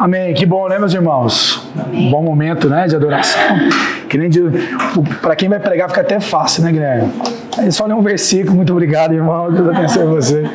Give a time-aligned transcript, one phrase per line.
[0.00, 0.32] Amém.
[0.32, 1.62] Que bom, né, meus irmãos?
[1.78, 2.10] Amém.
[2.10, 3.42] Bom momento, né, de adoração.
[4.08, 4.40] Que nem de,
[5.20, 7.12] para quem vai pregar fica até fácil, né, Guilherme?
[7.58, 8.56] Aí só ler um versículo.
[8.56, 9.52] Muito obrigado, irmão.
[9.52, 10.50] Deus abençoe você.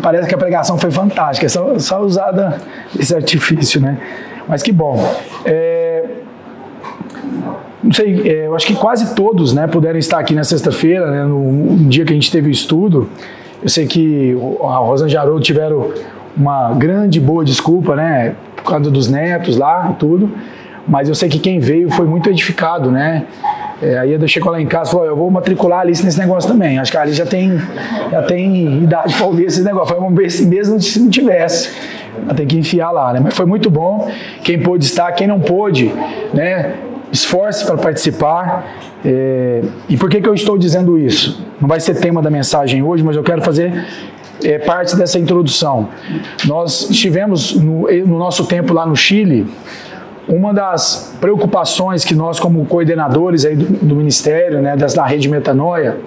[0.00, 1.44] Parece que a pregação foi fantástica.
[1.44, 2.56] É só, só usada
[2.98, 3.98] esse artifício, né?
[4.48, 4.96] Mas que bom.
[5.44, 6.02] É,
[7.84, 11.24] não sei, é, eu acho que quase todos, né, puderam estar aqui na sexta-feira, né,
[11.24, 13.06] no, no dia que a gente teve o estudo.
[13.62, 15.92] Eu sei que a Rosângela e Haroldo tiveram
[16.36, 18.34] uma grande boa desculpa, né?
[18.56, 20.30] Por causa dos netos lá e tudo.
[20.86, 23.24] Mas eu sei que quem veio foi muito edificado, né?
[23.82, 26.18] É, aí eu chegou lá em casa e falou: Eu vou matricular a Alice nesse
[26.18, 26.78] negócio também.
[26.78, 27.58] Acho que a Alice já tem,
[28.10, 29.96] já tem idade para ouvir esse negócio.
[30.10, 31.70] Ver se mesmo se não tivesse.
[32.24, 33.20] Ela tem que enfiar lá, né?
[33.22, 34.10] Mas foi muito bom.
[34.42, 35.92] Quem pôde estar, quem não pôde,
[36.34, 36.74] né?
[37.10, 38.66] Esforce para participar.
[39.04, 41.46] É, e por que, que eu estou dizendo isso?
[41.60, 43.86] Não vai ser tema da mensagem hoje, mas eu quero fazer
[44.44, 45.88] é, parte dessa introdução.
[46.46, 49.46] Nós estivemos no, no nosso tempo lá no Chile.
[50.28, 55.98] Uma das preocupações que nós, como coordenadores aí do, do ministério, né, da rede Metanoia,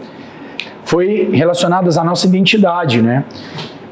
[0.85, 3.25] foi relacionadas à nossa identidade, né?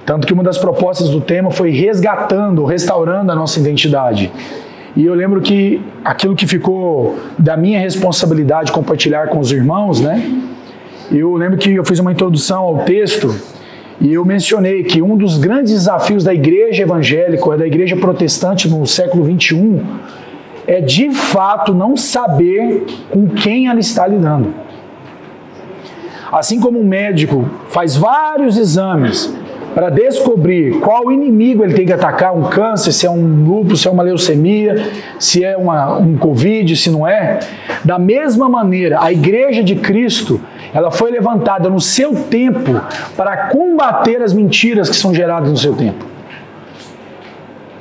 [0.05, 4.31] Tanto que uma das propostas do tema foi resgatando, restaurando a nossa identidade.
[4.95, 10.21] E eu lembro que aquilo que ficou da minha responsabilidade compartilhar com os irmãos, né?
[11.11, 13.33] Eu lembro que eu fiz uma introdução ao texto
[14.01, 18.85] e eu mencionei que um dos grandes desafios da igreja evangélica, da igreja protestante no
[18.87, 19.79] século 21,
[20.65, 24.55] é de fato não saber com quem ela está lidando.
[26.31, 29.31] Assim como um médico faz vários exames
[29.73, 33.87] para descobrir qual inimigo ele tem que atacar, um câncer, se é um lúpus, se
[33.87, 37.39] é uma leucemia, se é uma, um covid, se não é.
[37.83, 40.41] Da mesma maneira, a igreja de Cristo,
[40.73, 42.81] ela foi levantada no seu tempo
[43.15, 46.11] para combater as mentiras que são geradas no seu tempo.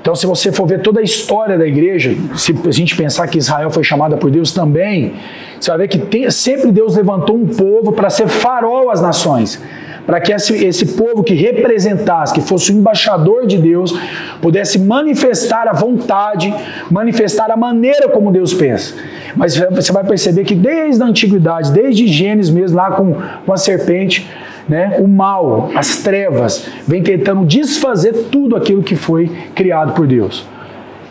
[0.01, 3.37] Então, se você for ver toda a história da igreja, se a gente pensar que
[3.37, 5.12] Israel foi chamada por Deus também,
[5.61, 9.61] você vai ver que tem, sempre Deus levantou um povo para ser farol às nações
[10.10, 13.97] para que esse, esse povo que representasse, que fosse o embaixador de Deus,
[14.43, 16.53] pudesse manifestar a vontade,
[16.91, 18.97] manifestar a maneira como Deus pensa.
[19.37, 23.15] Mas você vai perceber que desde a antiguidade, desde Gênesis mesmo, lá com,
[23.47, 24.28] com a serpente,
[24.69, 30.44] né, o mal, as trevas, vem tentando desfazer tudo aquilo que foi criado por Deus.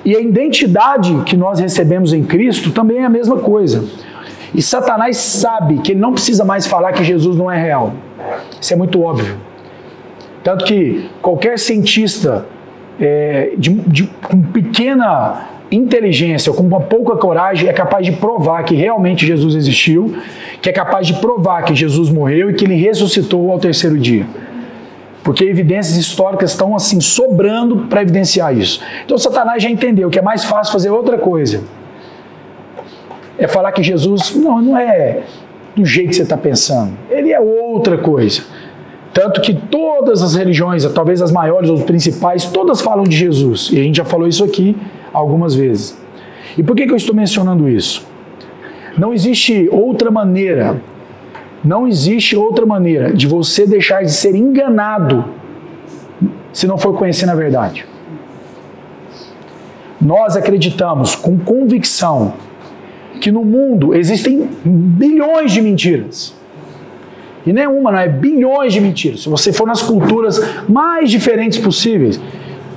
[0.03, 3.81] E a identidade que nós recebemos em Cristo também é a mesma coisa.
[4.53, 7.93] E Satanás sabe que ele não precisa mais falar que Jesus não é real.
[8.59, 9.37] Isso é muito óbvio.
[10.43, 12.45] Tanto que qualquer cientista
[12.99, 18.75] é, de, de, com pequena inteligência, com uma pouca coragem, é capaz de provar que
[18.75, 20.15] realmente Jesus existiu,
[20.61, 24.25] que é capaz de provar que Jesus morreu e que ele ressuscitou ao terceiro dia.
[25.23, 28.81] Porque evidências históricas estão assim sobrando para evidenciar isso.
[29.05, 31.61] Então Satanás já entendeu que é mais fácil fazer outra coisa.
[33.37, 35.21] É falar que Jesus não, não é
[35.75, 36.93] do jeito que você está pensando.
[37.09, 38.43] Ele é outra coisa.
[39.13, 43.69] Tanto que todas as religiões, talvez as maiores ou as principais, todas falam de Jesus.
[43.71, 44.77] E a gente já falou isso aqui
[45.11, 45.99] algumas vezes.
[46.57, 48.07] E por que, que eu estou mencionando isso?
[48.97, 50.81] Não existe outra maneira,
[51.63, 55.25] não existe outra maneira de você deixar de ser enganado
[56.51, 57.85] se não for conhecendo a verdade.
[60.01, 62.33] Nós acreditamos com convicção
[63.19, 66.33] que no mundo existem bilhões de mentiras.
[67.45, 69.23] E nenhuma, não é bilhões de mentiras.
[69.23, 72.19] Se você for nas culturas mais diferentes possíveis,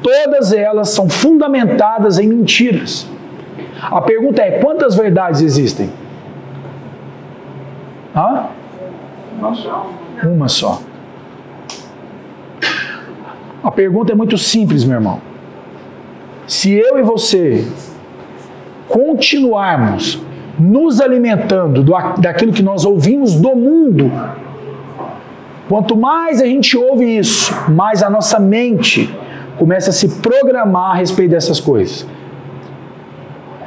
[0.03, 3.07] todas elas são fundamentadas em mentiras.
[3.81, 5.91] A pergunta é: quantas verdades existem?
[8.15, 8.47] Hã?
[9.39, 9.91] Uma só.
[10.23, 10.83] Uma só.
[13.63, 15.21] A pergunta é muito simples, meu irmão.
[16.47, 17.67] Se eu e você
[18.89, 20.21] continuarmos
[20.59, 24.11] nos alimentando do, daquilo que nós ouvimos do mundo,
[25.69, 29.13] quanto mais a gente ouve isso, mais a nossa mente
[29.59, 32.07] começa a se programar a respeito dessas coisas.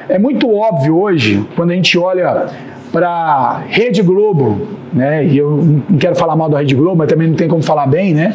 [0.08, 2.48] É muito óbvio hoje, quando a gente olha
[2.92, 5.58] para Rede Globo, né, e eu
[5.90, 8.34] não quero falar mal da Rede Globo, mas também não tem como falar bem, né?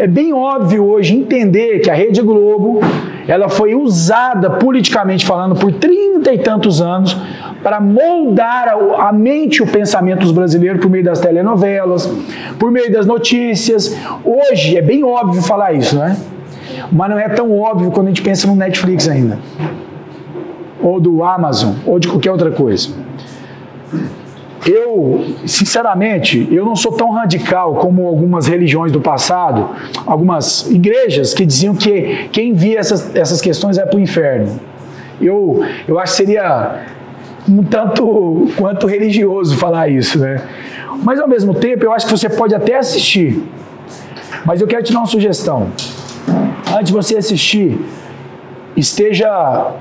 [0.00, 2.80] É bem óbvio hoje entender que a Rede Globo
[3.28, 7.14] ela foi usada politicamente falando por trinta e tantos anos
[7.62, 12.10] para moldar a, mente e o pensamento dos brasileiros por meio das telenovelas,
[12.58, 13.94] por meio das notícias.
[14.24, 16.16] Hoje é bem óbvio falar isso, não é?
[16.90, 19.38] Mas não é tão óbvio quando a gente pensa no Netflix ainda,
[20.80, 22.88] ou do Amazon, ou de qualquer outra coisa.
[24.66, 29.70] Eu, sinceramente, eu não sou tão radical como algumas religiões do passado,
[30.06, 34.60] algumas igrejas que diziam que quem via essas, essas questões é para o inferno.
[35.20, 36.84] Eu, eu acho que seria
[37.48, 40.42] um tanto quanto religioso falar isso, né?
[41.02, 43.42] Mas ao mesmo tempo, eu acho que você pode até assistir.
[44.44, 45.68] Mas eu quero te dar uma sugestão.
[46.70, 47.80] Antes de você assistir,
[48.76, 49.72] esteja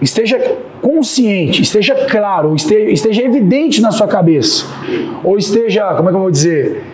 [0.00, 0.38] esteja
[0.86, 4.64] consciente, esteja claro, esteja, esteja evidente na sua cabeça,
[5.24, 6.84] ou esteja, como é que eu vou dizer,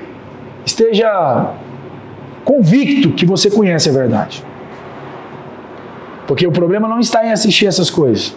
[0.64, 1.50] esteja
[2.42, 4.42] convicto que você conhece a verdade.
[6.26, 8.34] Porque o problema não está em assistir essas coisas.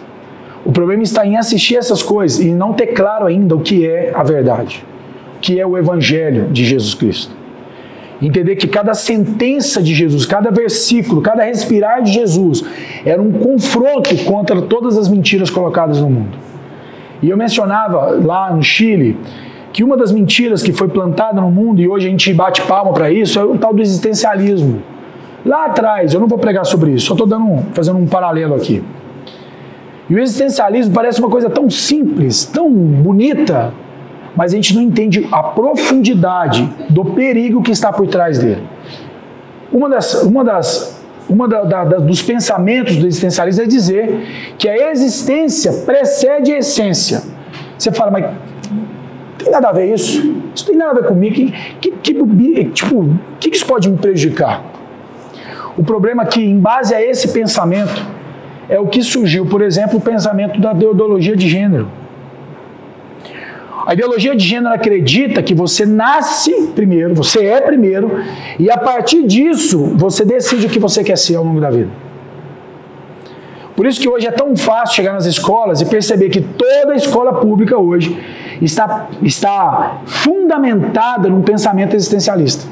[0.62, 4.12] O problema está em assistir essas coisas e não ter claro ainda o que é
[4.14, 4.84] a verdade,
[5.38, 7.34] o que é o Evangelho de Jesus Cristo.
[8.20, 12.64] Entender que cada sentença de Jesus, cada versículo, cada respirar de Jesus
[13.04, 16.38] era um confronto contra todas as mentiras colocadas no mundo.
[17.22, 19.18] E eu mencionava lá no Chile
[19.72, 22.92] que uma das mentiras que foi plantada no mundo e hoje a gente bate palma
[22.92, 24.82] para isso é o tal do existencialismo.
[25.44, 27.28] Lá atrás, eu não vou pregar sobre isso, só estou
[27.72, 28.82] fazendo um paralelo aqui.
[30.08, 33.74] E o existencialismo parece uma coisa tão simples, tão bonita,
[34.36, 38.62] mas a gente não entende a profundidade do perigo que está por trás dele.
[39.72, 44.90] Uma das, uma das, uma da, da, dos pensamentos do existencialismo é dizer que a
[44.90, 47.22] existência precede a essência.
[47.78, 48.26] Você fala, mas
[49.38, 50.34] tem nada a ver isso?
[50.54, 51.34] Isso tem nada a ver comigo?
[51.34, 54.62] Que, que, que tipo, que, que isso pode me prejudicar?
[55.76, 58.06] O problema é que, em base a esse pensamento,
[58.68, 61.88] é o que surgiu, por exemplo, o pensamento da ideologia de gênero.
[63.86, 68.20] A ideologia de gênero acredita que você nasce primeiro, você é primeiro,
[68.58, 71.90] e a partir disso você decide o que você quer ser ao longo da vida.
[73.76, 76.96] Por isso que hoje é tão fácil chegar nas escolas e perceber que toda a
[76.96, 78.18] escola pública hoje
[78.60, 82.66] está, está fundamentada num pensamento existencialista.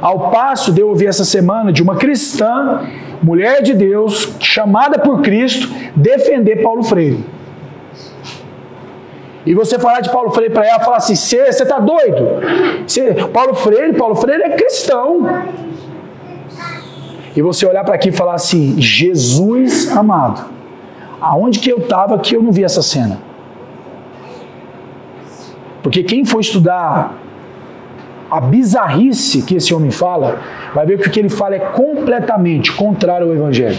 [0.00, 2.80] Ao passo de eu ouvir essa semana de uma cristã,
[3.22, 7.35] mulher de Deus, chamada por Cristo, defender Paulo Freire.
[9.46, 12.40] E você falar de Paulo Freire para ela, falar assim: você está doido?
[12.86, 15.44] Cê, Paulo Freire, Paulo Freire é cristão.
[17.36, 20.44] E você olhar para aqui e falar assim: Jesus amado,
[21.20, 23.18] aonde que eu estava que eu não vi essa cena?
[25.80, 27.14] Porque quem for estudar
[28.28, 30.40] a bizarrice que esse homem fala,
[30.74, 33.78] vai ver que o que ele fala é completamente contrário ao Evangelho.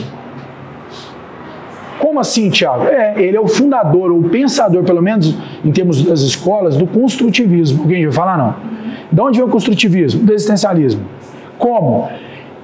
[1.99, 2.85] Como assim, Tiago?
[2.85, 7.83] É, ele é o fundador, ou pensador, pelo menos em termos das escolas, do construtivismo.
[7.83, 8.55] Alguém vai falar, não?
[9.11, 10.23] De onde vem o construtivismo?
[10.23, 11.01] Do existencialismo.
[11.57, 12.09] Como?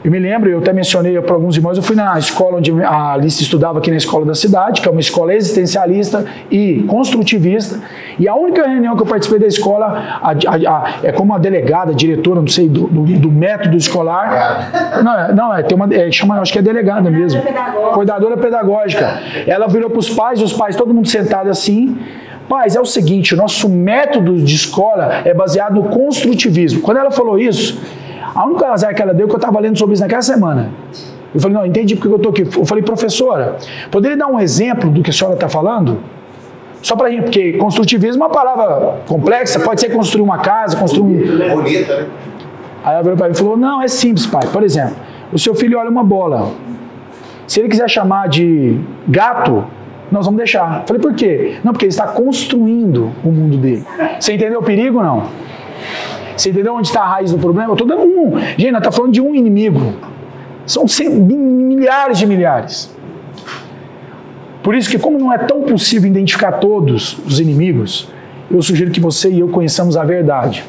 [0.04, 3.14] Eu me lembro, eu até mencionei para alguns irmãos, eu fui na escola onde a
[3.14, 7.80] Alice estudava aqui na escola da cidade, que é uma escola existencialista e construtivista,
[8.20, 11.38] e a única reunião que eu participei da escola a, a, a, é como a
[11.38, 15.02] delegada, diretora, não sei, do, do, do método escolar.
[15.02, 17.42] Não, é, não é, tem uma, é, chama, acho que é delegada mesmo.
[17.94, 19.22] Cuidadora pedagógica.
[19.48, 21.98] Ela virou para os pais, os pais, todo mundo sentado assim,
[22.50, 26.82] Pais, é o seguinte, o nosso método de escola é baseado no construtivismo.
[26.82, 27.82] Quando ela falou isso,
[28.34, 30.72] a única azar que ela deu é que eu estava lendo sobre isso naquela semana.
[31.34, 32.42] Eu falei, não, entendi porque eu estou aqui.
[32.42, 33.58] Eu falei, professora,
[33.90, 36.00] poderia dar um exemplo do que a senhora está falando?
[36.82, 41.02] Só para gente, porque construtivismo é uma palavra complexa, pode ser construir uma casa, construir
[41.02, 41.56] um.
[41.56, 42.08] Bonita, né?
[42.84, 44.46] Aí ela virou para mim e falou: não, é simples, pai.
[44.52, 44.96] Por exemplo,
[45.32, 46.52] o seu filho olha uma bola.
[47.48, 49.66] Se ele quiser chamar de gato,
[50.12, 50.82] nós vamos deixar.
[50.82, 51.56] Eu falei, por quê?
[51.64, 53.84] Não, porque ele está construindo o mundo dele.
[54.20, 55.24] Você entendeu o perigo ou não?
[56.36, 57.70] Você entendeu onde está a raiz do problema?
[57.70, 58.40] Eu estou dando um.
[58.40, 59.94] Gente, nós estamos tá falando de um inimigo.
[60.66, 62.94] São milhares de milhares.
[64.62, 68.08] Por isso que, como não é tão possível identificar todos os inimigos,
[68.50, 70.64] eu sugiro que você e eu conheçamos a verdade.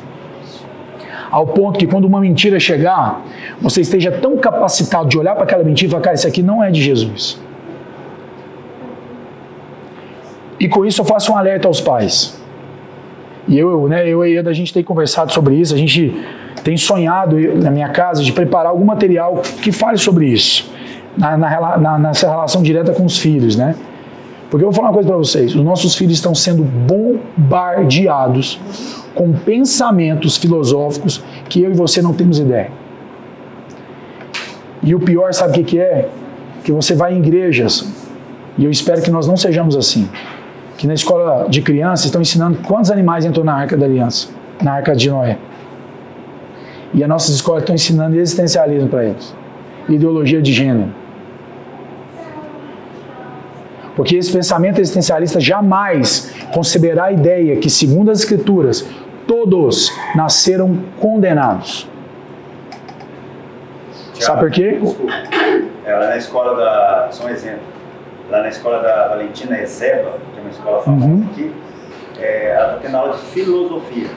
[1.31, 3.23] Ao ponto que, quando uma mentira chegar,
[3.61, 6.63] você esteja tão capacitado de olhar para aquela mentira e falar, cara, isso aqui não
[6.63, 7.41] é de Jesus.
[10.59, 12.41] E com isso eu faço um alerta aos pais.
[13.47, 16.15] E eu, né, eu e a gente tem conversado sobre isso, a gente
[16.63, 20.71] tem sonhado na minha casa de preparar algum material que fale sobre isso,
[21.17, 23.75] na, na, na, nessa relação direta com os filhos, né?
[24.51, 28.59] Porque eu vou falar uma coisa para vocês: os nossos filhos estão sendo bombardeados
[29.15, 32.71] com pensamentos filosóficos que eu e você não temos ideia.
[34.83, 36.09] E o pior, sabe o que, que é?
[36.63, 37.87] Que você vai em igrejas,
[38.57, 40.09] e eu espero que nós não sejamos assim
[40.77, 44.29] que na escola de crianças estão ensinando quantos animais entrou na arca da aliança,
[44.63, 45.39] na arca de Noé.
[46.93, 49.35] E as nossas escolas estão ensinando existencialismo para eles,
[49.89, 50.91] ideologia de gênero.
[53.97, 58.85] Porque esse pensamento existencialista jamais conceberá a ideia que, segundo as Escrituras,
[59.27, 61.89] todos nasceram condenados.
[64.15, 64.81] Sabe por quê?
[65.85, 67.09] É, lá na escola da.
[67.11, 67.61] Só um exemplo.
[68.31, 71.29] Lá na escola da Valentina Ezeba, que é uma escola famosa Uhum.
[71.31, 71.53] aqui,
[72.19, 74.09] é, ela está tendo aula de filosofia.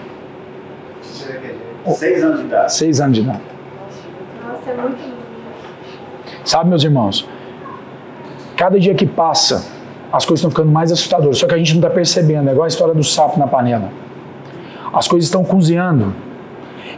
[1.96, 2.74] Seis anos de idade.
[2.74, 3.40] Seis anos de idade.
[4.46, 5.18] Nossa, é muito lindo.
[6.44, 7.28] Sabe, meus irmãos?
[8.56, 9.66] Cada dia que passa,
[10.12, 11.38] as coisas estão ficando mais assustadoras.
[11.38, 12.50] Só que a gente não está percebendo.
[12.50, 13.90] É igual a história do sapo na panela.
[14.94, 16.14] As coisas estão cozinhando.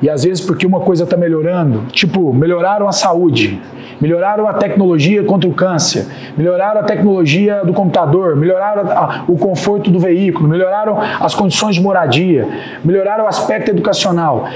[0.01, 3.59] E às vezes porque uma coisa está melhorando, tipo, melhoraram a saúde,
[3.99, 6.05] melhoraram a tecnologia contra o câncer,
[6.37, 12.47] melhoraram a tecnologia do computador, melhoraram o conforto do veículo, melhoraram as condições de moradia,
[12.83, 14.47] melhoraram o aspecto educacional.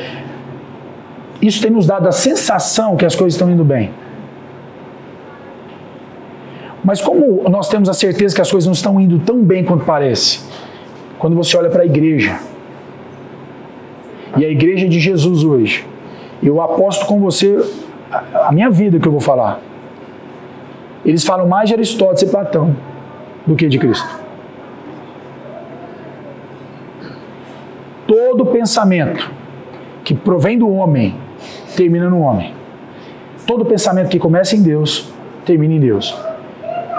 [1.41, 3.91] Isso tem nos dado a sensação que as coisas estão indo bem.
[6.83, 9.85] Mas como nós temos a certeza que as coisas não estão indo tão bem quanto
[9.85, 10.41] parece?
[11.17, 12.39] Quando você olha para a igreja.
[14.37, 15.85] E a igreja de Jesus hoje.
[16.41, 17.63] Eu aposto com você
[18.33, 19.59] a minha vida que eu vou falar.
[21.05, 22.75] Eles falam mais de Aristóteles e Platão
[23.45, 24.07] do que de Cristo.
[28.07, 29.29] Todo pensamento
[30.03, 31.15] que provém do homem
[31.75, 32.53] termina no homem.
[33.45, 35.11] Todo pensamento que começa em Deus
[35.45, 36.15] termina em Deus.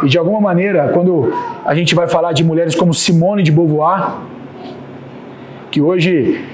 [0.02, 1.33] E de alguma maneira, quando
[1.64, 4.16] a gente vai falar de mulheres como Simone de Beauvoir,
[5.71, 6.44] que hoje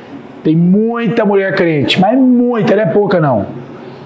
[0.42, 3.46] tem muita mulher crente, mas muita, não é pouca não,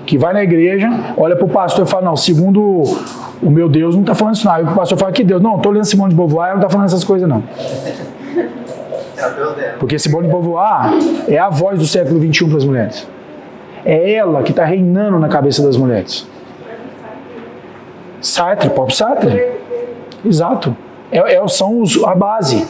[0.07, 2.83] que vai na igreja, olha para o pastor e fala, não, segundo
[3.43, 4.49] o meu Deus não está falando isso.
[4.49, 5.41] Aí o pastor fala, que Deus?
[5.41, 7.43] Não, estou lendo Simone de Beauvoir, não está falando essas coisas não.
[9.79, 10.93] Porque Simone de Beauvoir
[11.29, 13.09] é a voz do século XXI para as mulheres.
[13.85, 16.27] É ela que está reinando na cabeça das mulheres.
[18.21, 19.43] Sartre, próprio Sartre.
[20.25, 20.75] Exato.
[21.13, 22.67] É, é- são os, a base.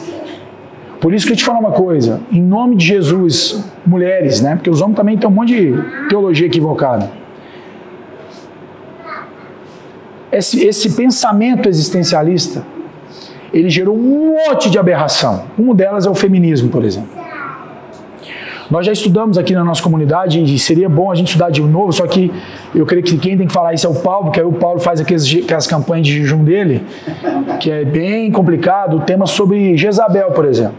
[0.99, 2.19] Por isso que eu te falo uma coisa.
[2.31, 4.55] Em nome de Jesus, mulheres, né?
[4.55, 7.09] Porque os homens também têm um monte de teologia equivocada.
[10.37, 12.61] Esse, esse pensamento existencialista,
[13.53, 15.43] ele gerou um monte de aberração.
[15.57, 17.09] Uma delas é o feminismo, por exemplo.
[18.69, 21.93] Nós já estudamos aqui na nossa comunidade e seria bom a gente estudar de novo,
[21.93, 22.33] só que
[22.73, 24.79] eu creio que quem tem que falar isso é o Paulo, porque aí o Paulo
[24.79, 26.81] faz aqueles, je- aquelas campanhas de jejum dele,
[27.61, 30.75] que é bem complicado, o tema sobre Jezabel, por exemplo.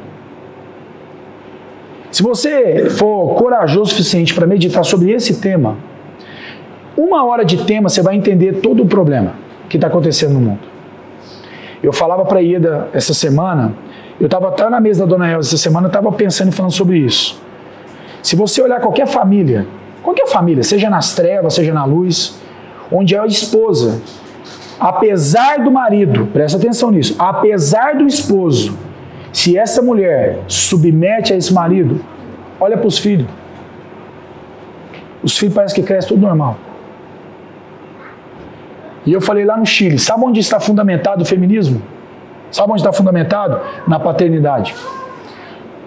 [2.10, 5.76] Se você for corajoso o suficiente para meditar sobre esse tema,
[6.96, 10.60] uma hora de tema você vai entender todo o problema que está acontecendo no mundo.
[11.82, 13.74] Eu falava para a Ieda essa semana,
[14.20, 16.72] eu estava até na mesa da Dona Elza essa semana, eu estava pensando e falando
[16.72, 17.40] sobre isso.
[18.22, 19.66] Se você olhar qualquer família,
[20.02, 22.40] qualquer família, seja nas trevas, seja na luz,
[22.90, 24.00] onde a esposa,
[24.80, 28.76] apesar do marido, presta atenção nisso, apesar do esposo,
[29.32, 32.00] se essa mulher submete a esse marido,
[32.58, 33.28] olha para os filhos.
[35.22, 36.56] Os filhos parecem que crescem tudo normal.
[39.06, 41.80] E eu falei lá no Chile, sabe onde está fundamentado o feminismo?
[42.50, 43.60] Sabe onde está fundamentado?
[43.86, 44.74] Na paternidade.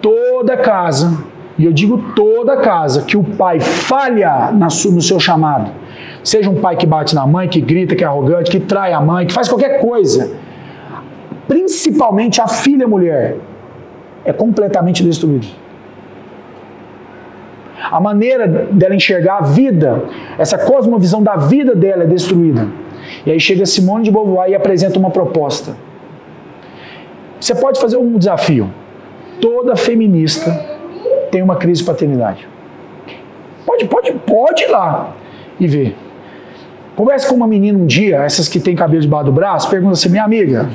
[0.00, 1.22] Toda casa,
[1.58, 5.70] e eu digo toda casa, que o pai falha no seu chamado,
[6.24, 9.00] seja um pai que bate na mãe, que grita, que é arrogante, que trai a
[9.00, 10.32] mãe, que faz qualquer coisa,
[11.46, 13.36] principalmente a filha mulher,
[14.24, 15.46] é completamente destruída.
[17.90, 20.04] A maneira dela enxergar a vida,
[20.38, 22.68] essa cosmovisão da vida dela é destruída.
[23.24, 25.76] E aí chega Simone de Beauvoir e apresenta uma proposta.
[27.40, 28.70] Você pode fazer um desafio.
[29.40, 30.50] Toda feminista
[31.30, 32.46] tem uma crise de paternidade.
[33.64, 35.14] Pode, pode, pode ir lá
[35.58, 35.96] e ver.
[36.96, 40.10] Converse com uma menina um dia, essas que tem cabelo debaixo do braço, pergunta assim,
[40.10, 40.68] minha amiga,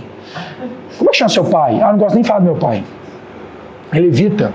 [0.97, 1.79] como é que chama seu pai?
[1.81, 2.83] Ah, não gosto nem de falar do meu pai.
[3.93, 4.51] Ele evita,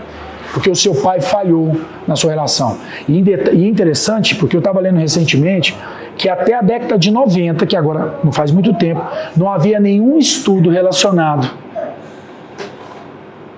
[0.53, 1.77] porque o seu pai falhou
[2.07, 2.79] na sua relação.
[3.09, 3.19] E
[3.67, 5.77] interessante, porque eu estava lendo recentemente,
[6.17, 9.03] que até a década de 90, que agora não faz muito tempo,
[9.37, 11.49] não havia nenhum estudo relacionado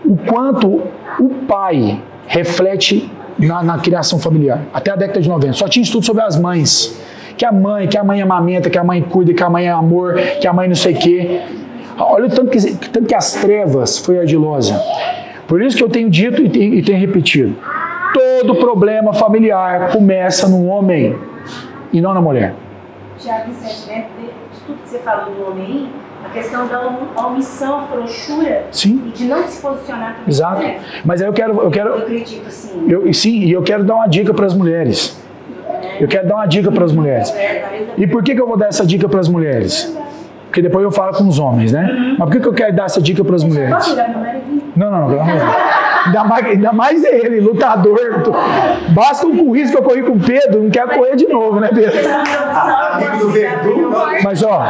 [0.05, 0.83] o quanto
[1.19, 4.63] o pai reflete na, na criação familiar.
[4.73, 5.55] Até a década de 90.
[5.55, 6.99] Só tinha estudo sobre as mães.
[7.37, 9.71] Que a mãe, que a mãe amamenta, que a mãe cuida, que a mãe é
[9.71, 11.41] amor, que a mãe não sei o quê.
[11.99, 14.81] Olha o tanto que, tanto que as trevas foi ardilosa.
[15.47, 17.55] Por isso que eu tenho dito e tenho, repetido.
[18.15, 21.17] Todo problema familiar começa no homem
[21.93, 22.55] e não na mulher.
[23.19, 24.07] Tiago, Vicente, né?
[24.53, 25.89] De tudo que você falou do homem
[26.25, 29.03] a questão da om- omissão, a frouxura Sim.
[29.07, 30.29] e de não se posicionar também.
[30.29, 30.63] Exato.
[30.63, 30.79] né?
[31.05, 32.87] Mas aí eu quero, eu Eu quero, acredito assim.
[32.89, 35.21] eu, sim, e eu quero dar uma dica para as mulheres.
[36.01, 37.35] Eu quero dar uma dica para as mulheres.
[37.99, 39.97] E por que, que eu vou dar essa dica para as mulheres?
[40.52, 42.14] Porque depois eu falo com os homens, né?
[42.18, 43.73] Mas por que, que eu quero dar essa dica para as mulheres?
[43.73, 44.62] Posso virar meu marido?
[44.76, 45.09] Não, não, não.
[45.09, 45.56] pelo amor de Deus.
[46.04, 47.99] Ainda mais, ainda mais ele, lutador.
[48.90, 51.59] Basta um com isso que eu corri com o Pedro, não quero correr de novo,
[51.59, 51.92] né, Pedro?
[53.30, 53.92] Verdun.
[54.23, 54.62] Mas ó,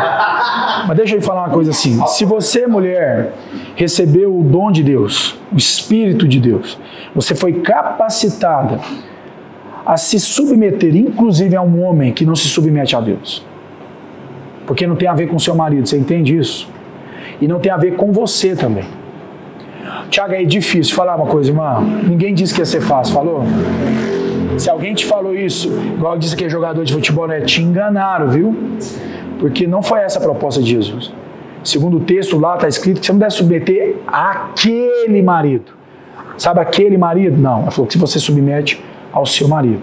[0.86, 2.00] mas deixa eu falar uma coisa assim.
[2.06, 3.32] Se você, mulher,
[3.74, 6.78] recebeu o dom de Deus, o Espírito de Deus,
[7.12, 8.78] você foi capacitada
[9.84, 13.44] a se submeter, inclusive a um homem que não se submete a Deus.
[14.72, 16.66] Porque não tem a ver com seu marido, você entende isso?
[17.42, 18.84] E não tem a ver com você também.
[20.08, 21.78] Tiago, é difícil falar uma coisa, irmã.
[22.08, 23.44] Ninguém disse que ia ser fácil, falou?
[24.56, 27.42] Se alguém te falou isso, igual disse que é jogador de futebol, né?
[27.42, 28.56] Te enganaram, viu?
[29.38, 31.12] Porque não foi essa a proposta de Jesus.
[31.62, 35.70] Segundo o texto lá está escrito que você não deve submeter aquele marido.
[36.38, 37.36] Sabe aquele marido?
[37.36, 37.60] Não.
[37.60, 39.82] Ela falou que se você submete ao seu marido.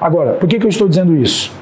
[0.00, 1.59] Agora, por que, que eu estou dizendo isso?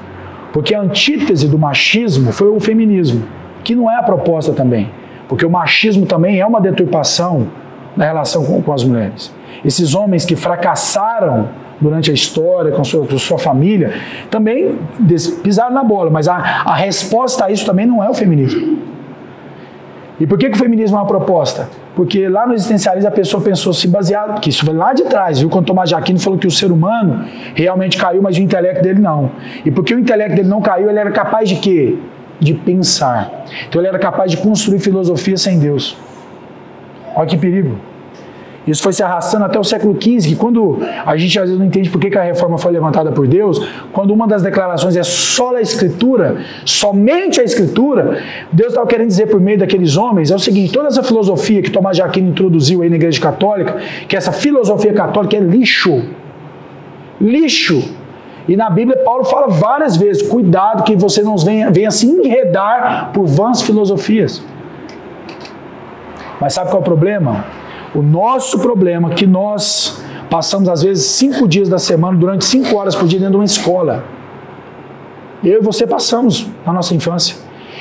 [0.51, 3.23] Porque a antítese do machismo foi o feminismo,
[3.63, 4.89] que não é a proposta também.
[5.27, 7.47] Porque o machismo também é uma deturpação
[7.95, 9.33] na relação com, com as mulheres.
[9.63, 13.93] Esses homens que fracassaram durante a história, com sua, com sua família,
[14.29, 14.75] também
[15.43, 18.79] pisaram na bola, mas a, a resposta a isso também não é o feminismo.
[20.19, 21.69] E por que, que o feminismo é uma proposta?
[21.99, 25.39] Porque lá no existencialismo a pessoa pensou se baseado, porque isso foi lá de trás,
[25.39, 25.49] viu?
[25.49, 29.31] Quando Tomás Aquino falou que o ser humano realmente caiu, mas o intelecto dele não.
[29.65, 31.97] E porque o intelecto dele não caiu, ele era capaz de quê?
[32.39, 33.43] De pensar.
[33.67, 35.97] Então ele era capaz de construir filosofia sem Deus.
[37.17, 37.77] Olha que perigo.
[38.69, 41.65] Isso foi se arrastando até o século XV, que quando a gente às vezes não
[41.65, 45.03] entende por que que a reforma foi levantada por Deus, quando uma das declarações é
[45.03, 48.21] só a Escritura, somente a Escritura,
[48.51, 51.71] Deus estava querendo dizer por meio daqueles homens, é o seguinte, toda essa filosofia que
[51.71, 56.03] Tomás de Aquino introduziu aí na Igreja Católica, que essa filosofia católica é lixo.
[57.19, 57.95] Lixo.
[58.47, 63.11] E na Bíblia Paulo fala várias vezes, cuidado que você não venha, venha se enredar
[63.13, 64.43] por vãs filosofias.
[66.39, 67.45] Mas sabe qual é o problema?
[67.93, 72.75] O nosso problema é que nós passamos, às vezes, cinco dias da semana, durante cinco
[72.75, 74.03] horas por dia, dentro de uma escola.
[75.43, 77.35] Eu e você passamos na nossa infância.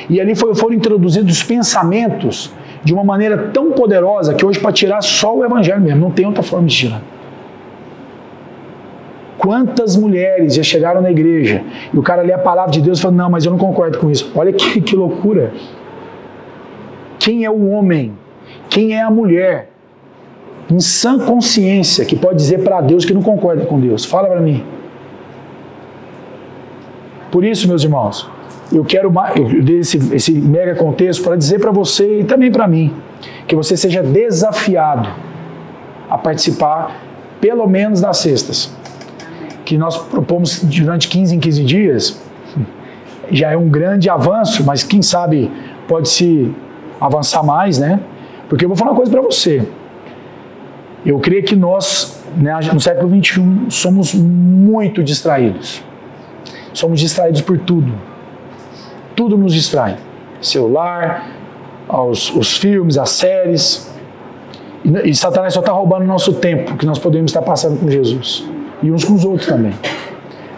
[0.09, 5.02] E ali foram introduzidos os pensamentos de uma maneira tão poderosa que hoje, para tirar
[5.02, 7.02] só o evangelho mesmo, não tem outra forma de tirar.
[9.37, 13.02] Quantas mulheres já chegaram na igreja e o cara lê a palavra de Deus e
[13.02, 14.32] fala: Não, mas eu não concordo com isso.
[14.35, 15.52] Olha que, que loucura.
[17.18, 18.12] Quem é o homem?
[18.68, 19.70] Quem é a mulher?
[20.70, 24.04] Em sã consciência, que pode dizer para Deus que não concorda com Deus.
[24.04, 24.62] Fala para mim.
[27.31, 28.28] Por isso, meus irmãos,
[28.72, 32.68] eu quero eu dei esse, esse mega contexto para dizer para você e também para
[32.68, 32.94] mim
[33.46, 35.09] que você seja desafiado
[36.09, 37.00] a participar,
[37.40, 38.72] pelo menos das sextas,
[39.64, 42.22] que nós propomos durante 15 em 15 dias.
[43.31, 45.50] Já é um grande avanço, mas quem sabe
[45.87, 46.50] pode se
[47.00, 48.00] avançar mais, né?
[48.48, 49.66] Porque eu vou falar uma coisa para você.
[51.04, 55.82] Eu creio que nós, né, no século XXI, somos muito distraídos.
[56.72, 57.92] Somos distraídos por tudo.
[59.14, 59.96] Tudo nos distrai.
[60.40, 61.30] Celular,
[61.88, 63.90] os, os filmes, as séries.
[64.84, 67.90] E, e Satanás só está roubando o nosso tempo que nós podemos estar passando com
[67.90, 68.44] Jesus.
[68.82, 69.72] E uns com os outros também.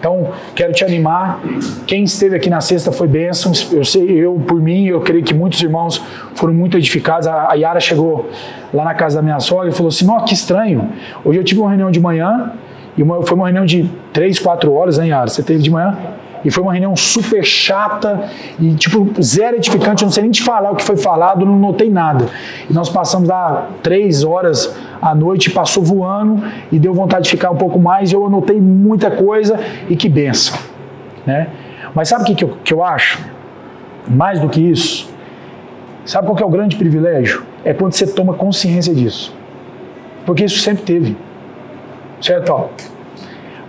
[0.00, 1.40] Então, quero te animar.
[1.86, 3.52] Quem esteve aqui na sexta foi bênção.
[3.70, 6.02] Eu sei, eu, por mim, eu creio que muitos irmãos
[6.34, 7.28] foram muito edificados.
[7.28, 8.30] A, Yara chegou
[8.72, 10.88] lá na casa da minha sogra e falou assim: Nossa, que estranho.
[11.22, 12.52] Hoje eu tive uma reunião de manhã,
[12.96, 15.28] e uma, foi uma reunião de três, quatro horas, né, Yara?
[15.28, 15.96] Você teve de manhã?
[16.44, 20.03] E foi uma reunião super chata e, tipo, zero edificante.
[20.03, 22.26] Eu não sei nem te falar o que foi falado, não notei nada.
[22.68, 27.50] E nós passamos lá três horas à noite, passou voando e deu vontade de ficar
[27.50, 28.12] um pouco mais.
[28.12, 30.59] Eu anotei muita coisa e que benção.
[31.26, 31.48] Né?
[31.94, 33.18] Mas sabe o que, que, eu, que eu acho?
[34.09, 35.12] Mais do que isso,
[36.05, 37.44] sabe qual que é o grande privilégio?
[37.64, 39.35] É quando você toma consciência disso.
[40.24, 41.16] Porque isso sempre teve.
[42.20, 42.70] Certo?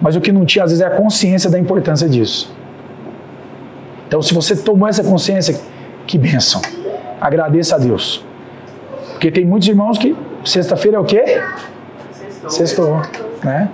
[0.01, 2.53] Mas o que não tinha, às vezes, é a consciência da importância disso.
[4.11, 5.57] Então, se você tomou essa consciência,
[6.05, 6.61] que bênção.
[7.21, 8.21] Agradeça a Deus.
[9.11, 11.41] Porque tem muitos irmãos que sexta-feira é o quê?
[12.49, 13.01] Sextou.
[13.41, 13.69] Né?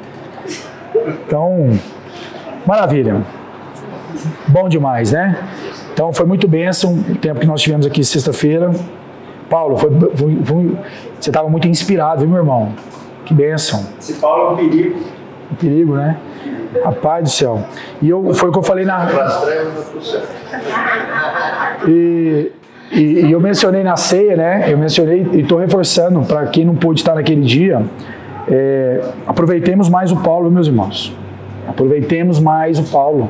[1.26, 1.71] Então,
[2.67, 3.23] maravilha.
[4.47, 5.36] Bom demais, né?
[5.91, 8.69] Então, foi muito bênção o tempo que nós tivemos aqui sexta-feira.
[9.50, 10.78] Paulo, foi, foi- foi-
[11.19, 12.73] você estava muito inspirado, viu, meu irmão?
[13.26, 13.88] Que bênção.
[14.00, 15.00] Esse Paulo é um perigo.
[15.52, 16.15] Um perigo, né?
[16.83, 17.63] Rapaz do céu.
[18.01, 19.07] E eu, foi o que eu falei na.
[21.88, 22.51] E,
[22.91, 24.65] e, e eu mencionei na ceia, né?
[24.71, 27.81] Eu mencionei e estou reforçando para quem não pôde estar naquele dia.
[28.49, 31.15] é, aproveitemos mais o Paulo, meus irmãos.
[31.67, 33.29] Aproveitemos mais o Paulo.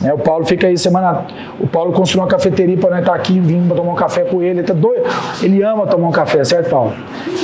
[0.00, 1.24] Né, o Paulo fica aí semana.
[1.58, 4.60] O Paulo construiu uma cafeteria para nós estar aqui, vindo tomar um café com ele.
[4.60, 5.04] Ele, tá doido.
[5.42, 6.92] ele ama tomar um café, certo, Paulo?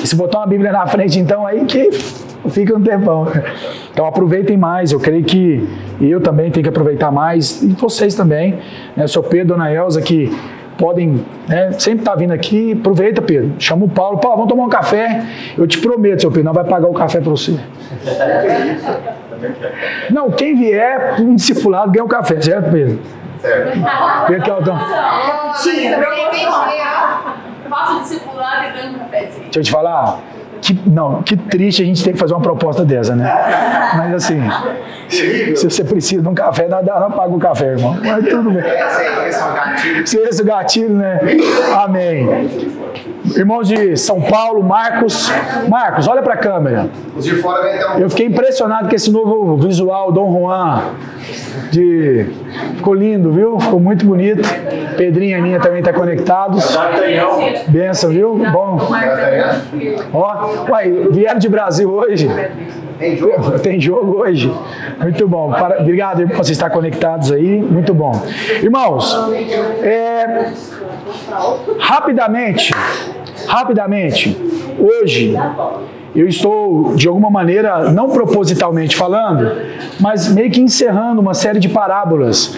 [0.03, 1.91] E se botar uma Bíblia na frente, então, aí que
[2.51, 3.27] fica um tempão.
[3.93, 4.93] Então aproveitem mais.
[4.93, 5.69] Eu creio que
[6.01, 7.63] eu também tenho que aproveitar mais.
[7.63, 8.59] E vocês também.
[8.97, 9.05] Né?
[9.05, 10.35] O seu Pedro, Dona Elza, que
[10.79, 12.73] podem né, sempre estar tá vindo aqui.
[12.73, 13.53] Aproveita, Pedro.
[13.59, 14.19] Chama o Paulo.
[14.19, 15.25] Paulo, vamos tomar um café.
[15.57, 17.59] Eu te prometo, seu Pedro, não vai pagar o café para você.
[20.11, 23.01] Não, quem vier um discipulado ganha um café, certo, Pedro?
[23.41, 23.79] Certo.
[24.29, 24.79] Pedro Caldão.
[27.69, 29.45] Faço discipulado e ganho um cafezinho.
[29.45, 30.21] Deixa eu te falar.
[30.63, 33.29] Que, não, que triste a gente ter que fazer uma proposta dessa, né?
[33.97, 34.41] Mas assim,
[35.09, 37.99] se, você precisa de um café, não, não paga o café, irmão.
[38.03, 38.63] Mas tudo bem.
[40.07, 41.21] Se esse é o gatilho, né?
[41.77, 42.49] Amém.
[43.37, 45.31] Irmãos de São Paulo, Marcos.
[45.69, 46.89] Marcos, olha para a câmera.
[47.99, 50.83] Eu fiquei impressionado com esse novo visual, Dom Juan.
[51.71, 52.27] De...
[52.77, 53.59] Ficou lindo, viu?
[53.61, 54.43] Ficou muito bonito.
[54.97, 56.77] Pedrinha minha também está conectados.
[57.69, 58.35] Benção, viu?
[58.53, 58.79] Bom.
[60.13, 62.29] Ó, uai, vieram de Brasil hoje.
[62.99, 63.59] Tem jogo?
[63.59, 64.53] Tem jogo hoje.
[65.01, 65.51] Muito bom.
[65.51, 67.61] Para, obrigado por vocês estarem conectados aí.
[67.61, 68.13] Muito bom.
[68.63, 69.17] Irmãos,
[69.83, 70.53] é,
[71.79, 72.73] rapidamente,
[73.47, 74.37] rapidamente,
[74.79, 75.35] hoje
[76.15, 79.51] eu estou, de alguma maneira, não propositalmente falando,
[79.99, 82.57] mas meio que encerrando uma série de parábolas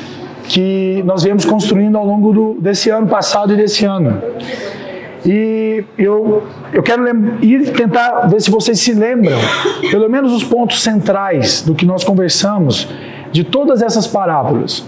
[0.49, 4.21] que nós viemos construindo ao longo do, desse ano passado e desse ano.
[5.25, 7.07] E eu, eu quero
[7.43, 9.39] ir tentar ver se vocês se lembram,
[9.91, 12.89] pelo menos os pontos centrais do que nós conversamos,
[13.33, 14.85] de todas essas parábolas.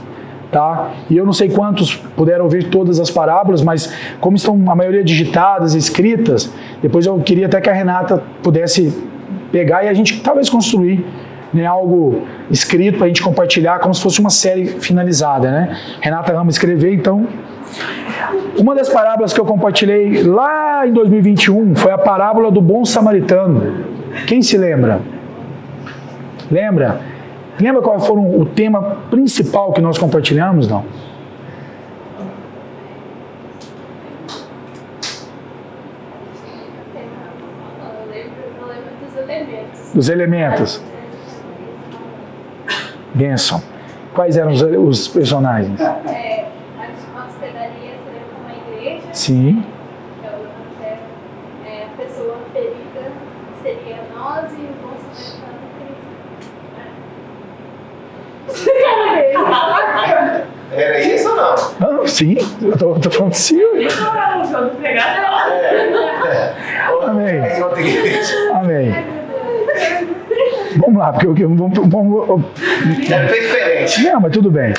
[0.50, 0.92] Tá?
[1.10, 5.02] E eu não sei quantos puderam ouvir todas as parábolas, mas como estão a maioria
[5.02, 8.96] digitadas, escritas, depois eu queria até que a Renata pudesse
[9.50, 11.04] pegar e a gente talvez construir
[11.52, 15.50] né, algo escrito para a gente compartilhar, como se fosse uma série finalizada.
[15.50, 15.76] Né?
[16.00, 17.26] Renata ama escrever, então
[18.58, 23.84] uma das parábolas que eu compartilhei lá em 2021 foi a parábola do bom samaritano.
[24.26, 25.00] Quem se lembra?
[26.50, 27.00] Lembra?
[27.58, 30.68] Lembra qual foi o tema principal que nós compartilhamos?
[30.68, 30.84] Não.
[39.94, 40.82] Dos elementos.
[43.14, 43.62] Benção.
[44.14, 45.80] Quais eram os, os personagens?
[45.80, 46.46] É,
[49.12, 49.64] Sim.
[51.64, 53.10] É, a pessoa ferida
[53.62, 55.46] seria nós e o bom samaritano
[60.76, 61.54] Era isso ou não?
[61.80, 63.60] Não, sim, eu tô, tô falando sim.
[67.02, 67.40] Amém.
[68.54, 68.94] Amém.
[70.76, 72.44] Vamos lá, porque eu vamos, vamos,
[73.08, 74.02] Deve ser diferente.
[74.02, 74.74] Não, mas tudo bem.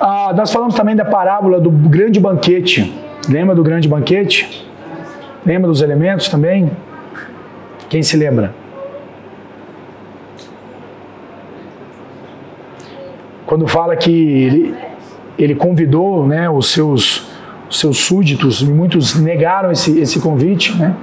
[0.00, 2.94] Ah, nós falamos também da parábola do grande banquete.
[3.28, 4.66] Lembra do grande banquete?
[5.44, 6.70] Lembra dos elementos também?
[7.88, 8.52] Quem se lembra?
[13.46, 14.74] Quando fala que ele,
[15.38, 17.28] ele convidou né, os, seus,
[17.68, 20.94] os seus súditos, e muitos negaram esse, esse convite, né?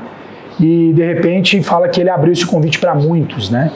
[0.60, 3.72] e de repente fala que ele abriu esse convite para muitos, né?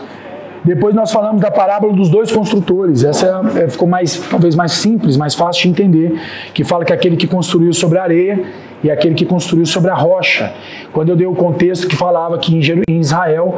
[0.63, 3.03] Depois nós falamos da parábola dos dois construtores.
[3.03, 6.19] Essa é, ficou mais, talvez mais simples, mais fácil de entender,
[6.53, 8.43] que fala que aquele que construiu sobre a areia
[8.83, 10.53] e aquele que construiu sobre a rocha.
[10.93, 12.55] Quando eu dei o contexto que falava que
[12.87, 13.57] em Israel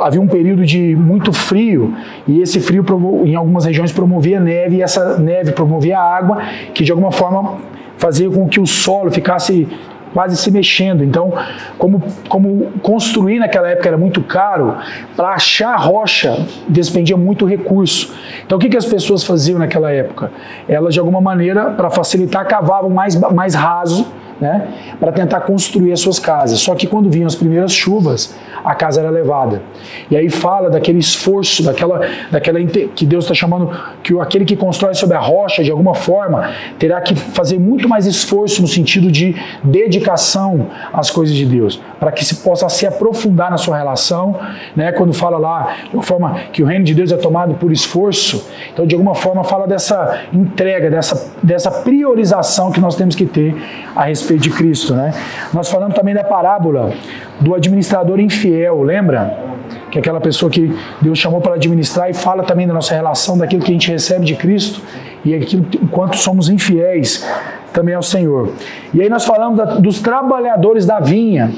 [0.00, 1.94] havia um período de muito frio
[2.26, 2.84] e esse frio
[3.24, 6.42] em algumas regiões promovia neve e essa neve promovia água
[6.74, 7.58] que de alguma forma
[7.96, 9.68] fazia com que o solo ficasse
[10.12, 11.04] quase se mexendo.
[11.04, 11.32] Então,
[11.78, 14.76] como, como construir naquela época era muito caro,
[15.16, 18.12] para achar rocha despendia muito recurso.
[18.44, 20.32] Então, o que, que as pessoas faziam naquela época?
[20.68, 24.06] Elas, de alguma maneira, para facilitar, cavavam mais, mais raso
[24.40, 26.60] né, para tentar construir as suas casas.
[26.60, 29.62] Só que quando vinham as primeiras chuvas, a casa era levada.
[30.10, 32.00] E aí fala daquele esforço, daquela,
[32.30, 33.70] daquela que Deus está chamando
[34.02, 38.06] que aquele que constrói sobre a rocha, de alguma forma, terá que fazer muito mais
[38.06, 43.50] esforço no sentido de dedicação às coisas de Deus, para que se possa se aprofundar
[43.50, 44.40] na sua relação,
[44.74, 44.90] né?
[44.90, 48.48] Quando fala lá de uma forma que o reino de Deus é tomado por esforço,
[48.72, 53.54] então de alguma forma fala dessa entrega, dessa, dessa priorização que nós temos que ter
[53.94, 55.12] a respeito de Cristo, né?
[55.52, 56.90] Nós falamos também da parábola
[57.38, 59.50] do administrador infiel, lembra?
[59.90, 63.36] Que é aquela pessoa que Deus chamou para administrar e fala também da nossa relação,
[63.36, 64.80] daquilo que a gente recebe de Cristo
[65.22, 67.28] e aquilo quanto somos infiéis
[67.72, 68.52] também ao Senhor.
[68.92, 71.52] E aí nós falamos da, dos trabalhadores da vinha,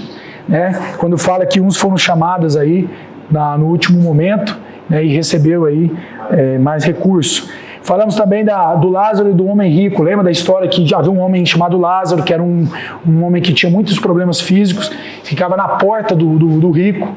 [0.48, 0.94] né?
[0.98, 2.88] Quando fala que uns foram chamados aí
[3.30, 5.04] na, no último momento né?
[5.04, 5.90] e recebeu aí
[6.30, 7.48] é, mais recurso.
[7.82, 10.02] Falamos também da, do Lázaro e do homem rico.
[10.02, 12.66] Lembra da história que havia um homem chamado Lázaro, que era um,
[13.06, 14.90] um homem que tinha muitos problemas físicos,
[15.24, 17.12] ficava na porta do, do, do rico,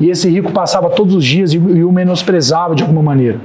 [0.00, 3.38] e esse rico passava todos os dias e, e o menosprezava de alguma maneira.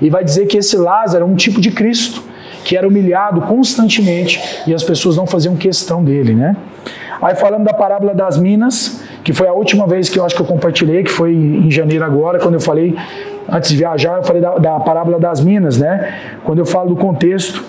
[0.00, 2.22] E vai dizer que esse Lázaro é um tipo de Cristo,
[2.64, 6.56] que era humilhado constantemente e as pessoas não faziam questão dele, né?
[7.20, 10.42] Aí falando da parábola das minas, que foi a última vez que eu acho que
[10.42, 12.94] eu compartilhei, que foi em janeiro agora, quando eu falei,
[13.48, 16.14] antes de viajar, eu falei da, da parábola das minas, né?
[16.44, 17.64] Quando eu falo do contexto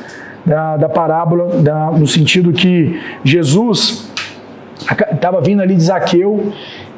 [0.45, 4.09] da, da parábola, da, no sentido que Jesus
[5.11, 6.51] estava vindo ali de Zaqueu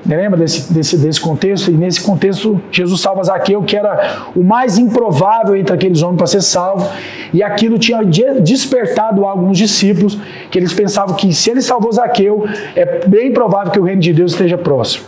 [0.05, 1.69] Lembra desse, desse, desse contexto?
[1.69, 6.27] E nesse contexto, Jesus salva Zaqueu, que era o mais improvável entre aqueles homens para
[6.27, 6.89] ser salvo,
[7.33, 8.01] e aquilo tinha
[8.41, 10.17] despertado algo nos discípulos,
[10.49, 14.13] que eles pensavam que se ele salvou Zaqueu, é bem provável que o reino de
[14.13, 15.05] Deus esteja próximo.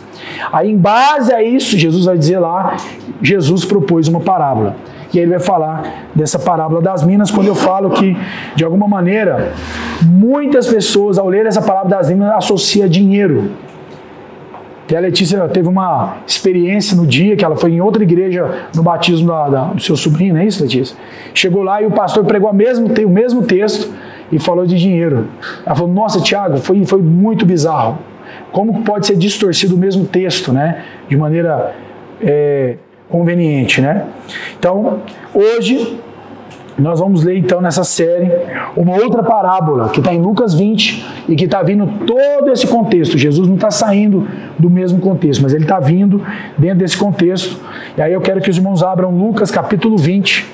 [0.52, 2.76] Aí, em base a isso, Jesus vai dizer lá,
[3.22, 4.76] Jesus propôs uma parábola.
[5.12, 8.16] E ele vai falar dessa parábola das minas, quando eu falo que,
[8.54, 9.52] de alguma maneira,
[10.02, 13.50] muitas pessoas, ao ler essa parábola das minas, associam dinheiro
[14.84, 18.82] até a Letícia teve uma experiência no dia que ela foi em outra igreja no
[18.82, 20.96] batismo da, da, do seu sobrinho, não é isso, Letícia?
[21.32, 23.92] Chegou lá e o pastor pregou o mesmo, o mesmo texto
[24.30, 25.28] e falou de dinheiro.
[25.64, 27.98] Ela falou: Nossa, Tiago, foi, foi muito bizarro.
[28.50, 30.82] Como pode ser distorcido o mesmo texto, né?
[31.08, 31.74] De maneira
[32.20, 32.76] é,
[33.08, 34.04] conveniente, né?
[34.58, 35.00] Então,
[35.32, 35.98] hoje
[36.78, 38.30] nós vamos ler então nessa série
[38.76, 43.18] uma outra parábola que está em Lucas 20 e que está vindo todo esse contexto.
[43.18, 44.26] Jesus não está saindo
[44.58, 46.22] do mesmo contexto, mas ele está vindo
[46.56, 47.60] dentro desse contexto.
[47.96, 50.46] E aí eu quero que os irmãos abram Lucas capítulo 20.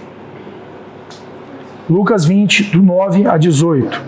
[1.88, 4.02] Lucas 20, do 9 a 18.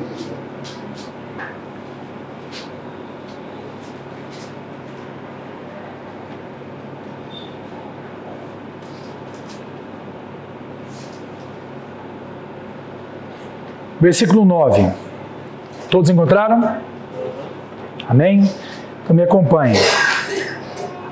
[14.00, 14.90] Versículo 9.
[15.90, 16.76] Todos encontraram?
[18.08, 18.50] Amém?
[19.04, 19.76] Então me acompanhe.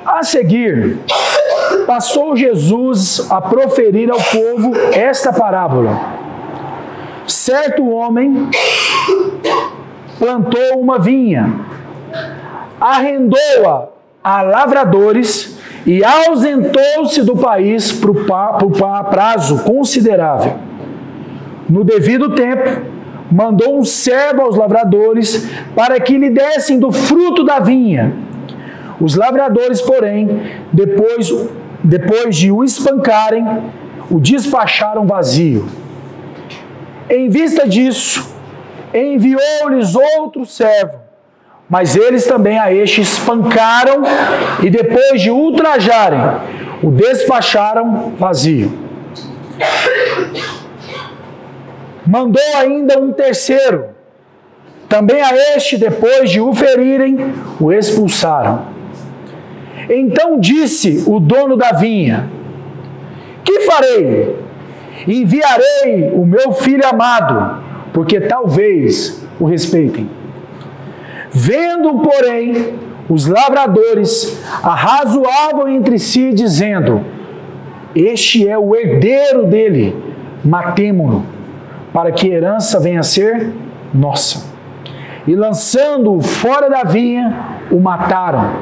[0.06, 0.98] A seguir,
[1.86, 6.00] passou Jesus a proferir ao povo esta parábola.
[7.26, 8.48] Certo homem
[10.18, 11.60] plantou uma vinha,
[12.80, 13.88] arrendou-a
[14.24, 18.24] a lavradores e ausentou-se do país por
[19.10, 20.68] prazo considerável
[21.68, 22.82] no devido tempo,
[23.30, 28.12] mandou um servo aos lavradores para que lhe dessem do fruto da vinha.
[29.00, 30.40] Os lavradores, porém,
[30.72, 31.30] depois,
[31.84, 33.44] depois de o espancarem,
[34.10, 35.66] o despacharam vazio.
[37.08, 38.34] Em vista disso,
[38.92, 40.98] enviou-lhes outro servo,
[41.68, 44.02] mas eles também a este espancaram
[44.62, 46.20] e depois de ultrajarem,
[46.82, 48.88] o despacharam vazio
[52.08, 53.88] mandou ainda um terceiro.
[54.88, 58.62] Também a este, depois de o ferirem, o expulsaram.
[59.90, 62.30] Então disse o dono da vinha:
[63.44, 64.36] Que farei?
[65.06, 70.08] Enviarei o meu filho amado, porque talvez o respeitem.
[71.30, 72.72] Vendo, porém,
[73.06, 77.04] os lavradores arrazoavam entre si, dizendo:
[77.94, 79.94] Este é o herdeiro dele,
[80.42, 81.37] matemo-no
[81.92, 83.52] para que herança venha a ser
[83.92, 84.46] nossa.
[85.26, 87.36] E lançando-o fora da vinha,
[87.70, 88.52] o mataram.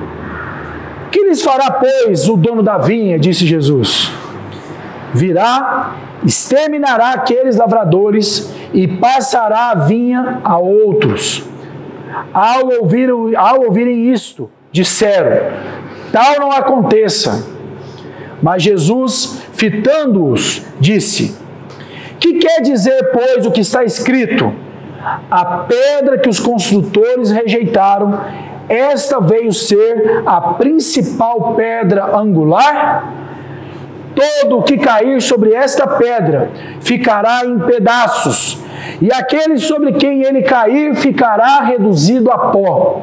[1.10, 3.18] Que lhes fará, pois, o dono da vinha?
[3.18, 4.12] disse Jesus.
[5.14, 11.44] Virá, exterminará aqueles lavradores e passará a vinha a outros.
[12.32, 15.36] Ao, ouvir, ao ouvirem isto, disseram:
[16.12, 17.46] Tal não aconteça.
[18.42, 21.36] Mas Jesus, fitando-os, disse:
[22.18, 24.52] que quer dizer, pois, o que está escrito?
[25.30, 28.20] A pedra que os construtores rejeitaram,
[28.68, 33.12] esta veio ser a principal pedra angular?
[34.14, 36.50] Todo o que cair sobre esta pedra
[36.80, 38.58] ficará em pedaços,
[39.00, 43.02] e aquele sobre quem ele cair ficará reduzido a pó.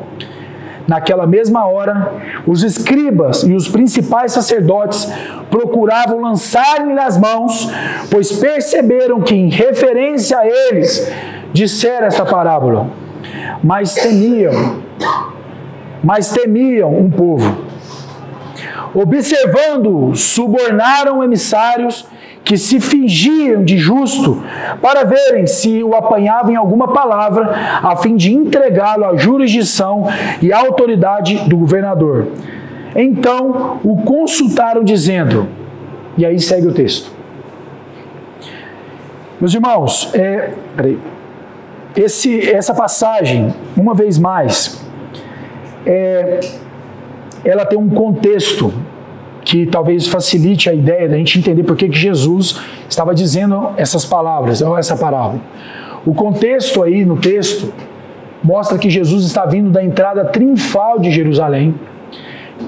[0.87, 2.11] Naquela mesma hora,
[2.45, 5.07] os escribas e os principais sacerdotes
[5.49, 7.69] procuravam lançar-lhe nas mãos,
[8.11, 11.09] pois perceberam que, em referência a eles,
[11.53, 12.87] dissera esta parábola.
[13.63, 14.81] Mas temiam,
[16.03, 17.63] mas temiam um povo.
[18.93, 22.05] Observando, subornaram emissários
[22.43, 24.43] que se fingiam de justo
[24.81, 27.49] para verem se o apanhavam em alguma palavra,
[27.81, 30.07] a fim de entregá-lo à jurisdição
[30.41, 32.27] e à autoridade do governador.
[32.95, 35.47] Então o consultaram, dizendo,
[36.17, 37.11] e aí segue o texto:
[39.39, 40.99] Meus irmãos, é, peraí.
[41.95, 44.83] Esse, essa passagem, uma vez mais,
[45.85, 46.39] é,
[47.45, 48.73] ela tem um contexto
[49.43, 54.61] que talvez facilite a ideia da gente entender por que Jesus estava dizendo essas palavras,
[54.61, 55.41] ou essa parábola.
[56.05, 57.73] O contexto aí no texto
[58.43, 61.75] mostra que Jesus está vindo da entrada triunfal de Jerusalém.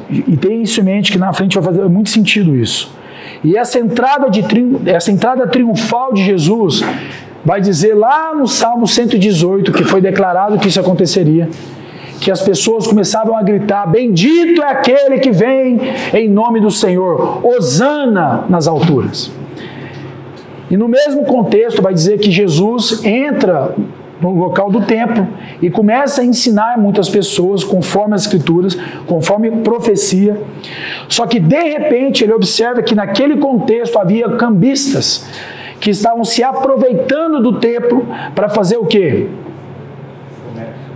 [0.09, 2.93] E tem isso em mente que na frente vai fazer muito sentido isso.
[3.43, 4.43] E essa entrada, de,
[4.85, 6.83] essa entrada triunfal de Jesus
[7.43, 11.49] vai dizer lá no Salmo 118 que foi declarado que isso aconteceria,
[12.19, 15.79] que as pessoas começavam a gritar: Bendito é aquele que vem
[16.13, 19.31] em nome do Senhor, Hosana nas alturas.
[20.69, 23.75] E no mesmo contexto vai dizer que Jesus entra
[24.21, 25.27] no local do templo
[25.61, 28.75] e começa a ensinar muitas pessoas conforme as escrituras,
[29.05, 30.41] conforme profecia.
[31.07, 35.27] Só que de repente ele observa que naquele contexto havia cambistas
[35.79, 39.27] que estavam se aproveitando do templo para fazer o quê?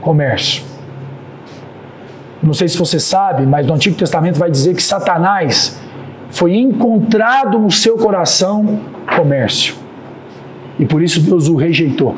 [0.02, 0.69] Comércio.
[2.42, 5.80] Não sei se você sabe, mas no Antigo Testamento vai dizer que Satanás
[6.30, 8.80] foi encontrado no seu coração
[9.16, 9.76] comércio.
[10.78, 12.16] E por isso Deus o rejeitou.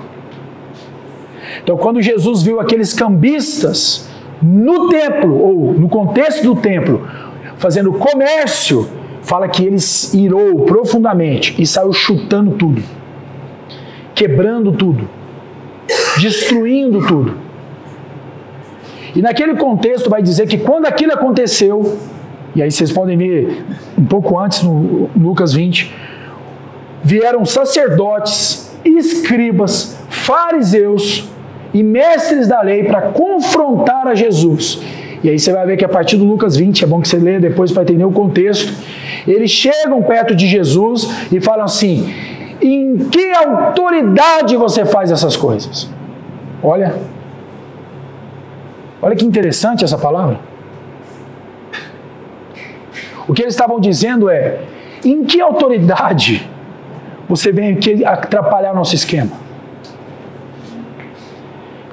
[1.64, 4.10] Então, quando Jesus viu aqueles cambistas
[4.42, 7.08] no templo, ou no contexto do templo,
[7.58, 8.88] fazendo comércio,
[9.22, 9.78] fala que ele
[10.14, 12.82] irou profundamente e saiu chutando tudo,
[14.14, 15.08] quebrando tudo,
[16.18, 17.51] destruindo tudo.
[19.16, 21.98] E naquele contexto vai dizer que quando aquilo aconteceu,
[22.56, 23.64] e aí vocês podem ver
[23.98, 25.94] um pouco antes no Lucas 20,
[27.04, 31.30] vieram sacerdotes, escribas, fariseus
[31.74, 34.80] e mestres da lei para confrontar a Jesus.
[35.24, 37.18] E aí você vai ver que a partir do Lucas 20, é bom que você
[37.18, 38.74] leia depois para entender o contexto,
[39.28, 42.12] eles chegam perto de Jesus e falam assim:
[42.62, 45.90] em que autoridade você faz essas coisas?
[46.64, 46.96] Olha,
[49.02, 50.40] olha que interessante essa palavra.
[53.28, 54.60] O que eles estavam dizendo é:
[55.04, 56.50] em que autoridade
[57.28, 59.32] você vem aqui atrapalhar nosso esquema?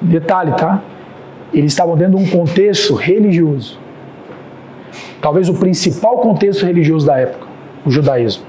[0.01, 0.81] Detalhe, tá?
[1.53, 3.79] Eles estavam dentro de um contexto religioso.
[5.21, 7.47] Talvez o principal contexto religioso da época,
[7.85, 8.43] o judaísmo.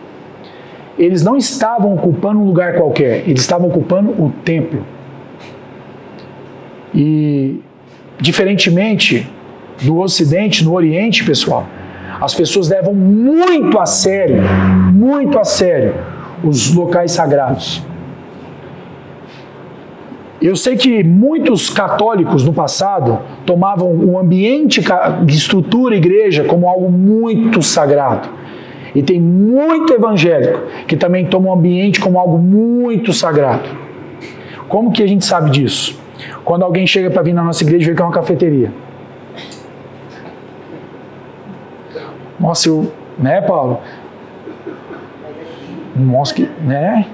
[0.98, 4.84] Eles não estavam ocupando um lugar qualquer, eles estavam ocupando o templo.
[6.94, 7.60] E,
[8.20, 9.26] diferentemente
[9.83, 11.66] do Ocidente, no Oriente, pessoal,
[12.20, 14.42] as pessoas levam muito a sério,
[14.92, 15.94] muito a sério,
[16.44, 17.83] os locais sagrados.
[20.40, 24.83] Eu sei que muitos católicos no passado tomavam o ambiente
[25.24, 28.28] de estrutura igreja como algo muito sagrado.
[28.94, 33.68] E tem muito evangélico que também toma o ambiente como algo muito sagrado.
[34.66, 35.99] Como que a gente sabe disso?
[36.50, 38.72] Quando alguém chega para vir na nossa igreja e vê que é uma cafeteria.
[42.40, 43.80] Nossa, eu, né, Paulo?
[45.94, 47.06] Nossa, que, né?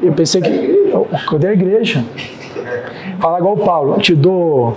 [0.00, 0.92] Eu pensei que.
[1.28, 2.04] Cadê a igreja?
[3.18, 4.76] Fala igual o Paulo, eu te dou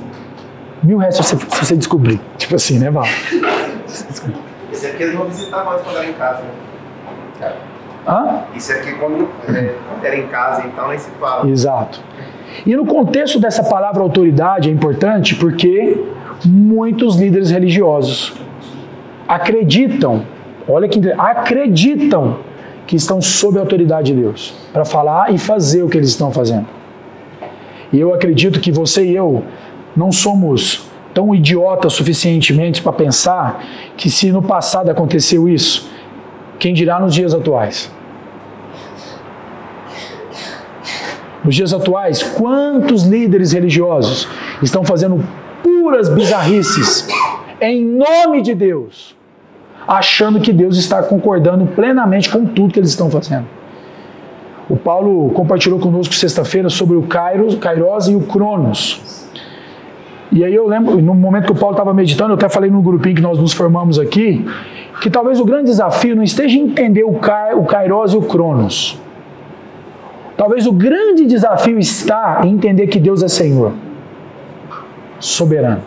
[0.82, 2.20] mil reais se você, descobrir.
[2.40, 3.06] Tipo assim, né, Val?
[4.72, 6.42] Esse aqui eles vão visitar mais quando era em casa,
[7.40, 7.54] né?
[8.08, 8.46] Hã?
[8.56, 11.48] Isso aqui quando, é, quando era em casa, então nem se fala.
[11.48, 12.02] Exato.
[12.66, 15.98] E no contexto dessa palavra autoridade é importante porque
[16.46, 18.34] muitos líderes religiosos
[19.28, 20.24] acreditam,
[20.68, 22.38] olha que acreditam
[22.86, 26.32] que estão sob a autoridade de Deus para falar e fazer o que eles estão
[26.32, 26.68] fazendo.
[27.94, 29.44] E eu acredito que você e eu
[29.96, 33.64] não somos tão idiotas suficientemente para pensar
[33.98, 35.90] que se no passado aconteceu isso,
[36.58, 37.92] quem dirá nos dias atuais?
[41.44, 44.28] Nos dias atuais, quantos líderes religiosos
[44.62, 45.24] estão fazendo
[45.64, 47.08] puras bizarrices
[47.60, 49.16] em nome de Deus,
[49.88, 53.46] achando que Deus está concordando plenamente com tudo que eles estão fazendo?
[54.70, 59.28] O Paulo compartilhou conosco sexta-feira sobre o Kairos, Kairos e o Cronos.
[60.32, 62.82] E aí eu lembro, no momento que o Paulo estava meditando, eu até falei no
[62.82, 64.46] grupinho que nós nos formamos aqui,
[65.02, 68.22] que talvez o grande desafio não esteja em entender o, Kai, o Kairos e o
[68.22, 68.98] Cronos.
[70.38, 73.74] Talvez o grande desafio está em entender que Deus é Senhor,
[75.20, 75.82] soberano.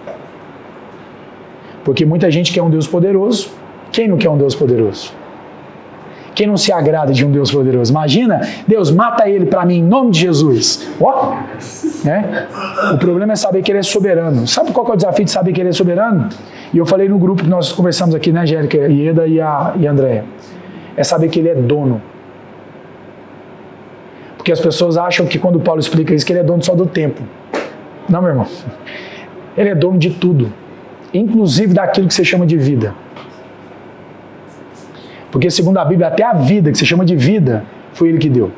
[1.84, 3.50] Porque muita gente quer um Deus poderoso.
[3.92, 5.12] Quem não quer um Deus poderoso?
[6.34, 7.92] Quem não se agrada de um Deus poderoso?
[7.92, 10.88] Imagina, Deus mata ele para mim em nome de Jesus.
[11.00, 11.36] Ó,
[12.04, 12.48] né?
[12.92, 14.46] O problema é saber que ele é soberano.
[14.48, 16.28] Sabe qual é o desafio de saber que ele é soberano?
[16.72, 19.86] E eu falei no grupo que nós conversamos aqui, né, Angélica, Ieda e a, e
[19.86, 20.24] Andréia.
[20.96, 22.02] É saber que ele é dono.
[24.44, 26.84] Porque as pessoas acham que quando Paulo explica isso, que ele é dono só do
[26.84, 27.22] tempo.
[28.06, 28.46] Não, meu irmão.
[29.56, 30.52] Ele é dono de tudo,
[31.14, 32.94] inclusive daquilo que você chama de vida.
[35.32, 37.64] Porque, segundo a Bíblia, até a vida que você chama de vida,
[37.94, 38.50] foi ele que deu.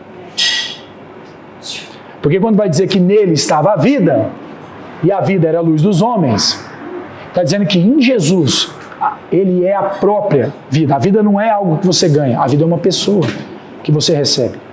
[2.20, 4.30] Porque quando vai dizer que nele estava a vida,
[5.04, 6.68] e a vida era a luz dos homens,
[7.28, 8.72] está dizendo que em Jesus,
[9.30, 10.96] ele é a própria vida.
[10.96, 13.24] A vida não é algo que você ganha, a vida é uma pessoa
[13.84, 14.65] que você recebe.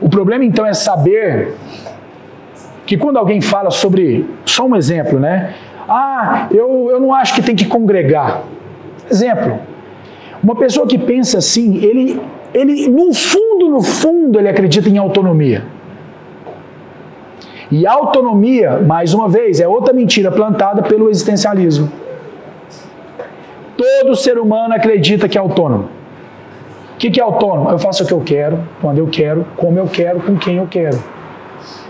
[0.00, 1.54] O problema então é saber
[2.84, 5.54] que quando alguém fala sobre, só um exemplo, né?
[5.88, 8.42] Ah, eu, eu não acho que tem que congregar.
[9.10, 9.58] Exemplo,
[10.42, 12.20] uma pessoa que pensa assim, ele,
[12.52, 15.64] ele no fundo, no fundo, ele acredita em autonomia.
[17.70, 21.90] E autonomia, mais uma vez, é outra mentira plantada pelo existencialismo.
[23.76, 25.88] Todo ser humano acredita que é autônomo.
[26.96, 27.68] O que, que é autônomo?
[27.68, 30.66] Eu faço o que eu quero, quando eu quero, como eu quero, com quem eu
[30.66, 30.98] quero.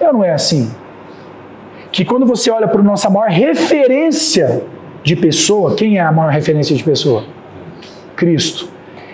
[0.00, 0.68] Eu não é assim.
[1.92, 4.64] Que quando você olha para a nossa maior referência
[5.04, 7.22] de pessoa, quem é a maior referência de pessoa?
[8.16, 8.68] Cristo.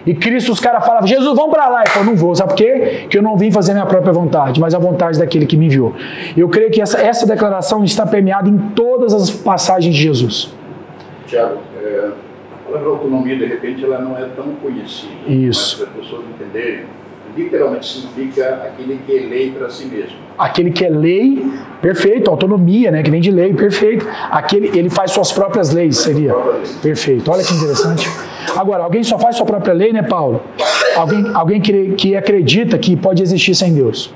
[0.07, 1.80] E Cristo, os caras falavam, Jesus, vamos para lá.
[1.82, 2.34] Ele falou, não vou.
[2.34, 3.01] Sabe por quê?
[3.03, 5.95] Porque eu não vim fazer minha própria vontade, mas a vontade daquele que me enviou.
[6.34, 10.55] Eu creio que essa, essa declaração está permeada em todas as passagens de Jesus.
[11.26, 12.09] Tiago, é,
[12.73, 15.12] palavra autonomia, de repente, ela não é tão conhecida.
[15.27, 15.79] Isso.
[15.79, 16.85] Mas para as pessoas entenderem,
[17.37, 20.16] literalmente significa aquele que é lei para si mesmo.
[20.39, 21.47] Aquele que é lei,
[21.81, 24.07] perfeito, autonomia, né, que vem de lei, perfeito.
[24.31, 26.35] Aquele, ele faz suas próprias leis, seria.
[26.83, 27.31] Perfeito.
[27.31, 28.09] Olha que interessante.
[28.57, 30.43] Agora, alguém só faz sua própria lei, né, Paulo?
[30.97, 34.12] Alguém, alguém que, que acredita que pode existir sem Deus.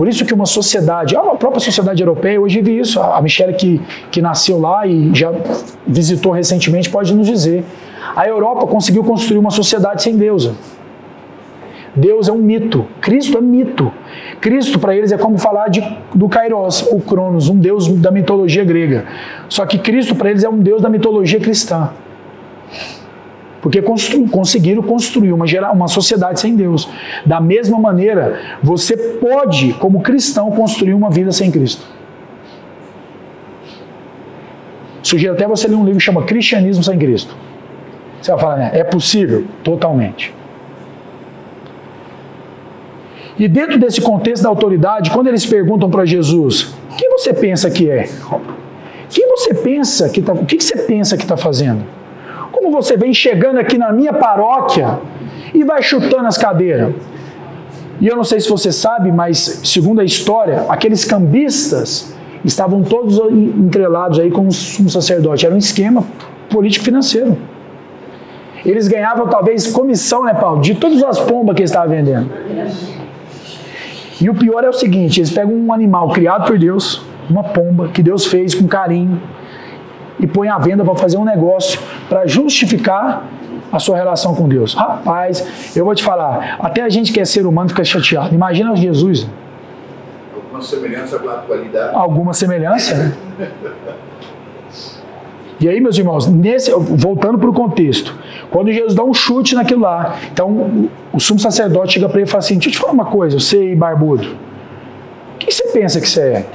[0.00, 2.98] Por isso que uma sociedade, a própria sociedade europeia hoje vive isso.
[2.98, 3.78] A Michelle que,
[4.10, 5.30] que nasceu lá e já
[5.86, 7.62] visitou recentemente pode nos dizer.
[8.16, 10.50] A Europa conseguiu construir uma sociedade sem Deus.
[11.94, 12.86] Deus é um mito.
[13.02, 13.92] Cristo é mito.
[14.40, 18.64] Cristo para eles é como falar de, do Kairos, o Cronos, um deus da mitologia
[18.64, 19.04] grega.
[19.50, 21.90] Só que Cristo para eles é um deus da mitologia cristã.
[23.60, 26.88] Porque constru, conseguiram construir uma, gera, uma sociedade sem Deus.
[27.26, 31.82] Da mesma maneira, você pode, como cristão, construir uma vida sem Cristo.
[35.02, 37.34] Sugiro até você ler um livro que chama Cristianismo sem Cristo.
[38.20, 38.70] Você vai falar, né?
[38.74, 39.44] É possível?
[39.62, 40.34] Totalmente.
[43.38, 47.90] E dentro desse contexto da autoridade, quando eles perguntam para Jesus, quem você pensa que
[47.90, 48.08] é?
[49.08, 51.82] Quem você pensa que tá, o que que você pensa que está fazendo?
[52.60, 54.98] Como você vem chegando aqui na minha paróquia
[55.54, 56.92] e vai chutando as cadeiras?
[57.98, 63.18] E eu não sei se você sabe, mas segundo a história, aqueles cambistas estavam todos
[63.32, 65.46] entrelados aí com um sacerdote.
[65.46, 66.04] Era um esquema
[66.50, 67.38] político-financeiro.
[68.62, 72.30] Eles ganhavam talvez comissão, né, Paulo, de todas as pombas que eles estavam vendendo.
[74.20, 77.88] E o pior é o seguinte: eles pegam um animal criado por Deus, uma pomba
[77.88, 79.18] que Deus fez com carinho,
[80.20, 83.24] e põe à venda para fazer um negócio para justificar
[83.72, 84.74] a sua relação com Deus.
[84.74, 88.34] Rapaz, eu vou te falar, até a gente que é ser humano fica chateado.
[88.34, 89.26] Imagina Jesus.
[90.34, 91.94] Alguma semelhança com a atualidade.
[91.94, 93.16] Alguma semelhança, né?
[95.60, 98.16] E aí, meus irmãos, nesse, voltando para o contexto,
[98.50, 102.30] quando Jesus dá um chute naquilo lá, então o sumo sacerdote chega para ele e
[102.30, 104.26] fala assim: Deixa eu te falar uma coisa, você barbudo,
[105.34, 106.46] o que você pensa que você é?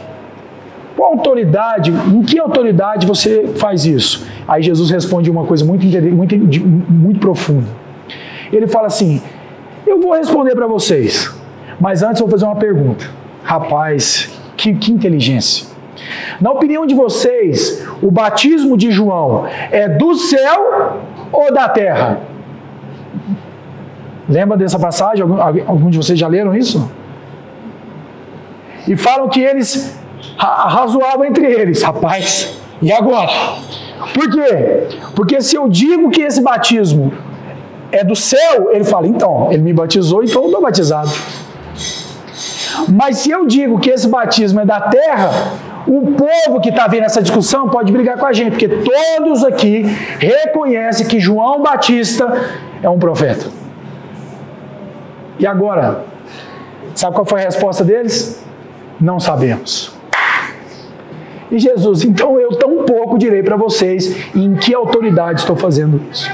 [0.95, 4.25] Qual autoridade, em que autoridade você faz isso?
[4.47, 7.67] Aí Jesus responde uma coisa muito, muito, muito profunda.
[8.51, 9.21] Ele fala assim:
[9.85, 11.33] Eu vou responder para vocês,
[11.79, 13.05] mas antes eu vou fazer uma pergunta.
[13.43, 15.67] Rapaz, que, que inteligência.
[16.39, 20.99] Na opinião de vocês, o batismo de João é do céu
[21.31, 22.21] ou da terra?
[24.27, 25.23] Lembra dessa passagem?
[25.67, 26.89] Algum de vocês já leram isso?
[28.87, 29.97] E falam que eles
[30.37, 32.57] razoavam entre eles, rapaz.
[32.81, 33.31] E agora?
[34.13, 34.97] Por quê?
[35.15, 37.13] Porque se eu digo que esse batismo
[37.91, 41.11] é do céu, ele fala, então, ele me batizou, então eu estou batizado.
[42.89, 45.53] Mas se eu digo que esse batismo é da terra,
[45.87, 49.83] o povo que está vendo essa discussão pode brigar com a gente, porque todos aqui
[50.19, 52.49] reconhecem que João Batista
[52.81, 53.47] é um profeta.
[55.39, 56.03] E agora,
[56.93, 58.43] sabe qual foi a resposta deles?
[58.99, 59.94] Não sabemos.
[61.55, 66.29] E Jesus, então eu tão pouco direi para vocês em que autoridade estou fazendo isso.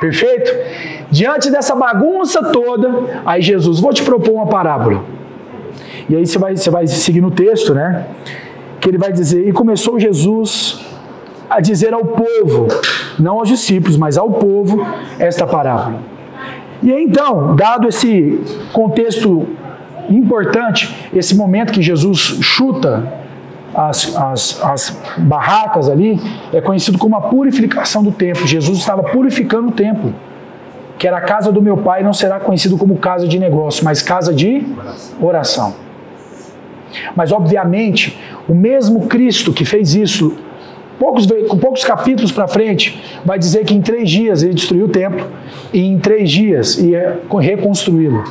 [0.00, 0.50] Perfeito?
[1.10, 5.04] Diante dessa bagunça toda, aí Jesus, vou te propor uma parábola.
[6.08, 8.06] E aí você vai, você vai seguir no texto, né?
[8.80, 10.82] Que ele vai dizer: E começou Jesus
[11.50, 12.68] a dizer ao povo,
[13.18, 14.80] não aos discípulos, mas ao povo,
[15.18, 15.98] esta parábola.
[16.82, 18.40] E então, dado esse
[18.72, 19.46] contexto
[20.08, 23.17] importante, esse momento que Jesus chuta
[23.78, 26.20] as, as, as barracas ali,
[26.52, 28.44] é conhecido como a purificação do templo.
[28.44, 30.12] Jesus estava purificando o templo,
[30.98, 34.02] que era a casa do meu pai, não será conhecido como casa de negócio, mas
[34.02, 34.66] casa de
[35.20, 35.76] oração.
[37.14, 38.18] Mas, obviamente,
[38.48, 40.36] o mesmo Cristo que fez isso,
[40.98, 44.88] poucos, com poucos capítulos para frente, vai dizer que em três dias ele destruiu o
[44.88, 45.24] templo
[45.72, 48.24] e em três dias ia reconstruí-lo.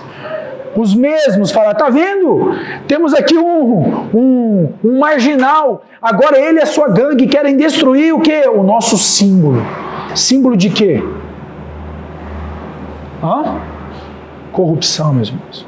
[0.78, 2.56] Os mesmos falam, tá vendo?
[2.88, 8.22] Temos aqui um, um, um marginal, agora ele e a sua gangue querem destruir o
[8.22, 8.48] que?
[8.48, 9.60] O nosso símbolo.
[10.14, 11.04] Símbolo de quê?
[13.24, 13.56] Hã?
[14.52, 15.66] Corrupção, meus irmãos.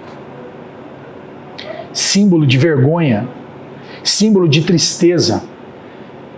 [1.91, 3.27] Símbolo de vergonha,
[4.03, 5.41] símbolo de tristeza,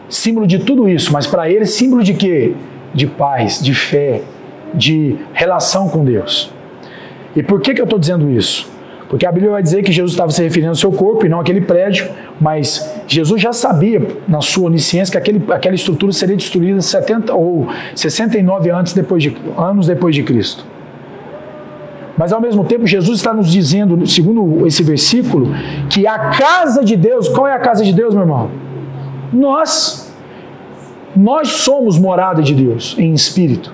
[0.08, 2.56] símbolo de tudo isso, mas para ele, símbolo de quê?
[2.94, 4.22] De paz, de fé,
[4.74, 6.54] de relação com Deus.
[7.36, 8.70] E por que, que eu estou dizendo isso?
[9.12, 11.42] Porque a Bíblia vai dizer que Jesus estava se referindo ao seu corpo e não
[11.42, 12.10] àquele prédio,
[12.40, 17.68] mas Jesus já sabia, na sua onisciência, que aquele, aquela estrutura seria destruída 70 ou
[17.94, 20.66] 69 anos depois de, anos depois de Cristo.
[22.18, 25.50] Mas ao mesmo tempo, Jesus está nos dizendo, segundo esse versículo,
[25.90, 28.50] que a casa de Deus, qual é a casa de Deus, meu irmão?
[29.34, 30.10] Nós.
[31.14, 33.74] Nós somos morada de Deus em espírito.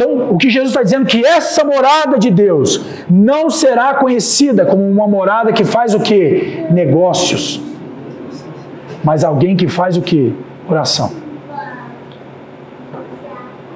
[0.00, 4.64] Então, o que Jesus está dizendo é que essa morada de Deus não será conhecida
[4.64, 6.64] como uma morada que faz o que?
[6.70, 7.60] Negócios.
[9.04, 10.34] Mas alguém que faz o que?
[10.66, 11.12] Oração.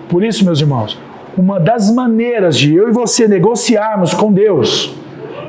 [0.09, 0.99] Por isso, meus irmãos,
[1.37, 4.97] uma das maneiras de eu e você negociarmos com Deus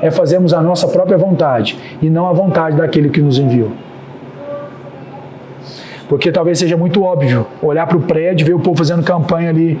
[0.02, 3.70] é fazermos a nossa própria vontade e não a vontade daquele que nos enviou.
[6.06, 9.80] Porque talvez seja muito óbvio olhar para o prédio, ver o povo fazendo campanha ali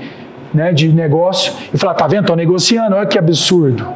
[0.56, 3.86] né, de negócio e falar: tá vendo, estou negociando, olha que absurdo.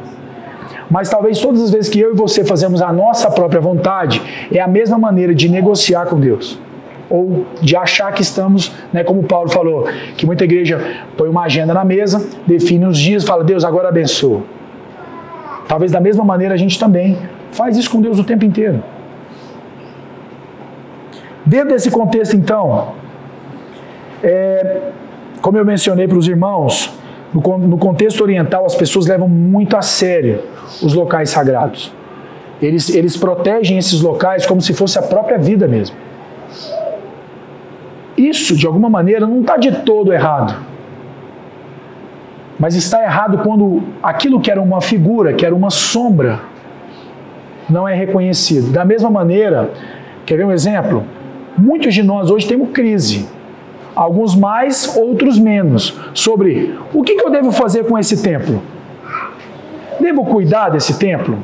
[0.89, 4.59] Mas talvez todas as vezes que eu e você fazemos a nossa própria vontade, é
[4.59, 6.59] a mesma maneira de negociar com Deus.
[7.09, 10.79] Ou de achar que estamos, né, como Paulo falou, que muita igreja
[11.17, 14.43] põe uma agenda na mesa, define os dias, fala, Deus, agora abençoa.
[15.67, 17.17] Talvez da mesma maneira a gente também
[17.51, 18.83] faz isso com Deus o tempo inteiro.
[21.45, 22.93] Dentro desse contexto, então,
[24.23, 24.91] é,
[25.41, 26.93] como eu mencionei para os irmãos,
[27.33, 30.43] no, contexto oriental as pessoas levam muito a sério
[30.81, 31.93] os locais sagrados.
[32.61, 35.95] Eles, eles protegem esses locais como se fosse a própria vida mesmo.
[38.15, 40.55] Isso, de alguma maneira, não está de todo errado.
[42.59, 46.39] Mas está errado quando aquilo que era uma figura, que era uma sombra,
[47.67, 48.71] não é reconhecido.
[48.71, 49.71] Da mesma maneira,
[50.25, 51.03] quer ver um exemplo?
[51.57, 53.27] Muitos de nós hoje temos crise
[53.95, 58.61] alguns mais, outros menos, sobre o que, eu devo fazer com esse templo.
[59.99, 61.37] Devo cuidar desse templo?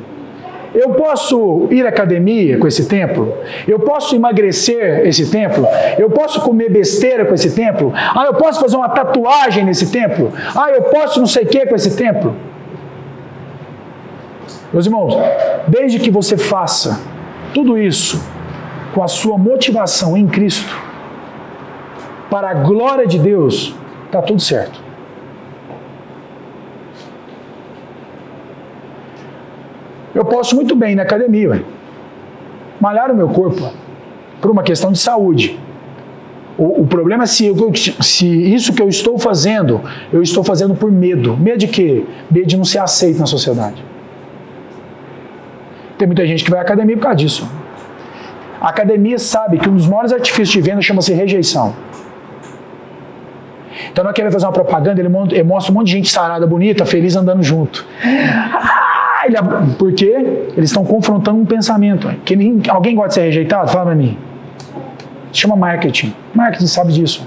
[0.74, 3.34] Eu posso ir à academia com esse templo?
[3.66, 5.66] Eu posso emagrecer esse templo?
[5.98, 7.92] Eu posso comer besteira com esse templo?
[7.94, 10.32] Ah, eu posso fazer uma tatuagem nesse templo?
[10.54, 12.34] Ah, eu posso não sei o que com esse templo?
[14.72, 15.16] Meus irmãos,
[15.66, 17.00] desde que você faça
[17.54, 18.22] tudo isso
[18.94, 20.87] com a sua motivação em Cristo,
[22.30, 23.74] para a glória de Deus,
[24.06, 24.80] está tudo certo.
[30.14, 31.64] Eu posso muito bem ir na academia,
[32.80, 33.72] malhar o meu corpo
[34.40, 35.58] por uma questão de saúde.
[36.56, 39.80] O, o problema é se, eu, se isso que eu estou fazendo,
[40.12, 41.36] eu estou fazendo por medo.
[41.36, 42.04] Medo de quê?
[42.28, 43.84] Medo de não ser aceito na sociedade.
[45.96, 47.48] Tem muita gente que vai à academia por causa disso.
[48.60, 51.74] A academia sabe que um dos maiores artifícios de venda chama-se rejeição.
[53.90, 55.08] Então, não quer fazer uma propaganda, ele
[55.44, 57.84] mostra um monte de gente sarada, bonita, feliz andando junto.
[58.04, 59.36] Ah, ele,
[59.78, 60.14] por quê?
[60.56, 62.08] Eles estão confrontando um pensamento.
[62.24, 62.36] Que
[62.68, 63.70] alguém gosta de ser rejeitado?
[63.70, 64.16] Fala pra mim.
[65.32, 66.14] Chama marketing.
[66.34, 67.26] Marketing sabe disso.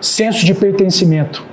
[0.00, 1.44] Senso de pertencimento.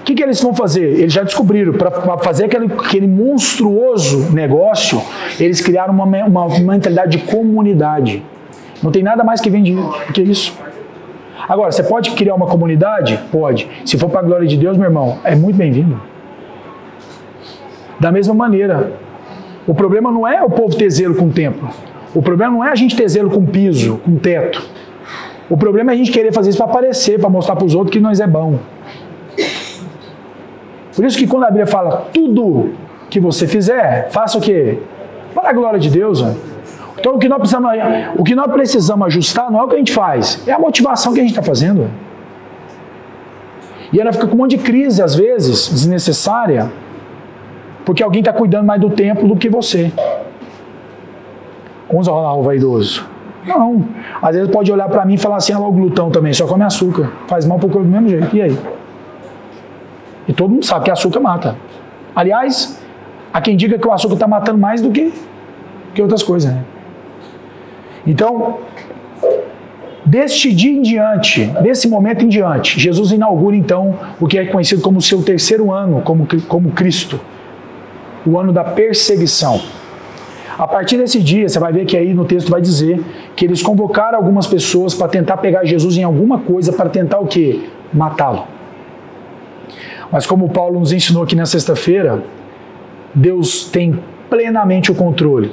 [0.00, 0.84] O que, que eles vão fazer?
[0.84, 5.02] Eles já descobriram, para fazer aquele, aquele monstruoso negócio,
[5.38, 8.22] eles criaram uma, uma mentalidade de comunidade.
[8.82, 10.56] Não tem nada mais que vende do que isso.
[11.46, 13.18] Agora, você pode criar uma comunidade?
[13.30, 13.68] Pode.
[13.84, 16.00] Se for para a glória de Deus, meu irmão, é muito bem-vindo.
[18.00, 18.92] Da mesma maneira,
[19.66, 21.68] o problema não é o povo ter zelo com o templo.
[22.14, 24.66] O problema não é a gente ter zelo com piso, com teto.
[25.50, 27.92] O problema é a gente querer fazer isso para aparecer, para mostrar para os outros
[27.92, 28.58] que nós é bom.
[30.94, 32.70] Por isso que quando a Bíblia fala tudo
[33.08, 34.78] que você fizer, faça o quê?
[35.34, 36.22] Para a glória de Deus.
[36.22, 36.47] Ó.
[36.98, 37.70] Então o que, nós precisamos,
[38.16, 41.12] o que nós precisamos ajustar não é o que a gente faz, é a motivação
[41.12, 41.88] que a gente está fazendo.
[43.92, 46.70] E ela fica com um monte de crise, às vezes, desnecessária,
[47.84, 49.92] porque alguém está cuidando mais do templo do que você.
[51.90, 53.06] Vamos lá, o vaidoso.
[53.46, 53.82] Não.
[54.20, 56.46] Às vezes pode olhar para mim e falar assim, ah, lá o glutão também, só
[56.46, 57.10] come açúcar.
[57.26, 58.36] Faz mal pro corpo do mesmo jeito.
[58.36, 58.58] E aí?
[60.26, 61.56] E todo mundo sabe que açúcar mata.
[62.14, 62.78] Aliás,
[63.32, 65.14] há quem diga que o açúcar está matando mais do que,
[65.94, 66.52] que outras coisas.
[66.52, 66.62] Né?
[68.08, 68.60] Então,
[70.02, 74.80] deste dia em diante, desse momento em diante, Jesus inaugura então o que é conhecido
[74.80, 77.20] como seu terceiro ano como, como Cristo,
[78.26, 79.60] o ano da perseguição.
[80.58, 82.98] A partir desse dia, você vai ver que aí no texto vai dizer
[83.36, 87.26] que eles convocaram algumas pessoas para tentar pegar Jesus em alguma coisa, para tentar o
[87.26, 87.60] quê?
[87.92, 88.44] Matá-lo.
[90.10, 92.24] Mas como Paulo nos ensinou aqui na sexta-feira,
[93.14, 94.00] Deus tem
[94.30, 95.52] plenamente o controle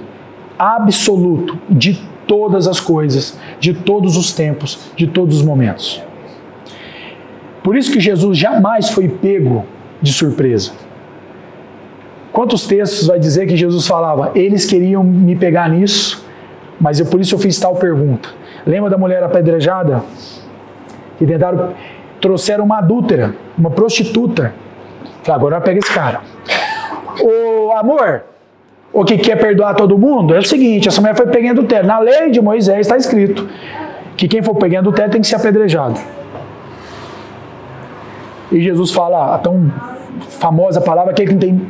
[0.57, 6.01] absoluto de todas as coisas, de todos os tempos, de todos os momentos.
[7.63, 9.65] Por isso que Jesus jamais foi pego
[10.01, 10.71] de surpresa.
[12.31, 14.31] Quantos textos vai dizer que Jesus falava?
[14.35, 16.23] Eles queriam me pegar nisso,
[16.79, 18.29] mas eu por isso eu fiz tal pergunta.
[18.67, 20.03] Lembra da mulher apedrejada?
[21.17, 21.73] Que tentaram,
[22.19, 24.53] trouxeram uma adúltera, uma prostituta.
[25.27, 26.21] Agora pega esse cara.
[27.21, 28.23] Ô amor,
[28.95, 30.33] o que quer perdoar todo mundo?
[30.33, 31.85] É o seguinte: essa mulher foi pegando o teto.
[31.85, 33.47] Na lei de Moisés está escrito
[34.15, 35.99] que quem for pegando o teto tem que ser apedrejado.
[38.49, 39.69] E Jesus fala a tão
[40.39, 41.61] famosa palavra que ele não tem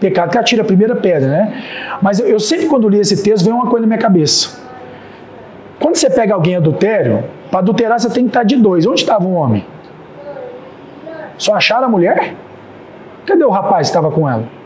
[0.00, 1.62] pecado que atira a primeira pedra, né?
[2.02, 4.60] Mas eu, eu sempre, quando li esse texto, veio uma coisa na minha cabeça.
[5.78, 8.86] Quando você pega alguém adultério, para adulterar você tem que estar de dois.
[8.86, 9.64] Onde estava um homem?
[11.38, 12.34] Só acharam a mulher?
[13.24, 14.61] Cadê o rapaz que estava com ela?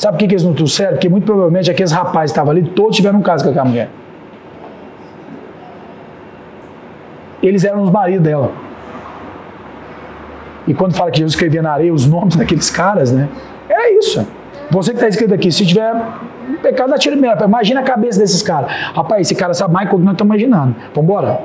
[0.00, 0.92] Sabe por que, que eles não trouxeram?
[0.92, 3.90] Porque muito provavelmente aqueles rapazes que estavam ali, todos tiveram um caso com aquela mulher.
[7.42, 8.50] Eles eram os maridos dela.
[10.66, 13.28] E quando fala que Jesus escrevia na areia os nomes daqueles caras, né?
[13.68, 14.26] Era isso.
[14.70, 15.94] Você que está escrito aqui, se tiver
[16.62, 17.44] pecado, atira primeiro.
[17.44, 18.72] Imagina a cabeça desses caras.
[18.94, 20.76] Rapaz, esse cara sabe mais do que nós estamos imaginando.
[20.94, 21.42] Vamos embora?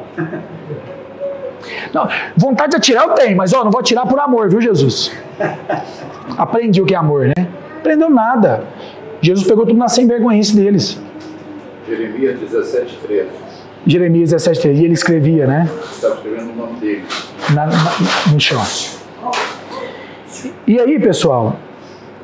[1.94, 5.12] Não, vontade de atirar eu tenho, mas ó, não vou atirar por amor, viu, Jesus?
[6.38, 7.48] Aprendi o que é amor, né?
[7.86, 8.64] Aprendeu nada.
[9.22, 11.00] Jesus pegou tudo na sem vergonhice deles.
[11.88, 13.30] Jeremias 17, 13.
[13.86, 14.82] Jeremias 17, 13.
[14.82, 15.70] E ele escrevia, né?
[15.92, 17.04] Estava escrevendo o nome dele.
[17.54, 17.74] Na, na,
[18.34, 18.60] no chão.
[20.66, 21.58] E aí, pessoal,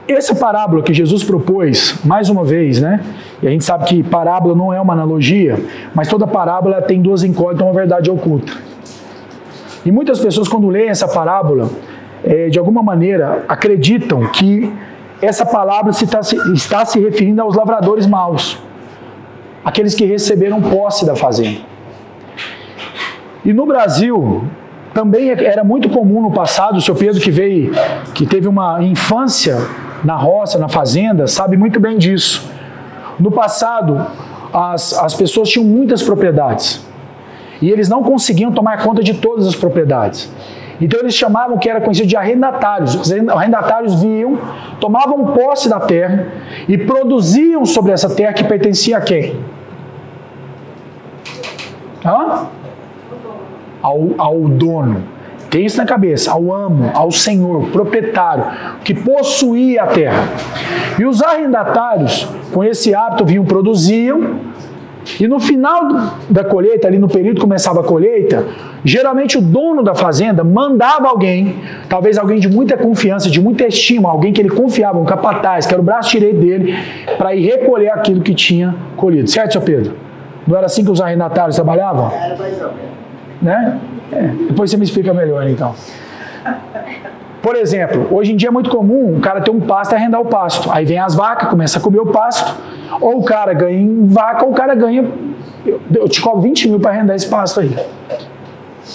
[0.07, 2.99] essa parábola que Jesus propôs, mais uma vez, né?
[3.39, 5.59] E a gente sabe que parábola não é uma analogia,
[5.93, 8.51] mas toda parábola tem duas incógnitas, uma verdade oculta.
[9.85, 11.69] E muitas pessoas, quando leem essa parábola,
[12.23, 14.73] é, de alguma maneira acreditam que
[15.21, 18.57] essa palavra se está, se, está se referindo aos lavradores maus,
[19.63, 21.61] aqueles que receberam posse da fazenda.
[23.45, 24.43] E no Brasil,
[24.93, 27.71] também era muito comum no passado, o seu Pedro que veio,
[28.13, 29.57] que teve uma infância
[30.03, 32.49] na roça, na fazenda, sabe muito bem disso.
[33.19, 34.05] No passado,
[34.53, 36.85] as, as pessoas tinham muitas propriedades
[37.61, 40.31] e eles não conseguiam tomar conta de todas as propriedades.
[40.81, 42.95] Então eles chamavam que era conhecido de arrendatários.
[42.95, 44.37] Os arrendatários vinham,
[44.79, 46.27] tomavam posse da terra
[46.67, 49.39] e produziam sobre essa terra que pertencia a quem?
[52.03, 52.47] Hã?
[53.81, 55.03] Ao, ao dono.
[55.51, 58.45] Tem isso na cabeça, ao amo, ao senhor, proprietário,
[58.85, 60.23] que possuía a terra.
[60.97, 64.39] E os arrendatários, com esse hábito, vinham, produziam,
[65.19, 65.87] e no final
[66.29, 68.45] da colheita, ali no período que começava a colheita,
[68.83, 71.55] geralmente o dono da fazenda mandava alguém,
[71.89, 75.73] talvez alguém de muita confiança, de muita estima, alguém que ele confiava, um capataz, que
[75.73, 76.75] era o braço direito dele,
[77.17, 79.29] para ir recolher aquilo que tinha colhido.
[79.29, 79.95] Certo, seu Pedro?
[80.47, 82.11] Não era assim que os arrendatários trabalhavam?
[82.11, 82.91] Era mais ou menos.
[83.41, 83.79] Né?
[84.11, 85.73] É, depois você me explica melhor, então.
[87.41, 90.21] Por exemplo, hoje em dia é muito comum o cara ter um pasto e arrendar
[90.21, 90.69] o pasto.
[90.71, 92.55] Aí vem as vacas, começa a comer o pasto.
[92.99, 95.09] Ou o cara ganha em vaca, ou o cara ganha.
[95.93, 97.75] Eu, te cobro 20 mil para arrendar esse pasto aí.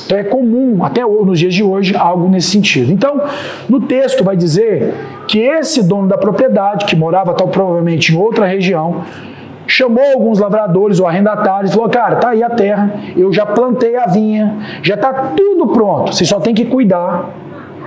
[0.04, 2.92] Então é comum, até nos dias de hoje, algo nesse sentido.
[2.92, 3.20] Então,
[3.68, 4.94] no texto vai dizer
[5.26, 9.02] que esse dono da propriedade, que morava tal provavelmente em outra região,
[9.66, 13.96] chamou alguns lavradores ou arrendatários e falou: Cara, tá aí a terra, eu já plantei
[13.96, 17.30] a vinha, já está tudo pronto, você só tem que cuidar.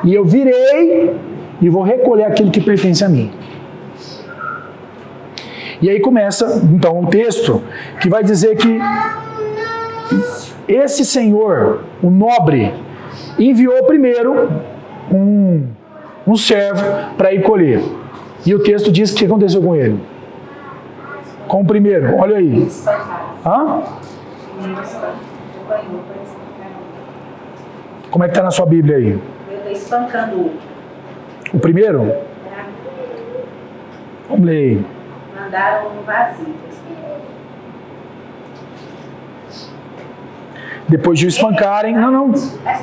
[0.04, 1.16] E eu virei
[1.62, 3.32] e vou recolher aquilo que pertence a mim.
[5.82, 7.62] E aí começa então o texto
[8.02, 8.80] que vai dizer que
[10.68, 12.74] esse senhor, o nobre,
[13.38, 14.50] enviou primeiro
[15.12, 15.68] um,
[16.28, 16.84] um servo
[17.18, 17.82] para ir colher.
[18.46, 20.00] E o texto diz o que aconteceu com ele.
[21.48, 22.68] Com o primeiro, olha aí.
[23.46, 23.82] Hã?
[28.12, 29.20] Como é que está na sua Bíblia aí?
[29.72, 30.60] Espancando o outro.
[31.54, 32.14] O primeiro,
[34.30, 34.84] vamos ler.
[35.40, 36.60] Mandaram no vazio.
[40.88, 42.34] Depois de o espancarem, não, não,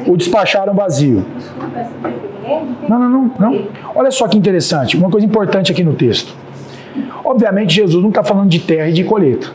[0.06, 1.26] o despacharam vazio.
[2.46, 2.76] Guilherme?
[2.88, 3.68] Não, não, não, não.
[3.94, 6.34] Olha só que interessante, uma coisa importante aqui no texto.
[7.24, 9.48] Obviamente, Jesus não está falando de terra e de colheita.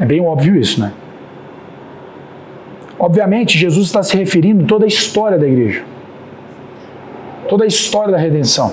[0.00, 0.92] É bem óbvio isso, né?
[2.98, 5.84] Obviamente, Jesus está se referindo a toda a história da igreja,
[7.48, 8.72] toda a história da redenção.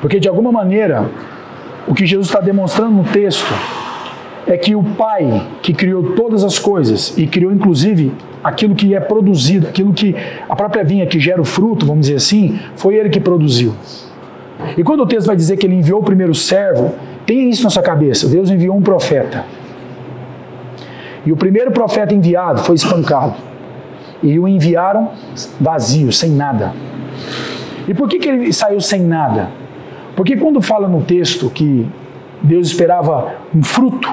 [0.00, 1.10] Porque, de alguma maneira,
[1.86, 3.52] o que Jesus está demonstrando no texto
[4.46, 8.12] é que o Pai, que criou todas as coisas e criou inclusive
[8.42, 10.16] aquilo que é produzido, aquilo que
[10.48, 13.74] a própria vinha que gera o fruto, vamos dizer assim, foi ele que produziu.
[14.76, 16.94] E quando o texto vai dizer que ele enviou o primeiro servo,
[17.26, 19.44] tenha isso na sua cabeça: Deus enviou um profeta.
[21.24, 23.49] E o primeiro profeta enviado foi espancado.
[24.22, 25.10] E o enviaram
[25.60, 26.72] vazio, sem nada.
[27.88, 29.48] E por que, que ele saiu sem nada?
[30.14, 31.86] Porque quando fala no texto que
[32.42, 34.08] Deus esperava um fruto,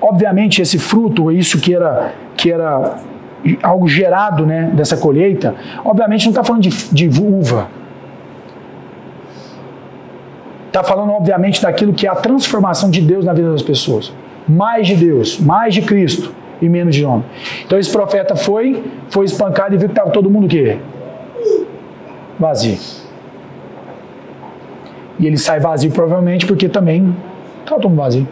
[0.00, 2.98] obviamente esse fruto, isso que era, que era
[3.62, 7.68] algo gerado né, dessa colheita, obviamente não está falando de, de uva.
[10.66, 14.12] Está falando, obviamente, daquilo que é a transformação de Deus na vida das pessoas.
[14.46, 17.24] Mais de Deus, mais de Cristo e menos de homem.
[17.64, 20.78] Então esse profeta foi, foi espancado e viu que estava todo mundo o quê?
[22.38, 22.78] Vazio.
[25.18, 27.14] E ele sai vazio provavelmente porque também
[27.60, 28.28] estava todo mundo vazio.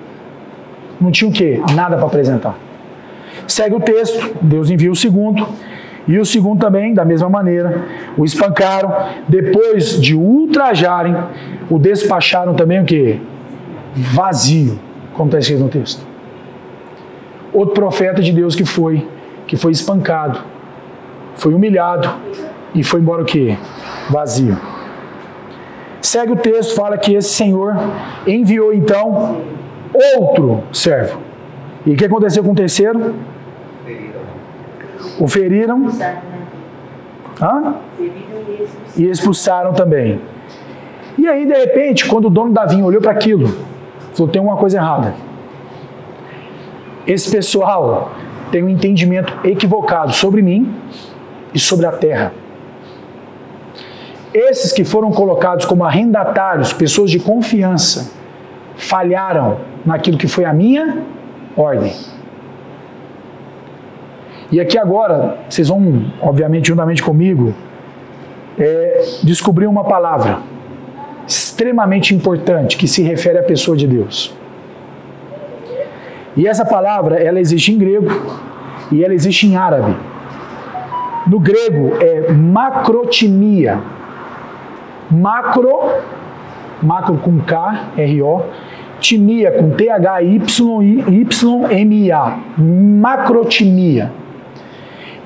[1.00, 1.60] Não tinha o quê?
[1.74, 2.58] Nada para apresentar.
[3.46, 5.46] Segue o texto, Deus envia o segundo.
[6.06, 7.84] E o segundo também, da mesma maneira,
[8.16, 8.90] o espancaram.
[9.28, 11.14] Depois de ultrajarem,
[11.68, 13.18] o despacharam também o quê?
[13.94, 14.78] Vazio,
[15.12, 16.07] como está escrito no texto.
[17.52, 19.06] Outro profeta de Deus que foi,
[19.46, 20.40] que foi espancado,
[21.36, 22.08] foi humilhado
[22.74, 23.56] e foi embora o quê?
[24.10, 24.58] Vazio.
[26.00, 27.74] Segue o texto, fala que esse Senhor
[28.26, 29.40] enviou então
[29.94, 31.20] outro servo.
[31.84, 33.14] E o que aconteceu com o terceiro?
[35.18, 35.88] O feriram
[37.40, 37.74] hã?
[37.98, 38.18] E
[38.96, 40.20] e expulsaram também.
[41.16, 43.48] E aí, de repente, quando o dono da vinha olhou para aquilo,
[44.12, 45.14] falou: tem uma coisa errada.
[47.08, 48.12] Esse pessoal
[48.52, 50.70] tem um entendimento equivocado sobre mim
[51.54, 52.34] e sobre a terra.
[54.34, 58.12] Esses que foram colocados como arrendatários, pessoas de confiança,
[58.76, 60.98] falharam naquilo que foi a minha
[61.56, 61.94] ordem.
[64.52, 67.54] E aqui agora, vocês vão, obviamente, juntamente comigo,
[68.58, 70.40] é, descobrir uma palavra
[71.26, 74.37] extremamente importante que se refere à pessoa de Deus.
[76.38, 78.08] E essa palavra, ela existe em grego
[78.92, 79.92] e ela existe em árabe.
[81.26, 83.80] No grego é macrotimia.
[85.10, 85.80] Macro,
[86.80, 88.44] macro com K, R-O,
[89.00, 90.38] timia com T-H-Y-Y-M-A.
[92.56, 94.12] Macrotimia.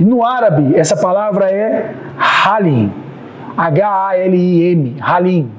[0.01, 2.91] E no árabe, essa palavra é halim.
[3.55, 4.97] H-A-L-I-M.
[4.99, 5.51] Halim.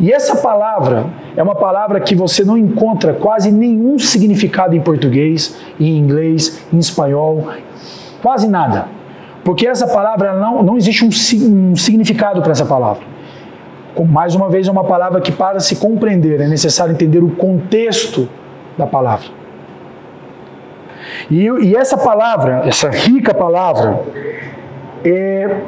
[0.00, 5.56] E essa palavra é uma palavra que você não encontra quase nenhum significado em português,
[5.78, 7.48] em inglês, em espanhol,
[8.22, 8.86] quase nada.
[9.44, 13.02] Porque essa palavra não, não existe um, um significado para essa palavra.
[14.08, 18.28] Mais uma vez, é uma palavra que, para se compreender, é necessário entender o contexto
[18.78, 19.28] da palavra.
[21.30, 24.00] E, e essa palavra, essa rica palavra,
[25.04, 25.60] é,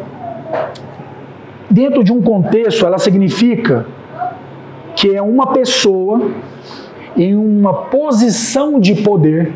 [1.70, 3.86] dentro de um contexto, ela significa
[4.94, 6.30] que é uma pessoa
[7.16, 9.52] em uma posição de poder,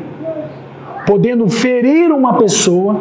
[1.06, 3.00] podendo ferir uma pessoa,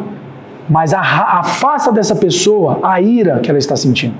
[0.68, 4.14] mas afasta dessa pessoa a ira que ela está sentindo.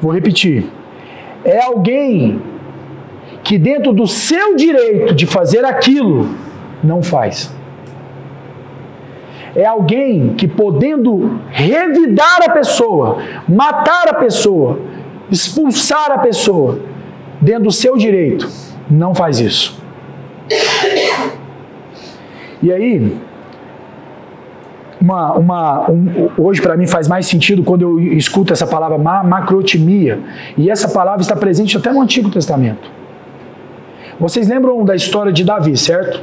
[0.00, 0.66] Vou repetir.
[1.44, 2.40] É alguém
[3.42, 6.28] que, dentro do seu direito de fazer aquilo,
[6.82, 7.52] não faz.
[9.56, 14.78] É alguém que, podendo revidar a pessoa, matar a pessoa,
[15.30, 16.80] expulsar a pessoa,
[17.40, 18.48] dentro do seu direito,
[18.90, 19.80] não faz isso.
[22.62, 23.16] E aí,
[25.00, 29.22] uma, uma, um, hoje para mim faz mais sentido quando eu escuto essa palavra ma
[29.22, 30.18] macrotimia.
[30.56, 32.90] E essa palavra está presente até no Antigo Testamento.
[34.18, 36.20] Vocês lembram da história de Davi, certo?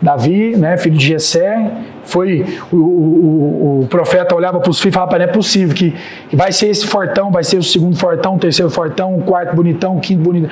[0.00, 1.70] Davi, né, filho de Jessé,
[2.04, 5.94] foi o, o, o profeta olhava para os filhos e falava, não é possível que,
[6.28, 9.56] que vai ser esse fortão, vai ser o segundo fortão, o terceiro fortão, o quarto
[9.56, 10.50] bonitão, o quinto bonitão.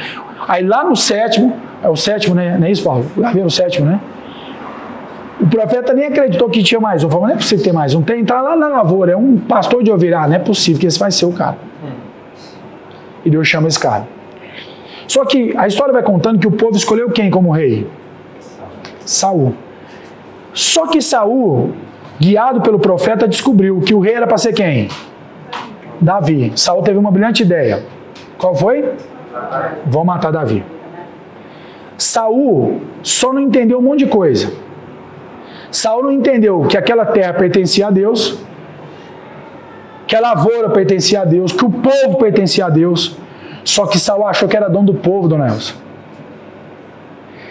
[0.48, 2.56] Aí lá no sétimo, é o sétimo, né?
[2.58, 3.06] Não é isso, Paulo?
[3.16, 4.00] Lá vem o sétimo, né?
[5.40, 7.10] O profeta nem acreditou que tinha mais um.
[7.10, 8.02] Falou, não é possível ter mais um.
[8.02, 10.20] Tem, tá lá na lavoura, é um pastor de ovelha.
[10.20, 11.56] Ah, não é possível que esse vai ser o cara.
[13.24, 14.08] E Deus chama esse cara.
[15.06, 17.86] Só que a história vai contando que o povo escolheu quem como rei?
[19.06, 19.54] Saul.
[20.52, 21.72] Só que Saul,
[22.20, 24.88] guiado pelo profeta, descobriu que o rei era para ser quem?
[26.00, 26.52] Davi.
[26.56, 27.84] Saul teve uma brilhante ideia.
[28.36, 28.92] Qual foi?
[29.86, 30.62] Vou matar Davi.
[31.96, 34.52] Saul só não entendeu um monte de coisa.
[35.70, 38.38] Saul não entendeu que aquela terra pertencia a Deus,
[40.06, 43.16] que a lavoura pertencia a Deus, que o povo pertencia a Deus.
[43.64, 45.85] Só que Saul achou que era dono do povo, dona Elsa.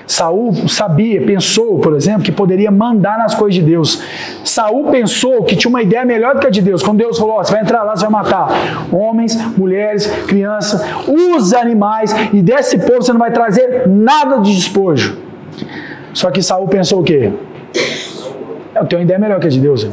[0.07, 4.01] Saul sabia, pensou, por exemplo, que poderia mandar nas coisas de Deus.
[4.43, 6.83] Saul pensou que tinha uma ideia melhor do que a de Deus.
[6.83, 8.47] Quando Deus falou: oh, você vai entrar lá, você vai matar
[8.91, 15.17] homens, mulheres, crianças, os animais, e desse povo você não vai trazer nada de despojo.
[16.13, 17.31] Só que Saul pensou o quê?
[18.75, 19.87] Eu tenho uma ideia melhor que a de Deus.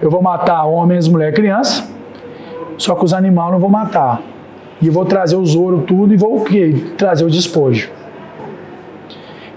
[0.00, 1.84] Eu vou matar homens, mulheres, crianças,
[2.78, 4.22] só que os animais não vou matar.
[4.80, 6.84] E vou trazer os ouro, tudo, e vou o quê?
[6.98, 7.90] Trazer o despojo.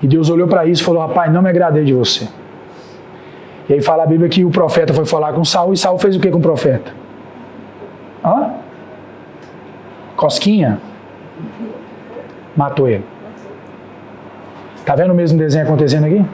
[0.01, 2.27] E Deus olhou para isso e falou: Rapaz, não me agradei de você.
[3.67, 6.15] E aí fala a Bíblia que o profeta foi falar com Saul e Saul fez
[6.15, 6.91] o que com o profeta?
[8.25, 8.53] Hã?
[10.15, 10.79] Cosquinha?
[12.57, 13.05] Matou ele.
[14.83, 16.25] Tá vendo o mesmo desenho acontecendo aqui?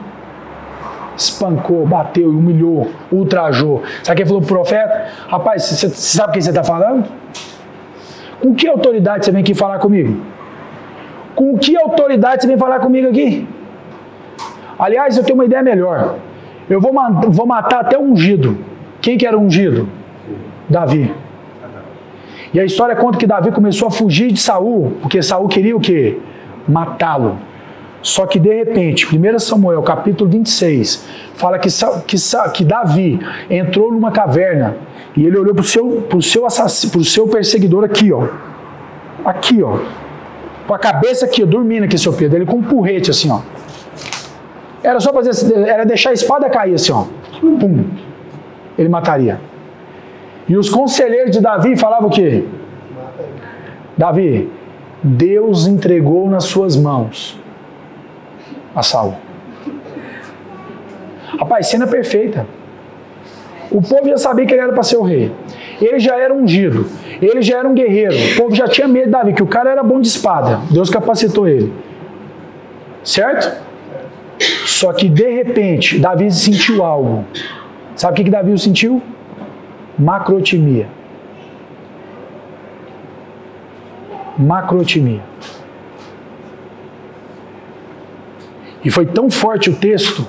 [1.14, 3.82] Espancou, bateu, humilhou, ultrajou.
[4.02, 5.08] Sabe quem falou pro profeta?
[5.28, 7.06] Rapaz, você sabe quem você está falando?
[8.40, 10.20] Com que autoridade você vem aqui falar comigo?
[11.34, 13.46] Com que autoridade você vem falar comigo aqui?
[14.78, 16.16] Aliás, eu tenho uma ideia melhor.
[16.68, 16.92] Eu vou,
[17.28, 18.58] vou matar até o ungido.
[19.00, 19.88] Quem que era o ungido?
[20.68, 21.12] Davi.
[22.52, 25.80] E a história conta que Davi começou a fugir de Saul, porque Saul queria o
[25.80, 26.18] quê?
[26.66, 27.38] Matá-lo.
[28.02, 31.04] Só que de repente, 1 Samuel capítulo 26,
[31.34, 31.68] fala que,
[32.06, 32.16] que,
[32.54, 33.20] que Davi
[33.50, 34.76] entrou numa caverna
[35.16, 36.46] e ele olhou para o seu, pro seu,
[36.92, 38.28] pro seu perseguidor aqui, ó.
[39.24, 39.78] Aqui, ó.
[40.66, 42.38] Com a cabeça aqui, dormindo aqui, seu Pedro.
[42.38, 43.40] Ele com um porrete assim, ó.
[44.86, 47.06] Era só fazer, era deixar a espada cair assim, ó.
[47.40, 47.84] Pum.
[48.78, 49.40] Ele mataria.
[50.48, 52.44] E os conselheiros de Davi falavam o quê?
[53.98, 54.48] Davi,
[55.02, 57.36] Deus entregou nas suas mãos
[58.76, 59.14] a Saul.
[61.36, 62.46] Rapaz, cena perfeita.
[63.72, 65.32] O povo já sabia que ele era para ser o rei.
[65.80, 66.86] Ele já era ungido.
[67.20, 68.14] Ele já era um guerreiro.
[68.14, 70.60] O povo já tinha medo de Davi, que o cara era bom de espada.
[70.70, 71.72] Deus capacitou ele.
[73.02, 73.65] Certo?
[74.76, 77.24] Só que de repente, Davi sentiu algo.
[77.96, 79.02] Sabe o que, que Davi sentiu?
[79.98, 80.86] Macrotimia.
[84.36, 85.22] Macrotimia.
[88.84, 90.26] E foi tão forte o texto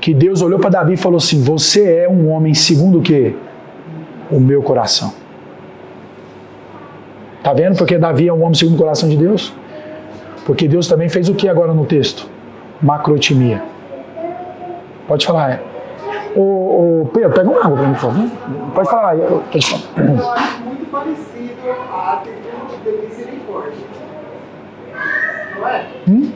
[0.00, 3.36] que Deus olhou para Davi e falou assim: Você é um homem segundo o que?
[4.30, 5.12] O meu coração.
[7.42, 9.52] Tá vendo porque Davi é um homem segundo o coração de Deus?
[10.46, 12.26] Porque Deus também fez o que agora no texto?
[12.80, 13.69] Macrotimia.
[15.10, 15.60] Pode falar.
[16.36, 16.40] Ô,
[17.02, 18.30] ô Pedro, pega uma água para mim, por favor.
[18.72, 19.16] Pode falar.
[19.16, 19.82] Pode falar.
[20.14, 22.22] Eu acho muito parecido a
[22.84, 23.72] de misericórdia.
[25.58, 25.86] Não é?
[26.08, 26.32] Hum?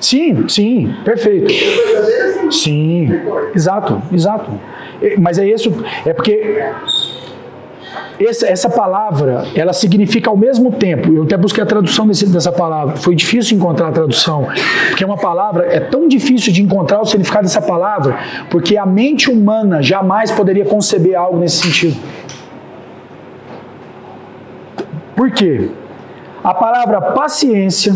[0.00, 1.52] Sim, sim, perfeito.
[2.52, 3.08] Sim,
[3.52, 4.52] exato, exato.
[5.18, 6.62] Mas é isso, é porque
[8.18, 12.52] essa, essa palavra, ela significa ao mesmo tempo, eu até busquei a tradução desse, dessa
[12.52, 14.48] palavra, foi difícil encontrar a tradução,
[14.88, 18.18] porque é uma palavra, é tão difícil de encontrar o significado dessa palavra,
[18.50, 21.96] porque a mente humana jamais poderia conceber algo nesse sentido.
[25.14, 25.70] Por quê?
[26.44, 27.94] A palavra paciência,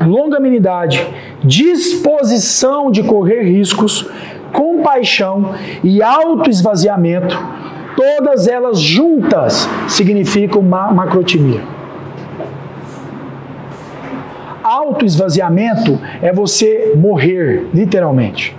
[0.00, 1.06] longanimidade,
[1.44, 4.08] disposição de correr riscos,
[4.52, 7.36] compaixão e autoesvaziamento
[7.96, 11.60] Todas elas juntas significam macrotimia.
[14.62, 18.56] Autoesvaziamento é você morrer, literalmente.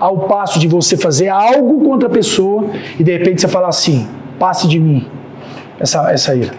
[0.00, 4.08] Ao passo de você fazer algo contra a pessoa e de repente você falar assim:
[4.38, 5.06] passe de mim
[5.78, 6.52] essa, essa ira.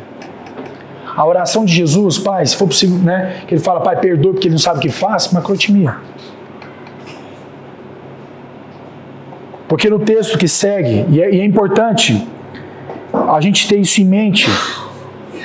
[1.15, 3.37] A oração de Jesus, Pai, se for possível, né?
[3.47, 5.95] Que ele fala, Pai, perdoe porque ele não sabe o que faz, macrotimia.
[9.67, 12.27] Porque no texto que segue, e é, e é importante
[13.13, 14.47] a gente ter isso em mente,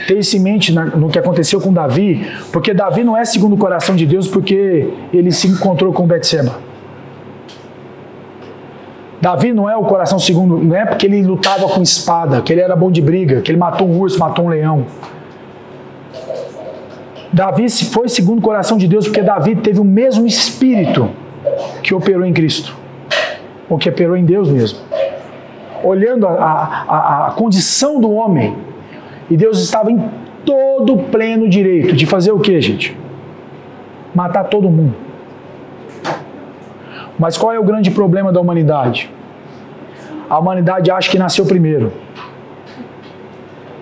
[0.06, 3.58] ter isso em mente no que aconteceu com Davi, porque Davi não é segundo o
[3.58, 6.58] coração de Deus porque ele se encontrou com Betseba.
[9.20, 12.62] Davi não é o coração segundo, não é porque ele lutava com espada, que ele
[12.62, 14.86] era bom de briga, que ele matou um urso, matou um leão.
[17.32, 21.10] Davi foi segundo o coração de Deus porque Davi teve o mesmo espírito
[21.82, 22.79] que operou em Cristo.
[23.70, 24.80] Ou que operou em Deus mesmo.
[25.84, 28.56] Olhando a, a, a, condição do homem,
[29.30, 30.10] e Deus estava em
[30.44, 32.98] todo o pleno direito de fazer o que, gente?
[34.12, 34.94] Matar todo mundo.
[37.18, 39.10] Mas qual é o grande problema da humanidade?
[40.28, 41.92] A humanidade acha que nasceu primeiro.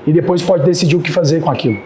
[0.07, 1.79] E depois pode decidir o que fazer com aquilo.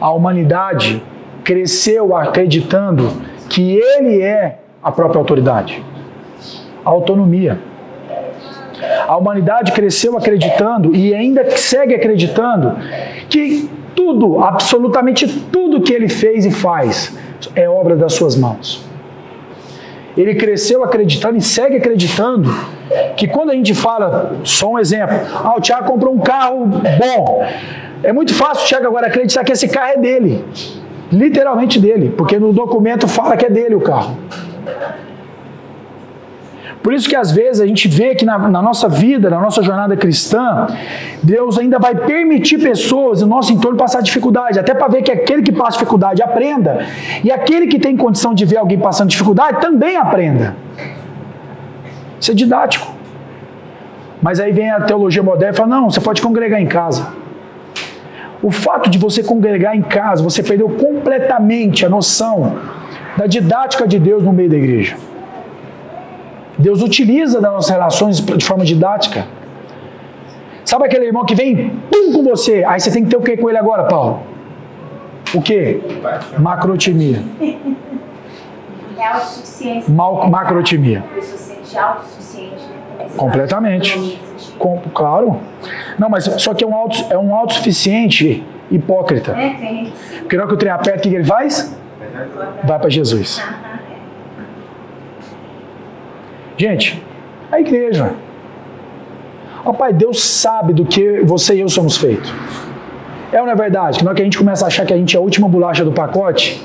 [0.00, 1.02] A humanidade
[1.42, 3.10] cresceu acreditando
[3.48, 5.82] que ele é a própria autoridade.
[6.86, 7.58] Autonomia.
[9.08, 12.76] A humanidade cresceu acreditando e ainda segue acreditando
[13.28, 17.16] que tudo, absolutamente tudo que ele fez e faz
[17.54, 18.84] é obra das suas mãos.
[20.16, 22.50] Ele cresceu acreditando e segue acreditando
[23.16, 27.44] que quando a gente fala, só um exemplo, ah, o Tiago comprou um carro bom.
[28.02, 30.44] É muito fácil o Tiago agora acreditar que esse carro é dele.
[31.10, 34.16] Literalmente dele, porque no documento fala que é dele o carro.
[36.86, 39.60] Por isso que às vezes a gente vê que na, na, nossa vida, na nossa
[39.60, 40.68] jornada cristã,
[41.20, 45.42] Deus ainda vai permitir pessoas no nosso entorno passar dificuldade, até para ver que aquele
[45.42, 46.86] que passa dificuldade aprenda,
[47.24, 50.54] e aquele que tem condição de ver alguém passando dificuldade também aprenda.
[52.20, 52.86] Isso é didático.
[54.22, 57.08] Mas aí vem a teologia moderna e fala: não, você pode congregar em casa.
[58.40, 62.58] O fato de você congregar em casa, você perdeu completamente a noção
[63.16, 64.96] da didática de Deus no meio da igreja.
[66.58, 69.26] Deus utiliza das nossas relações de forma didática.
[70.64, 72.64] Sabe aquele irmão que vem pum, com você?
[72.64, 74.20] Aí você tem que ter o que com ele agora, Paulo?
[75.34, 75.80] O que?
[76.38, 77.22] Macrotimia.
[77.40, 77.54] É.
[79.88, 81.00] Mal, macrotimia.
[81.00, 81.06] Né?
[83.16, 84.20] Completamente.
[84.58, 85.38] Com, claro.
[85.98, 89.32] Não, mas só que é um, auto, é um autossuficiente hipócrita.
[89.32, 89.92] É, tem.
[90.20, 91.76] Porque na hora que o trem aperta, o que que ele faz?
[92.64, 93.42] Vai para Jesus.
[96.56, 97.02] Gente,
[97.50, 98.14] a igreja.
[99.64, 102.32] Ó Pai, Deus sabe do que você e eu somos feitos.
[103.32, 103.98] É ou não é verdade?
[103.98, 105.48] Que na hora que a gente começa a achar que a gente é a última
[105.48, 106.64] bolacha do pacote,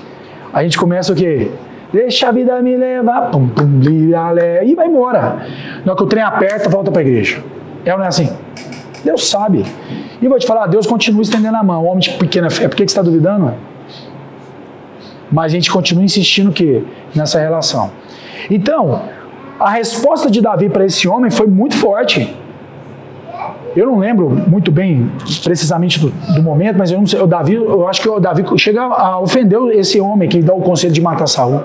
[0.54, 1.50] a gente começa o quê?
[1.92, 5.46] Deixa a vida me levar, pum, pum, e vai embora.
[5.84, 7.44] Na hora que o trem aperta, volta para a igreja.
[7.84, 8.30] É ou não é assim?
[9.04, 9.66] Deus sabe.
[10.22, 11.84] E vou te falar, Deus continua estendendo a mão.
[11.84, 13.54] O homem de pequena fé, por que que você está duvidando?
[15.32, 16.86] Mas a gente continua insistindo que
[17.16, 17.92] nessa relação.
[18.50, 19.02] Então,
[19.62, 22.36] a resposta de Davi para esse homem foi muito forte.
[23.76, 25.10] Eu não lembro muito bem
[25.44, 28.44] precisamente do, do momento, mas eu não sei, o Davi, eu acho que o Davi
[28.58, 31.62] chega a ofender esse homem que dá o conselho de matar Saul.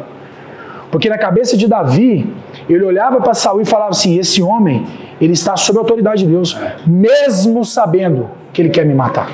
[0.90, 2.32] Porque na cabeça de Davi,
[2.68, 4.86] ele olhava para Saul e falava assim: esse homem,
[5.18, 9.30] ele está sob a autoridade de Deus, mesmo sabendo que ele quer me matar.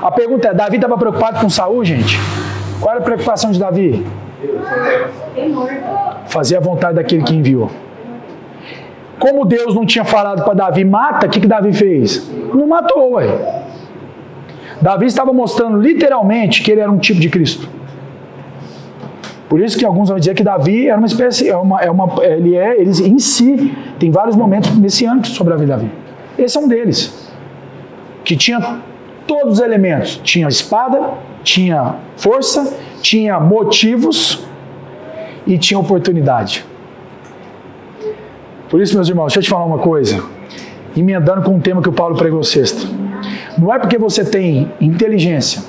[0.00, 2.16] A pergunta é: Davi estava preocupado com Saul, gente?
[2.80, 4.06] Qual era a preocupação de Davi?
[6.26, 7.70] Fazer a vontade daquele que enviou.
[9.18, 12.30] Como Deus não tinha falado para Davi, mata, o que, que Davi fez?
[12.52, 13.26] Não matou, ué.
[14.80, 17.68] Davi estava mostrando literalmente que ele era um tipo de Cristo.
[19.48, 22.22] Por isso que alguns vão dizer que Davi era uma espécie, é uma, é uma,
[22.22, 25.92] ele é, ele em si tem vários momentos messiânicos sobre a vida de Davi.
[26.36, 27.32] Esse é um deles,
[28.24, 28.80] que tinha
[29.26, 31.10] todos os elementos, tinha espada,
[31.42, 34.44] tinha força, tinha motivos
[35.46, 36.64] e tinha oportunidade.
[38.68, 40.22] Por isso, meus irmãos, deixa eu te falar uma coisa,
[40.96, 42.86] emendando com um tema que o Paulo pregou sexta.
[43.56, 45.62] Não é porque você tem inteligência,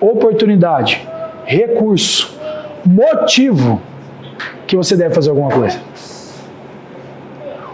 [0.00, 1.06] oportunidade,
[1.44, 2.38] recurso,
[2.84, 3.80] motivo
[4.66, 5.78] que você deve fazer alguma coisa.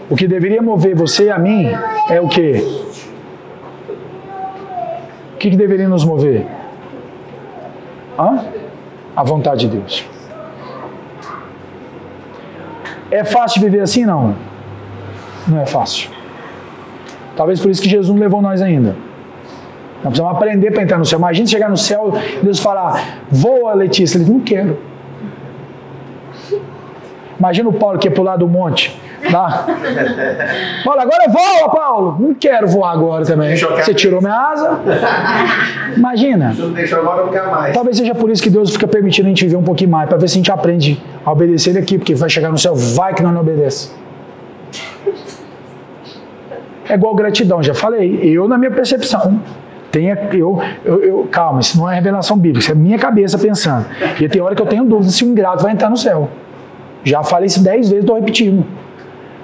[0.09, 1.67] O que deveria mover você e a mim
[2.09, 2.63] é o quê?
[5.33, 6.45] O que, que deveria nos mover?
[8.17, 8.45] Hã?
[9.15, 10.05] A vontade de Deus.
[13.11, 14.05] É fácil viver assim?
[14.05, 14.35] Não.
[15.47, 16.09] Não é fácil.
[17.35, 18.95] Talvez por isso que Jesus não levou nós ainda.
[20.03, 21.17] Nós precisamos aprender para entrar no céu.
[21.17, 24.17] Imagina chegar no céu e Deus falar: voa, Letícia.
[24.17, 24.77] Ele não quero.
[27.43, 28.97] Imagina o Paulo que ia pular do monte.
[29.29, 29.65] Tá?
[30.85, 32.17] Paulo, agora voa, Paulo.
[32.17, 33.53] Não quero voar agora também.
[33.57, 34.79] Você tirou minha asa.
[35.97, 36.53] Imagina.
[36.53, 37.73] Se não deixou agora, nunca mais.
[37.73, 40.17] Talvez seja por isso que Deus fica permitindo a gente viver um pouquinho mais, para
[40.17, 43.13] ver se a gente aprende a obedecer Ele aqui, porque vai chegar no céu, vai
[43.13, 43.91] que nós não obedece.
[46.87, 48.21] É igual gratidão, já falei.
[48.23, 49.41] Eu, na minha percepção,
[49.91, 53.85] tenha, eu, eu, eu- calma, isso não é revelação bíblica, isso é minha cabeça pensando.
[54.21, 56.29] E tem hora que eu tenho dúvida se o ingrato vai entrar no céu.
[57.03, 58.65] Já falei isso dez vezes, estou repetindo.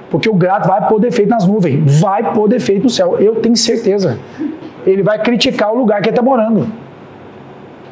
[0.10, 3.56] Porque o grato vai pôr defeito nas nuvens, vai pôr defeito no céu, eu tenho
[3.56, 4.18] certeza.
[4.86, 6.62] Ele vai criticar o lugar que ele está morando.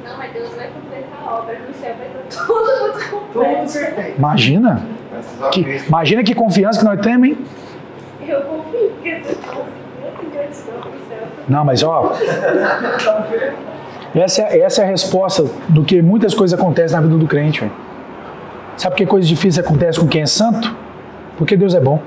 [0.03, 4.17] Não, mas Deus vai completar a obra no céu, vai estar tudo Tudo perfeito.
[4.17, 4.81] Imagina.
[5.51, 7.37] Que- imagina que confiança que nós temos, hein?
[8.27, 9.65] Eu confio, porque se eu
[10.31, 12.13] diante do céu, Não, mas ó.
[14.15, 17.59] Essa é, essa é a resposta do que muitas coisas acontecem na vida do crente.
[17.61, 17.71] velho.
[18.77, 20.73] Sabe que coisas difíceis acontecem com quem é santo?
[21.37, 22.01] Porque Deus é bom.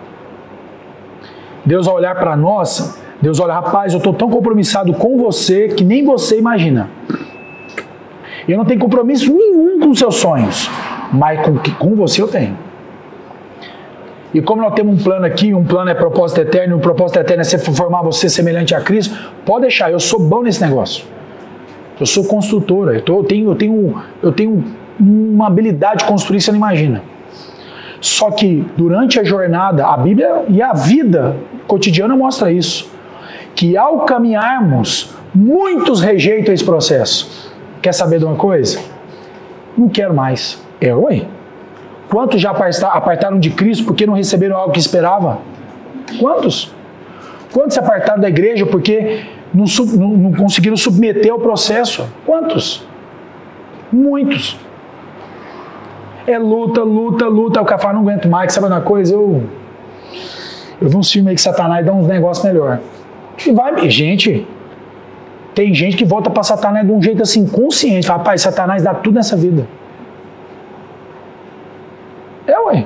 [1.65, 5.85] Deus ao olhar para nós, Deus olha, rapaz, eu estou tão compromissado com você que
[5.85, 6.89] nem você imagina.
[8.49, 10.71] Eu não tenho compromisso nenhum com seus sonhos,
[11.13, 12.57] mas com, com você eu tenho.
[14.33, 17.19] E como nós temos um plano aqui, um plano é propósito eterno, e um propósito
[17.19, 19.15] eterno é ser- formar você semelhante a Cristo,
[19.45, 21.05] pode deixar, eu sou bom nesse negócio.
[21.99, 24.65] Eu sou construtora, eu, tô- eu tenho, eu, tenho, eu tenho
[25.01, 27.03] uma habilidade de construir, você não imagina.
[28.01, 31.37] Só que durante a jornada, a Bíblia e a vida
[31.67, 32.91] cotidiana mostra isso.
[33.55, 37.51] Que ao caminharmos, muitos rejeitam esse processo.
[37.83, 38.81] Quer saber de uma coisa?
[39.77, 40.63] Não quero mais.
[40.81, 41.23] É, ué.
[42.09, 45.39] Quantos já aparta- apartaram de Cristo porque não receberam algo que esperava?
[46.19, 46.73] Quantos?
[47.53, 49.65] Quantos se apartaram da igreja porque não,
[49.97, 52.09] não- não conseguiram submeter ao processo?
[52.27, 52.85] Quantos?
[53.93, 54.57] Muitos.
[56.31, 57.61] É luta, luta, luta.
[57.61, 59.15] O cara fala, não aguento mais, sabe uma coisa?
[59.15, 59.43] Eu,
[60.81, 62.79] eu vi uns filmes aí que Satanás dá uns negócios melhor.
[63.45, 64.47] E vai, gente,
[65.57, 68.07] tem gente que volta para Satanás de um jeito assim, consciente.
[68.07, 69.67] Fala, rapaz, Satanás dá tudo nessa vida.
[72.47, 72.85] É, ué.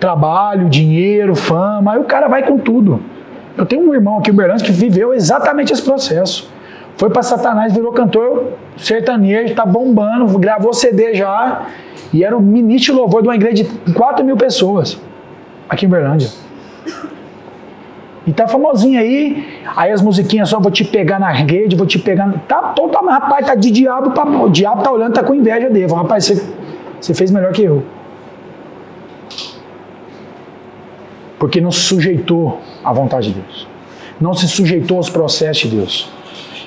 [0.00, 2.98] Trabalho, dinheiro, fama, aí o cara vai com tudo.
[3.58, 6.50] Eu tenho um irmão aqui em Uberlândia que viveu exatamente esse processo.
[6.96, 11.66] Foi para Satanás, virou cantor sertanejo, tá bombando, gravou CD já,
[12.12, 15.00] e era o ministro de louvor de uma igreja de 4 mil pessoas
[15.68, 16.28] aqui em Uberlândia.
[18.26, 21.98] E tá famosinho aí, aí as musiquinhas só vou te pegar na rede, vou te
[21.98, 22.32] pegar.
[22.46, 24.12] Tá totalmente, rapaz, tá de diabo,
[24.44, 25.92] o diabo tá olhando, tá com inveja dele.
[25.92, 26.46] Rapaz, você,
[27.00, 27.82] você fez melhor que eu.
[31.36, 33.66] Porque não se sujeitou à vontade de Deus.
[34.20, 36.08] Não se sujeitou aos processos de Deus.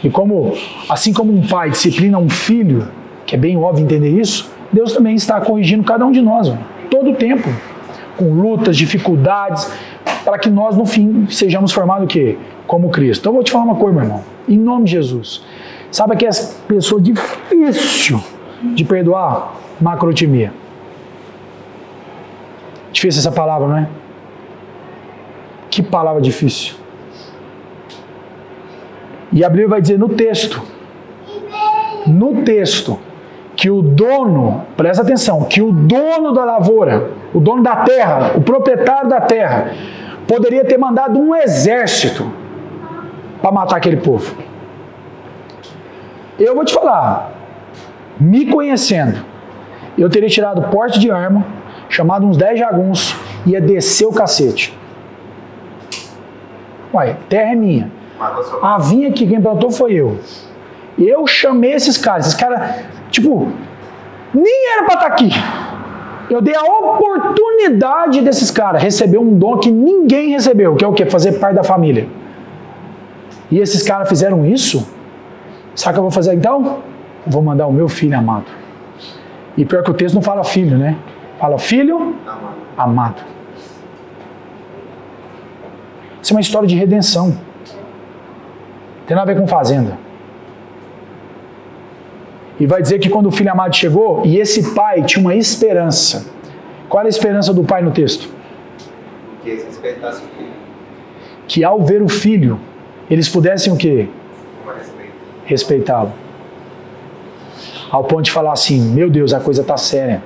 [0.04, 0.54] E como,
[0.90, 2.90] assim como um pai disciplina um filho,
[3.26, 6.54] que é bem óbvio entender isso, Deus também está corrigindo cada um de nós,
[6.92, 7.48] todo o tempo,
[8.18, 9.72] com lutas, dificuldades,
[10.26, 12.38] para que nós no fim sejamos formados o quê?
[12.68, 13.22] Como Cristo.
[13.22, 14.24] Então eu vou te falar uma coisa, meu irmão.
[14.50, 15.46] Em nome de Jesus.
[15.90, 18.22] Sabe que essa pessoa difícil
[18.74, 19.56] de perdoar?
[19.80, 20.52] Macrotimia.
[22.92, 23.88] Difícil essa palavra, não é?
[25.70, 26.76] Que palavra difícil.
[29.32, 30.62] E a Bíblia vai dizer no texto,
[32.06, 33.00] no texto,
[33.56, 38.42] que o dono, presta atenção, que o dono da lavoura, o dono da terra, o
[38.42, 39.72] proprietário da terra,
[40.28, 42.32] poderia ter mandado um exército
[43.42, 44.36] para matar aquele povo.
[46.38, 47.32] Eu vou te falar,
[48.20, 49.24] me conhecendo,
[49.98, 51.46] eu teria tirado porte de arma,
[51.88, 54.78] chamado uns 10 jagunços, ia descer o cacete.
[56.94, 57.92] Uai, terra é minha.
[58.62, 60.18] A vinha aqui, quem plantou foi eu.
[60.98, 62.28] Eu chamei esses caras.
[62.28, 63.52] Esses caras, tipo,
[64.34, 65.30] nem era pra estar aqui.
[66.30, 70.94] Eu dei a oportunidade desses caras receber um dom que ninguém recebeu, que é o
[70.94, 71.06] quê?
[71.06, 72.08] Fazer parte da família.
[73.52, 74.88] E esses caras fizeram isso.
[75.76, 76.80] Sabe o que eu vou fazer então?
[77.28, 78.46] Vou mandar o meu filho amado.
[79.58, 80.98] E pior que o texto não fala filho, né?
[81.40, 82.16] Fala filho
[82.78, 83.22] amado.
[86.22, 87.38] Isso é uma história de redenção.
[89.06, 90.05] Tem nada a ver com fazenda.
[92.60, 96.26] E vai dizer que quando o filho amado chegou, e esse pai tinha uma esperança.
[96.88, 98.30] Qual era a esperança do pai no texto?
[99.44, 100.50] Que eles respeitassem o filho.
[101.48, 102.60] Que ao ver o filho,
[103.10, 104.08] eles pudessem o quê?
[105.46, 106.14] Respeitá-lo.
[107.92, 110.24] Ao ponto de falar assim: meu Deus, a coisa tá séria.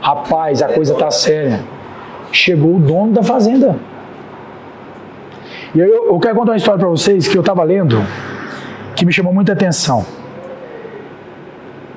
[0.00, 1.60] Rapaz, a coisa tá séria.
[2.32, 3.76] Chegou o dono da fazenda.
[5.74, 8.02] E eu, eu quero contar uma história para vocês que eu estava lendo,
[8.94, 10.04] que me chamou muita atenção.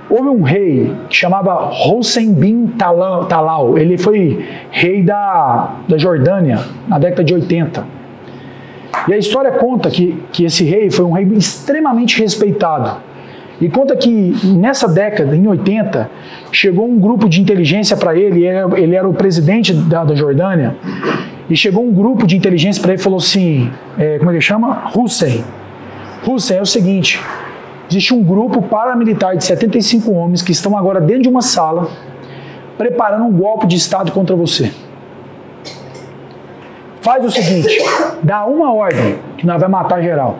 [0.10, 3.78] Houve um rei que chamava Hossein bin Talal.
[3.78, 7.86] Ele foi rei da, da Jordânia na década de 80.
[9.08, 12.98] E a história conta que, que esse rei foi um rei extremamente respeitado.
[13.62, 16.10] E conta que nessa década, em 80,
[16.52, 20.16] chegou um grupo de inteligência para ele, ele era, ele era o presidente da, da
[20.16, 20.76] Jordânia,
[21.50, 24.42] e chegou um grupo de inteligência para ele e falou assim: é, como é que
[24.42, 24.90] chama?
[24.96, 25.44] Hussein.
[26.26, 27.22] Hussein é o seguinte:
[27.90, 31.90] existe um grupo paramilitar de 75 homens que estão agora dentro de uma sala
[32.78, 34.72] preparando um golpe de Estado contra você.
[37.02, 37.78] Faz o seguinte:
[38.24, 40.38] dá uma ordem que nós vamos matar geral.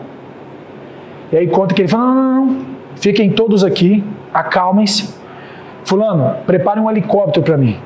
[1.30, 2.66] E aí conta que ele fala: não, não, não,
[2.96, 5.14] fiquem todos aqui, acalmem-se.
[5.84, 7.78] Fulano, prepare um helicóptero para mim.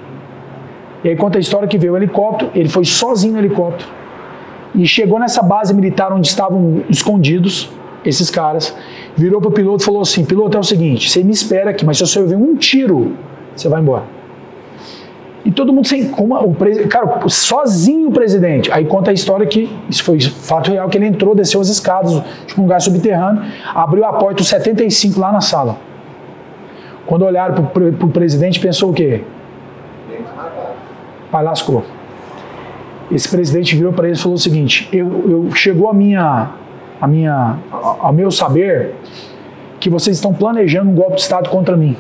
[1.03, 3.91] E aí conta a história que veio o helicóptero, ele foi sozinho no helicóptero
[4.75, 7.71] e chegou nessa base militar onde estavam escondidos
[8.05, 8.75] esses caras,
[9.17, 11.99] virou pro piloto e falou assim: piloto, é o seguinte, você me espera aqui, mas
[11.99, 13.13] se você ouvir um tiro,
[13.55, 14.05] você vai embora.
[15.45, 16.09] E todo mundo sem.
[16.09, 18.73] Como, o, pre- cara, sozinho o presidente.
[18.73, 22.13] Aí conta a história que, isso foi fato real, que ele entrou, desceu as escadas,
[22.47, 23.43] tipo um lugar subterrâneo,
[23.75, 25.77] abriu a porta, os 75 lá na sala.
[27.05, 29.23] Quando olharam pro, pro presidente, pensou o quê?
[31.31, 31.85] Pai lascou.
[33.13, 36.53] Esse presidente virou para eles e falou o seguinte: eu, eu- chegou a minha,
[37.05, 38.95] a minha, ao meu saber
[39.79, 41.95] que vocês estão planejando um golpe de Estado contra mim.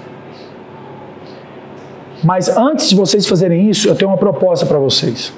[2.22, 5.30] Mas antes de vocês fazerem isso, eu tenho uma proposta para vocês.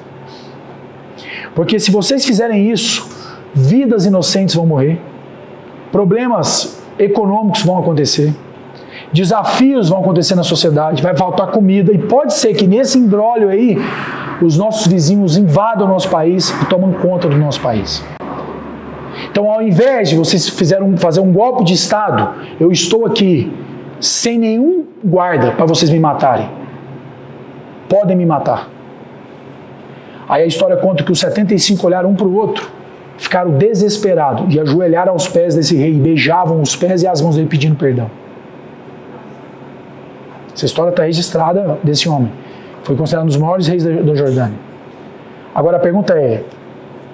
[1.52, 3.08] Porque se vocês fizerem isso,
[3.52, 5.00] vidas inocentes vão morrer,
[5.90, 8.32] problemas econômicos vão acontecer,
[9.12, 13.76] desafios vão acontecer na sociedade, vai faltar comida e pode ser que nesse embrólio aí
[14.40, 18.04] os nossos vizinhos invadam o nosso país e tomam conta do nosso país.
[19.36, 23.52] Então, ao invés de vocês fizeram, fazer um golpe de Estado, eu estou aqui
[24.00, 26.48] sem nenhum guarda para vocês me matarem.
[27.86, 28.66] Podem me matar.
[30.26, 32.66] Aí a história conta que os 75 olharam um para o outro,
[33.18, 37.36] ficaram desesperados e ajoelharam aos pés desse rei, e beijavam os pés e as mãos
[37.36, 38.10] dele pedindo perdão.
[40.54, 42.32] Essa história está registrada desse homem.
[42.84, 44.58] Foi considerado um dos maiores reis da, Jordânia.
[45.54, 46.42] Agora a pergunta é: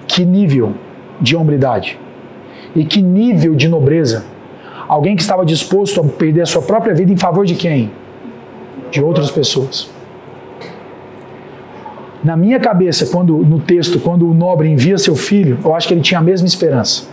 [0.07, 0.71] que nível
[1.19, 1.99] de hombridade
[2.75, 4.25] e que nível de nobreza?
[4.87, 7.91] Alguém que estava disposto a perder a sua própria vida em favor de quem?
[8.91, 9.89] De outras pessoas.
[12.23, 15.93] Na minha cabeça, quando no texto, quando o nobre envia seu filho, eu acho que
[15.93, 17.03] ele tinha a mesma esperança.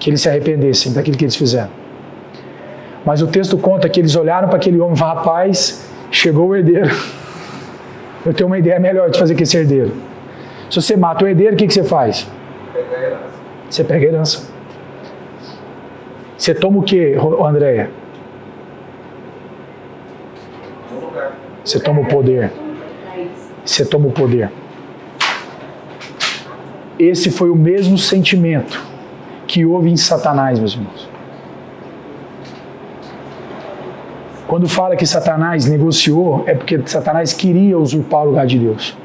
[0.00, 1.70] Que eles se arrependessem daquilo que eles fizeram.
[3.04, 6.56] Mas o texto conta que eles olharam para aquele homem e falaram: rapaz, chegou o
[6.56, 6.90] herdeiro.
[8.26, 9.92] Eu tenho uma ideia melhor de fazer que esse herdeiro.
[10.68, 12.26] Se você mata o herdeiro, o que, que você faz?
[13.68, 14.50] Você pega a herança.
[16.36, 17.14] Você toma o que,
[17.44, 17.90] Andréia?
[21.64, 22.50] Você toma o poder.
[23.64, 24.50] Você toma o poder.
[26.98, 28.82] Esse foi o mesmo sentimento
[29.46, 31.08] que houve em Satanás, meus irmãos.
[34.46, 38.96] Quando fala que Satanás negociou, é porque Satanás queria usurpar o lugar de Deus.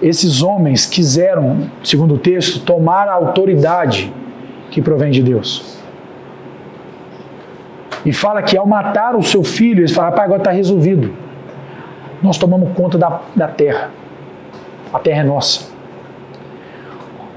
[0.00, 4.12] Esses homens quiseram, segundo o texto, tomar a autoridade
[4.70, 5.76] que provém de Deus.
[8.04, 11.12] E fala que ao matar o seu filho, eles falaram, pai, agora está resolvido.
[12.22, 13.90] Nós tomamos conta da, da terra.
[14.92, 15.74] A terra é nossa.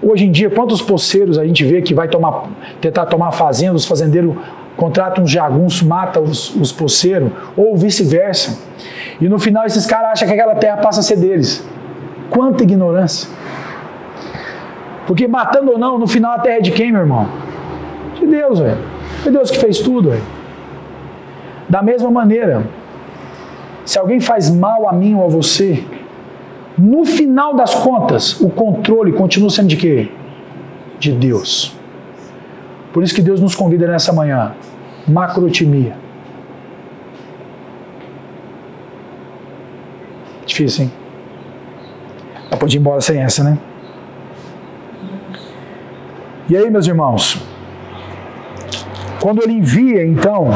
[0.02, 2.44] Hoje em dia, quantos poceiros a gente vê que vai tomar,
[2.80, 4.36] tentar tomar fazenda, os fazendeiros
[4.77, 8.57] contratam uns jagunços, matam os, os poceiros, ou vice-versa.
[9.19, 11.68] E no final esses caras acham que aquela terra passa a ser deles.
[12.30, 13.30] Quanta ignorância.
[15.08, 17.28] Porque matando ou não, no final a terra é de quem, meu irmão?
[18.20, 18.78] De Deus, velho.
[19.24, 20.22] Foi Deus que fez tudo, velho.
[21.68, 22.64] Da mesma maneira,
[23.86, 25.84] se alguém faz mal a mim ou a você,
[26.78, 30.12] no final das contas, o controle continua sendo de quê?
[31.00, 31.76] De Deus.
[32.94, 34.54] Por isso que Deus nos convida nessa manhã.
[35.08, 35.96] Macrotimia.
[40.46, 40.92] Difícil, hein?
[42.50, 43.58] Dá pode ir embora sem essa, né?
[46.50, 47.42] E aí, meus irmãos?
[49.20, 50.50] Quando ele envia, então,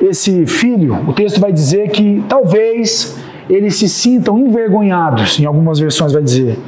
[0.00, 3.18] esse filho, o texto vai dizer que talvez
[3.48, 6.58] eles se sintam envergonhados, em algumas versões vai dizer,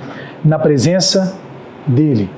[0.45, 1.39] na presença
[1.87, 2.29] dele.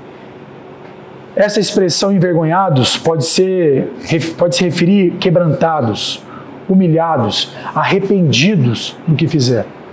[1.34, 3.92] Essa expressão envergonhados pode ser
[4.36, 6.22] pode se referir quebrantados,
[6.68, 9.83] humilhados, arrependidos do que fizeram.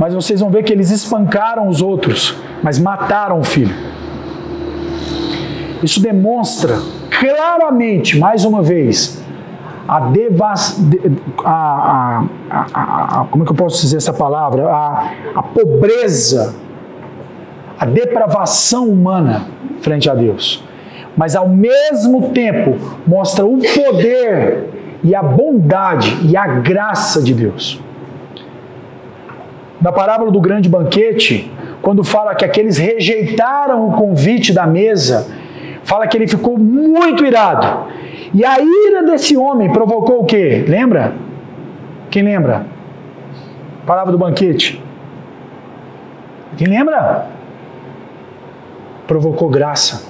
[0.00, 3.74] Mas vocês vão ver que eles espancaram os outros, mas mataram o filho.
[5.82, 6.78] Isso demonstra
[7.10, 9.22] claramente, mais uma vez,
[9.86, 10.80] a devas,
[11.44, 14.70] a, a, a, a, como é que eu posso dizer essa palavra?
[14.70, 16.54] A, a pobreza,
[17.78, 19.48] a depravação humana
[19.82, 20.64] frente a Deus.
[21.14, 27.82] Mas ao mesmo tempo mostra o poder e a bondade e a graça de Deus.
[29.80, 31.50] Na parábola do grande banquete,
[31.80, 35.26] quando fala que aqueles rejeitaram o convite da mesa,
[35.84, 37.88] fala que ele ficou muito irado.
[38.34, 40.64] E a ira desse homem provocou o quê?
[40.68, 41.14] Lembra?
[42.10, 42.66] Quem lembra?
[43.86, 44.80] Palavra do banquete.
[46.56, 47.26] Quem lembra?
[49.06, 50.08] Provocou graça.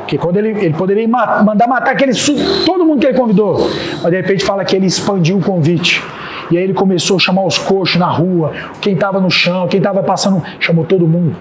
[0.00, 3.58] Porque quando ele, ele poderia ma- mandar matar aquele, su- todo mundo que ele convidou,
[4.02, 6.02] mas de repente fala que ele expandiu o convite.
[6.50, 9.78] E aí ele começou a chamar os coxos na rua, quem estava no chão, quem
[9.78, 11.36] estava passando, chamou todo mundo.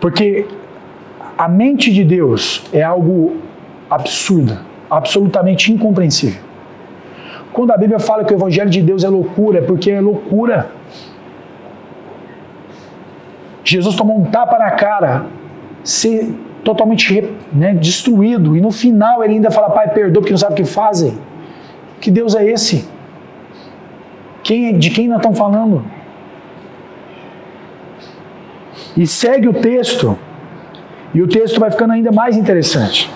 [0.00, 0.46] Porque
[1.36, 3.36] a mente de Deus é algo
[3.90, 6.40] absurda, absolutamente incompreensível.
[7.52, 10.70] Quando a Bíblia fala que o Evangelho de Deus é loucura, é porque é loucura.
[13.64, 15.26] Jesus tomou um tapa na cara,
[15.82, 20.52] ser totalmente né, destruído, e no final ele ainda fala: Pai, perdoa porque não sabe
[20.52, 21.18] o que fazem.
[22.00, 22.88] Que Deus é esse?
[24.42, 25.84] Quem, de quem nós estamos falando?
[28.96, 30.18] E segue o texto,
[31.14, 33.10] e o texto vai ficando ainda mais interessante.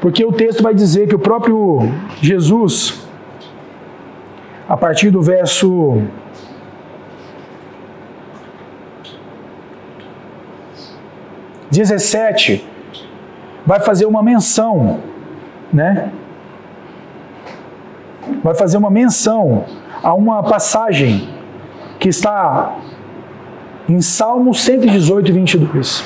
[0.00, 1.80] Porque o texto vai dizer que o próprio
[2.22, 3.06] Jesus,
[4.68, 6.02] a partir do verso
[11.70, 12.64] dezessete,
[13.66, 15.00] vai fazer uma menção,
[15.72, 16.10] né?
[18.42, 19.64] Vai fazer uma menção
[20.02, 21.28] a uma passagem
[21.98, 22.76] que está
[23.88, 26.04] em Salmo 118, 22.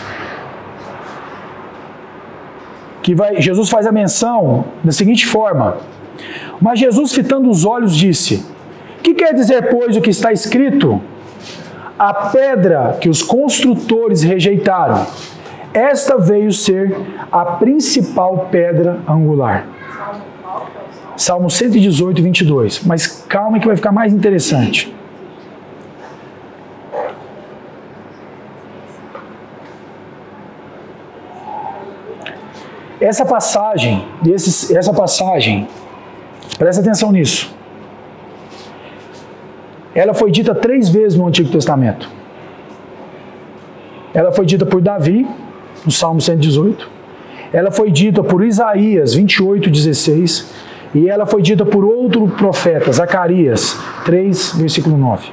[3.03, 5.79] Que vai, Jesus faz a menção da seguinte forma:
[6.61, 8.47] Mas Jesus, fitando os olhos, disse:
[9.03, 11.01] Que quer dizer, pois, o que está escrito?
[11.99, 15.07] A pedra que os construtores rejeitaram,
[15.75, 16.97] esta veio ser
[17.31, 19.67] a principal pedra angular.
[21.23, 22.83] Salmo 118, 22.
[22.85, 24.93] Mas calma que vai ficar mais interessante.
[33.01, 34.05] Essa passagem,
[34.75, 35.69] essa passagem,
[36.59, 37.55] presta atenção nisso.
[39.95, 42.09] Ela foi dita três vezes no Antigo Testamento.
[44.13, 45.27] Ela foi dita por Davi,
[45.85, 46.91] no Salmo 118.
[47.53, 50.72] Ela foi dita por Isaías 28, 16.
[50.95, 55.33] E ela foi dita por outro profeta, Zacarias 3, versículo 9.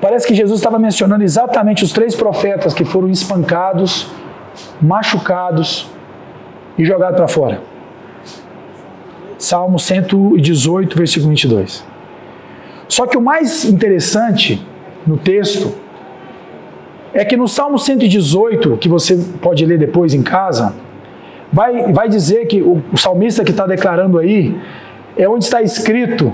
[0.00, 4.08] Parece que Jesus estava mencionando exatamente os três profetas que foram espancados,
[4.80, 5.90] machucados
[6.78, 7.60] e jogados para fora.
[9.36, 11.84] Salmo 118, versículo 22.
[12.88, 14.64] Só que o mais interessante
[15.06, 15.74] no texto
[17.12, 20.74] é que no Salmo 118, que você pode ler depois em casa,
[21.52, 24.56] vai, vai dizer que o, o salmista que está declarando aí
[25.16, 26.32] é onde está escrito: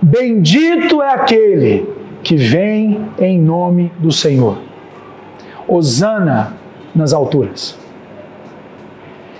[0.00, 1.88] Bendito é aquele
[2.22, 4.58] que vem em nome do Senhor.
[5.66, 6.54] Hosana
[6.94, 7.78] nas alturas.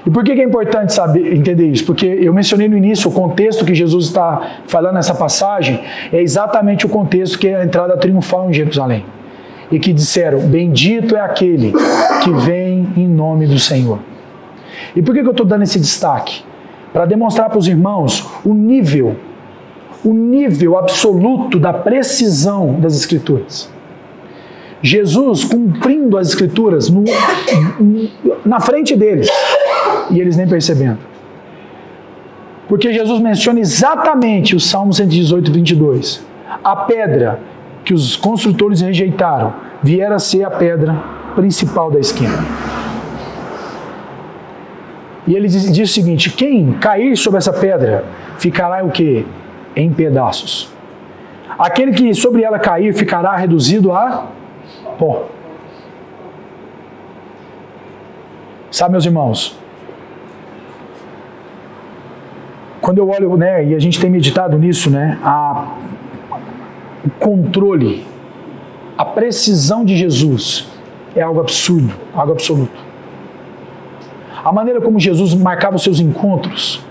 [0.07, 1.85] E por que é importante saber, entender isso?
[1.85, 5.81] Porque eu mencionei no início o contexto que Jesus está falando nessa passagem
[6.11, 9.05] é exatamente o contexto que é a entrada triunfal em Jerusalém.
[9.71, 11.73] E que disseram: Bendito é aquele
[12.23, 13.99] que vem em nome do Senhor.
[14.95, 16.43] E por que eu estou dando esse destaque?
[16.93, 19.17] Para demonstrar para os irmãos o nível,
[20.05, 23.71] o nível absoluto da precisão das Escrituras.
[24.83, 27.05] Jesus cumprindo as Escrituras no,
[28.45, 29.29] na frente deles
[30.11, 30.99] e eles nem percebendo.
[32.69, 36.25] Porque Jesus menciona exatamente o Salmo 118, 22.
[36.63, 37.41] A pedra
[37.85, 39.53] que os construtores rejeitaram
[39.83, 40.95] viera a ser a pedra
[41.35, 42.45] principal da esquina.
[45.31, 48.05] E ele diz, diz o seguinte: quem cair sobre essa pedra
[48.37, 49.25] ficará o quê?
[49.77, 50.73] Em pedaços.
[51.57, 54.27] Aquele que sobre ela cair ficará reduzido a
[54.99, 55.29] pó.
[58.73, 59.57] Sabe, meus irmãos,
[62.81, 65.77] quando eu olho, né, e a gente tem meditado nisso, né, a,
[67.07, 68.05] o controle,
[68.99, 70.69] a precisão de Jesus
[71.15, 72.90] é algo absurdo, algo absoluto.
[74.45, 76.85] A maneira como Jesus marcava os seus encontros,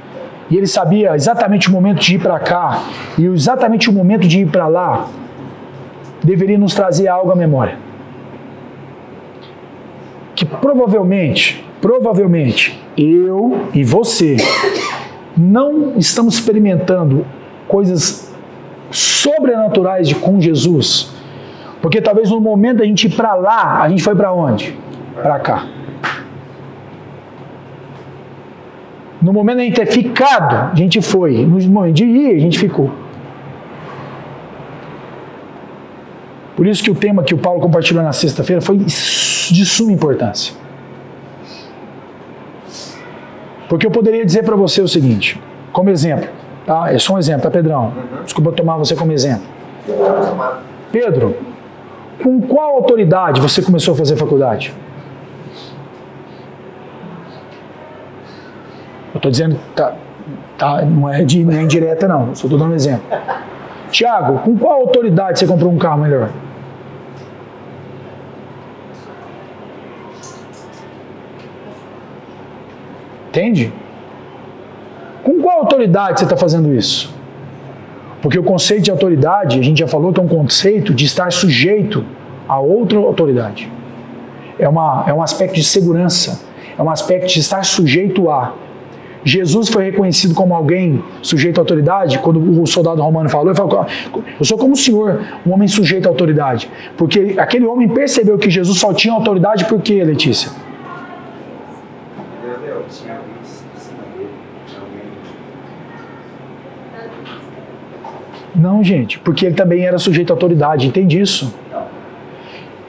[0.49, 2.81] e ele sabia exatamente o momento de ir para cá
[3.17, 5.07] e exatamente o momento de ir para lá,
[6.23, 7.77] deveria nos trazer algo à memória.
[10.35, 14.38] Que provavelmente, provavelmente, eu e você
[15.38, 17.26] não estamos experimentando
[17.67, 18.34] coisas
[18.91, 21.13] sobrenaturais de com Jesus,
[21.81, 24.77] porque talvez no momento da gente ir para lá, a gente foi para onde?
[25.21, 25.78] Para cá.
[29.21, 31.45] No momento da gente ter ficado, a gente foi.
[31.45, 32.89] No momento de ir, a gente ficou.
[36.55, 40.53] Por isso que o tema que o Paulo compartilhou na sexta-feira foi de suma importância.
[43.67, 45.39] Porque eu poderia dizer para você o seguinte,
[45.71, 46.27] como exemplo,
[46.65, 46.91] tá?
[46.91, 47.93] É só um exemplo, tá, Pedrão?
[48.23, 49.45] Desculpa eu tomar você como exemplo.
[50.91, 51.35] Pedro,
[52.21, 54.73] Com qual autoridade você começou a fazer faculdade?
[59.19, 59.93] Estou dizendo, tá,
[60.57, 63.05] tá, não é de nem direta não, só estou dando um exemplo.
[63.91, 66.29] Tiago, com qual autoridade você comprou um carro melhor?
[73.29, 73.71] Entende?
[75.23, 77.13] Com qual autoridade você está fazendo isso?
[78.21, 81.31] Porque o conceito de autoridade, a gente já falou que é um conceito de estar
[81.31, 82.03] sujeito
[82.47, 83.71] a outra autoridade.
[84.57, 86.43] É, uma, é um aspecto de segurança,
[86.77, 88.53] é um aspecto de estar sujeito a.
[89.23, 93.85] Jesus foi reconhecido como alguém sujeito à autoridade, quando o soldado romano falou, ele falou:
[94.39, 96.69] Eu sou como o senhor, um homem sujeito à autoridade.
[96.97, 100.51] Porque aquele homem percebeu que Jesus só tinha autoridade por quê, Letícia?
[108.55, 111.53] Não, gente, porque ele também era sujeito à autoridade, entende isso?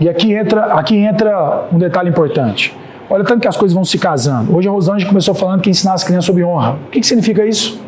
[0.00, 2.74] E aqui entra, aqui entra um detalhe importante.
[3.12, 4.56] Olha tanto que as coisas vão se casando.
[4.56, 6.78] Hoje a Rosângela começou falando que ensinar as crianças sobre honra.
[6.86, 7.82] O que, que significa isso?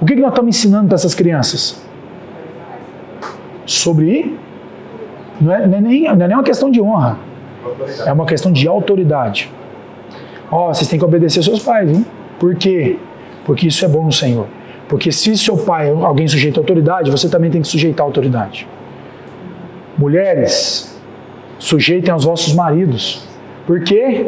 [0.00, 1.82] O que, que nós estamos ensinando para essas crianças?
[3.66, 4.38] Sobre.
[5.40, 7.18] Não é, não, é nem, não é nem uma questão de honra.
[8.06, 9.50] É uma questão de autoridade.
[10.52, 12.06] Ó, vocês têm que obedecer seus pais, viu?
[12.38, 12.98] Por quê?
[13.44, 14.46] Porque isso é bom no Senhor.
[14.88, 18.68] Porque se seu pai alguém sujeito à autoridade, você também tem que sujeitar a autoridade.
[19.98, 20.96] Mulheres,
[21.58, 23.31] sujeitem aos vossos maridos.
[23.66, 24.26] Por quê?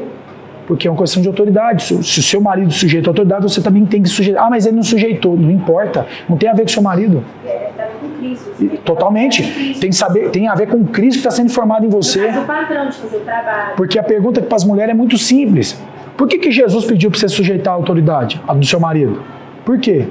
[0.66, 1.82] Porque é uma questão de autoridade.
[1.82, 4.44] Se, se o seu marido sujeita a autoridade, você também tem que sujeitar.
[4.46, 5.36] Ah, mas ele não sujeitou.
[5.36, 6.06] Não importa.
[6.28, 7.22] Não tem a ver com o seu marido.
[7.46, 8.50] É, tá com Cristo.
[8.60, 9.74] E- Totalmente.
[9.78, 12.26] Tem, saber, tem a ver com o Cristo que está sendo formado em você.
[12.26, 13.76] Mas o padrão de fazer o trabalho.
[13.76, 15.78] Porque a pergunta para as mulheres é muito simples.
[16.16, 19.20] Por que, que Jesus pediu para você sujeitar a autoridade a do seu marido?
[19.66, 20.06] Por quê?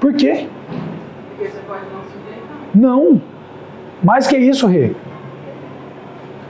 [0.00, 0.46] Por quê?
[1.36, 2.56] Porque você pode não sujeitar.
[2.74, 3.20] Não.
[4.02, 4.92] Mais que isso, Rê.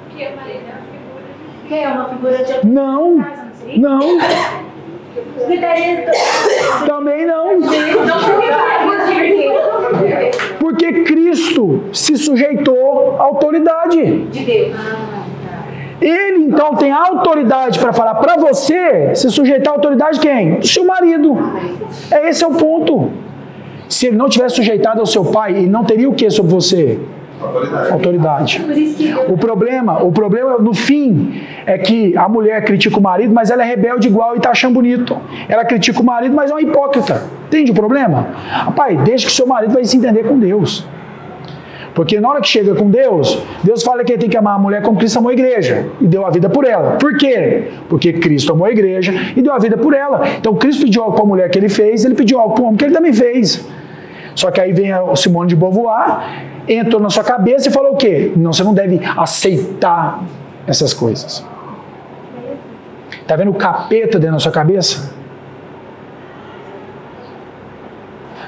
[0.09, 0.64] Porque o marido
[1.73, 3.17] é uma figura de Que é uma figura de Não.
[3.17, 3.25] não
[3.55, 3.79] sei.
[3.79, 4.01] Não.
[5.39, 6.07] Secretaria
[6.87, 7.61] Também não.
[10.59, 14.23] Porque Cristo se sujeitou à autoridade.
[14.27, 14.77] de Deus.
[16.01, 20.55] Ele então tem autoridade para falar para você se sujeitar à autoridade de quem?
[20.57, 21.37] Do seu marido.
[22.11, 23.11] É esse é o ponto.
[23.89, 26.99] Se ele não tivesse sujeitado ao seu pai, ele não teria o que sobre você?
[27.45, 27.93] Autoridade.
[27.93, 28.63] Autoridade.
[29.29, 33.63] O problema, o problema no fim é que a mulher critica o marido, mas ela
[33.63, 35.17] é rebelde igual e tá achando bonito.
[35.49, 37.23] Ela critica o marido, mas é uma hipócrita.
[37.47, 38.29] Entende o problema?
[38.49, 40.87] Rapaz, deixa que seu marido vai se entender com Deus.
[41.95, 44.59] Porque na hora que chega com Deus, Deus fala que ele tem que amar a
[44.59, 46.97] mulher como Cristo amou a igreja e deu a vida por ela.
[46.97, 47.69] Por quê?
[47.89, 50.27] Porque Cristo amou a igreja e deu a vida por ela.
[50.39, 52.67] Então Cristo pediu algo para a mulher que ele fez, ele pediu algo para o
[52.67, 53.65] homem que ele também fez.
[54.35, 56.25] Só que aí vem a Simone de Beauvoir,
[56.69, 58.33] entrou na sua cabeça e falou o quê?
[58.37, 60.23] Não, você não deve aceitar
[60.67, 61.45] essas coisas.
[63.27, 65.13] Tá vendo o capeta dentro da sua cabeça?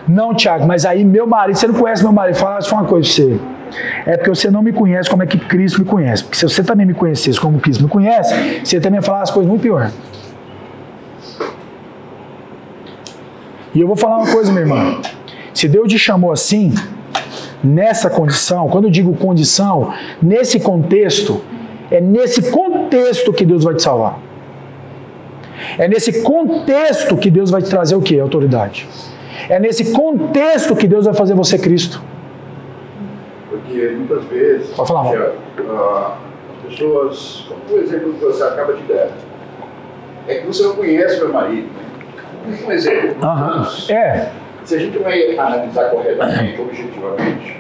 [0.09, 3.09] Não, Tiago, mas aí meu marido, você não conhece meu marido, fala só uma coisa
[3.09, 3.41] pra você.
[4.07, 6.23] É porque você não me conhece como é que Cristo me conhece.
[6.23, 9.31] Porque se você também me conhecesse como Cristo me conhece, você também ia falar as
[9.31, 9.91] coisas muito pior.
[13.75, 15.01] E eu vou falar uma coisa, meu irmão.
[15.53, 16.73] Se Deus te chamou assim,
[17.63, 19.93] nessa condição, quando eu digo condição,
[20.23, 21.43] nesse contexto,
[21.91, 24.19] é nesse contexto que Deus vai te salvar.
[25.79, 28.19] É nesse contexto que Deus vai te trazer o que?
[28.21, 28.89] Autoridade.
[29.49, 32.03] É nesse contexto que Deus vai fazer você Cristo.
[33.49, 35.33] Porque muitas vezes Pode falar, Tiago,
[35.71, 36.17] ah,
[36.65, 39.11] as pessoas, como o exemplo que você acaba de dar,
[40.29, 41.69] é que você não conhece meu marido.
[41.69, 42.59] né?
[42.67, 43.17] Um exemplo.
[43.89, 44.31] É,
[44.67, 47.57] Se a gente vai analisar corretamente, objetivamente,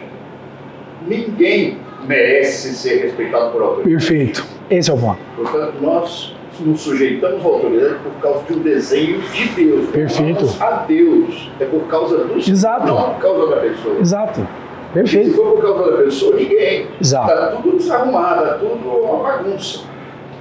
[1.06, 3.88] ninguém merece ser respeitado por autoridade.
[4.06, 4.46] perfeito.
[4.68, 5.18] Esse é o ponto.
[5.36, 9.88] Portanto, nós nos sujeitamos à autoridade por causa de um desenho de Deus.
[9.90, 10.46] Perfeito.
[10.60, 11.50] A Deus.
[11.60, 12.86] É por causa do Senhor, Exato.
[12.86, 13.98] não por causa da pessoa.
[14.00, 14.40] Exato.
[14.40, 15.34] Se Perfeito.
[15.34, 16.86] for por causa da pessoa, ninguém.
[17.00, 17.30] Exato.
[17.30, 19.80] Está tudo desarrumado, está tudo uma bagunça.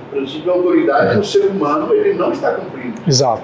[0.07, 2.95] O princípio da autoridade, o ser humano, ele não está cumprindo.
[3.07, 3.43] Exato.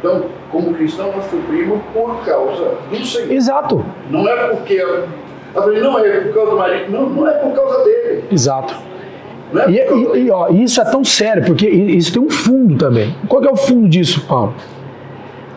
[0.00, 3.30] Então, como cristão, nós cumprimos por causa do Senhor.
[3.32, 3.84] Exato.
[4.10, 4.74] Não é porque.
[4.74, 5.08] Eu
[5.54, 6.90] falei, não é por causa do marido.
[6.92, 8.24] Não, não é por causa dele.
[8.32, 8.74] Exato.
[9.54, 12.76] É E, causa e- e, ó, isso é tão sério, porque isso tem um fundo
[12.76, 13.14] também.
[13.28, 14.54] Qual é o fundo disso, Paulo?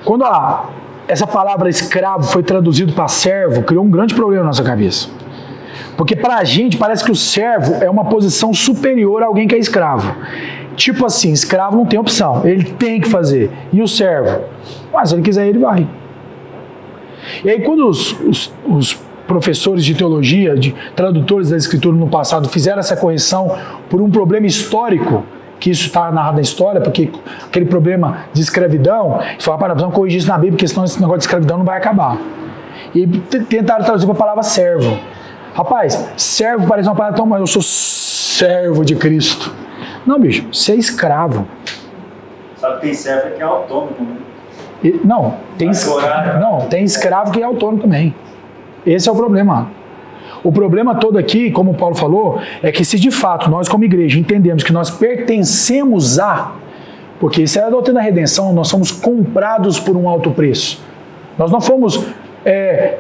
[0.04, 0.70] Quando a,
[1.08, 5.08] essa palavra escravo foi traduzido para servo, criou um grande problema na nossa cabeça.
[5.96, 9.56] Porque para a gente parece que o servo é uma posição superior a alguém que
[9.56, 10.14] é escravo.
[10.76, 13.52] Tipo assim, escravo não tem opção, ele tem que fazer.
[13.72, 14.42] E o servo?
[14.92, 15.88] Mas se ele quiser, ele vai.
[17.44, 18.94] E aí, quando os, os- os
[19.28, 23.56] professores de teologia, de tradutores da escritura no passado fizeram essa correção
[23.90, 25.24] por um problema histórico,
[25.60, 27.10] que isso está narrado na história, porque
[27.46, 31.20] aquele problema de escravidão, falaram, para, precisamos corrigir isso na Bíblia, porque senão esse negócio
[31.20, 32.18] de escravidão não vai acabar.
[32.94, 34.98] E tentaram traduzir para a palavra servo.
[35.54, 39.54] Rapaz, servo parece uma palavra tão, mas eu sou servo de Cristo.
[40.06, 41.46] Não, bicho, você é escravo.
[42.58, 44.16] Sabe que tem servo que é autônomo, né?
[44.84, 46.40] E- não, tem, horário.
[46.40, 48.14] não, tem escravo que é autônomo também.
[48.86, 49.70] Esse é o problema.
[50.44, 53.86] O problema todo aqui, como o Paulo falou, é que se de fato nós, como
[53.86, 56.52] igreja, entendemos que nós pertencemos a,
[57.18, 60.84] porque isso é a doutrina da redenção, nós somos comprados por um alto preço.
[61.38, 62.06] Nós não fomos
[62.46, 62.98] é,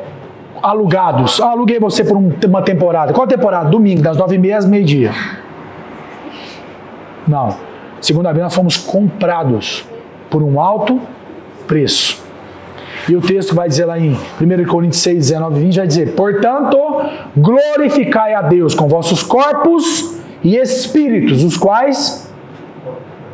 [0.61, 1.41] alugados.
[1.41, 3.11] Ah, aluguei você por um- uma temporada.
[3.11, 3.69] Qual temporada?
[3.69, 5.11] Domingo, das nove e meia às meio-dia.
[7.27, 7.57] Não.
[8.01, 9.85] Segundo a Bíblia, nós fomos comprados
[10.29, 10.99] por um alto
[11.67, 12.21] preço.
[13.07, 16.15] E o texto vai dizer lá em 1 Coríntios 6, 19 e 20, vai dizer,
[16.15, 16.77] portanto,
[17.35, 22.31] glorificai a Deus com vossos corpos e espíritos, os quais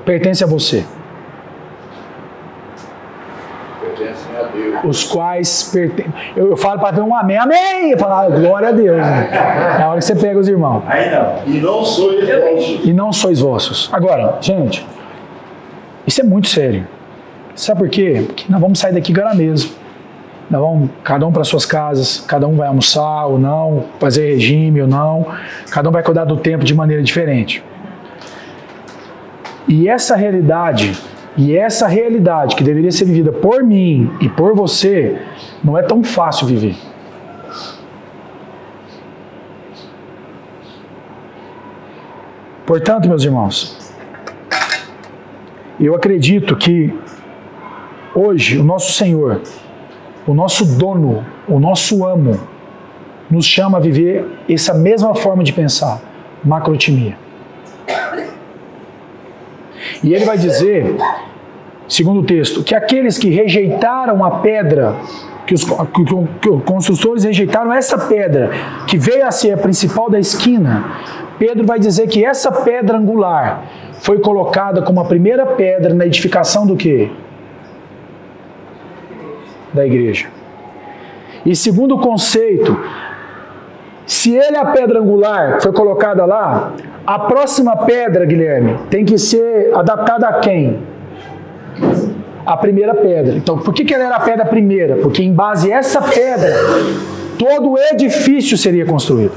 [0.06, 0.84] pertencem a você.
[3.80, 4.60] Pertencem a Deus.
[4.84, 6.14] Os quais pertencem.
[6.36, 7.92] Eu, eu falo para ver um amém, amém!
[7.92, 8.98] Eu falo, ah, glória a Deus.
[8.98, 9.30] Né?
[9.80, 10.84] É a hora que você pega os irmãos.
[10.88, 11.54] Aí não.
[11.56, 12.86] E não sois vossos.
[12.86, 13.90] e não sois vossos.
[13.92, 14.86] Agora, gente,
[16.06, 16.88] isso é muito sério.
[17.56, 18.24] Sabe por quê?
[18.26, 19.72] Porque nós vamos sair daqui agora mesmo.
[20.50, 24.82] Nós vamos, cada um para suas casas, cada um vai almoçar ou não, fazer regime
[24.82, 25.28] ou não,
[25.70, 27.64] cada um vai cuidar do tempo de maneira diferente.
[29.68, 30.98] E essa realidade,
[31.38, 35.22] e essa realidade que deveria ser vivida por mim e por você,
[35.64, 36.76] não é tão fácil viver.
[42.66, 43.96] Portanto, meus irmãos,
[45.80, 46.94] eu acredito que
[48.14, 49.42] hoje o nosso Senhor,
[50.28, 52.40] o nosso dono, o nosso amo,
[53.30, 56.02] nos chama a viver essa mesma forma de pensar,
[56.44, 57.18] macrotimia.
[60.04, 60.96] E ele vai dizer,
[61.88, 64.96] segundo o texto, que aqueles que rejeitaram a pedra,
[65.46, 66.06] que os, que-
[66.42, 68.52] que- os construtores rejeitaram essa pedra,
[68.88, 70.86] que veio a ser a principal da esquina,
[71.40, 73.64] Pedro vai dizer que essa pedra angular
[74.02, 77.10] foi colocada como a primeira pedra na edificação do quê?
[79.74, 80.28] Da igreja.
[81.46, 82.78] E segundo o conceito,
[84.06, 86.74] se ele é a pedra angular foi colocada lá,
[87.10, 90.78] a próxima pedra, Guilherme, tem que ser adaptada a quem?
[92.46, 93.34] A primeira pedra.
[93.34, 94.96] Então, por que, ela era a pedra primeira?
[94.98, 96.54] Porque em base a essa pedra,
[97.40, 99.34] todo o edifício seria construído.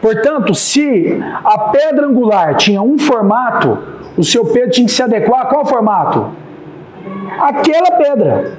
[0.00, 3.78] Portanto, se a pedra angular tinha um formato,
[4.16, 6.30] o seu Pedro tinha que se adequar a qual formato?
[7.40, 8.52] Aquela pedra.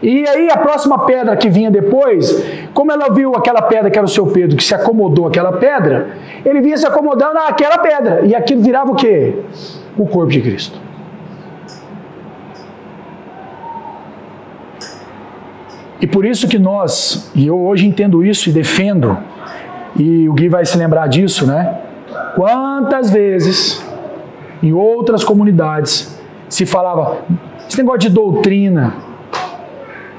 [0.00, 4.06] E aí a próxima pedra que vinha depois, como ela viu aquela pedra que era
[4.06, 8.20] o seu Pedro, que se acomodou àquela pedra, ele vinha se acomodando àquela pedra.
[8.24, 9.34] E aquilo virava o quê?
[9.96, 10.80] O corpo de Cristo.
[16.00, 19.16] E por isso que nós, e eu hoje entendo isso e defendo,
[19.96, 21.78] e o Gui vai se lembrar disso, né?
[22.34, 23.84] Quantas vezes
[24.62, 27.18] em outras comunidades se falava
[27.68, 28.94] esse negócio de doutrina.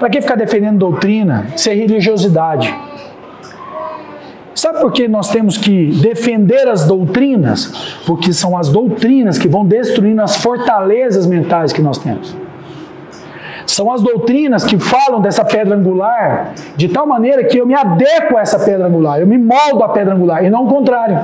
[0.03, 1.45] Para que ficar defendendo doutrina?
[1.55, 2.75] Isso é religiosidade.
[4.53, 8.01] Sabe por que nós temos que defender as doutrinas?
[8.05, 12.35] Porque são as doutrinas que vão destruindo as fortalezas mentais que nós temos.
[13.65, 18.35] São as doutrinas que falam dessa pedra angular de tal maneira que eu me adequo
[18.35, 21.17] a essa pedra angular, eu me moldo à pedra angular e não o contrário.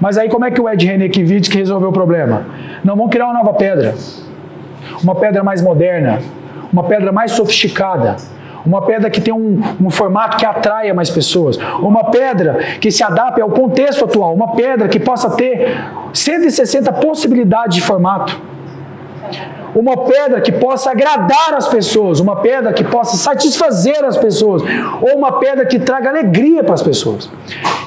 [0.00, 2.44] Mas aí como é que o Ed Renekiewicz que resolveu o problema?
[2.84, 3.96] Não, vamos criar uma nova pedra.
[5.02, 6.20] Uma pedra mais moderna,
[6.72, 8.16] uma pedra mais sofisticada,
[8.64, 13.02] uma pedra que tem um, um formato que atraia mais pessoas, uma pedra que se
[13.02, 15.76] adapte ao contexto atual, uma pedra que possa ter
[16.12, 18.40] 160 possibilidades de formato.
[19.74, 24.62] Uma pedra que possa agradar as pessoas, uma pedra que possa satisfazer as pessoas,
[25.00, 27.30] ou uma pedra que traga alegria para as pessoas.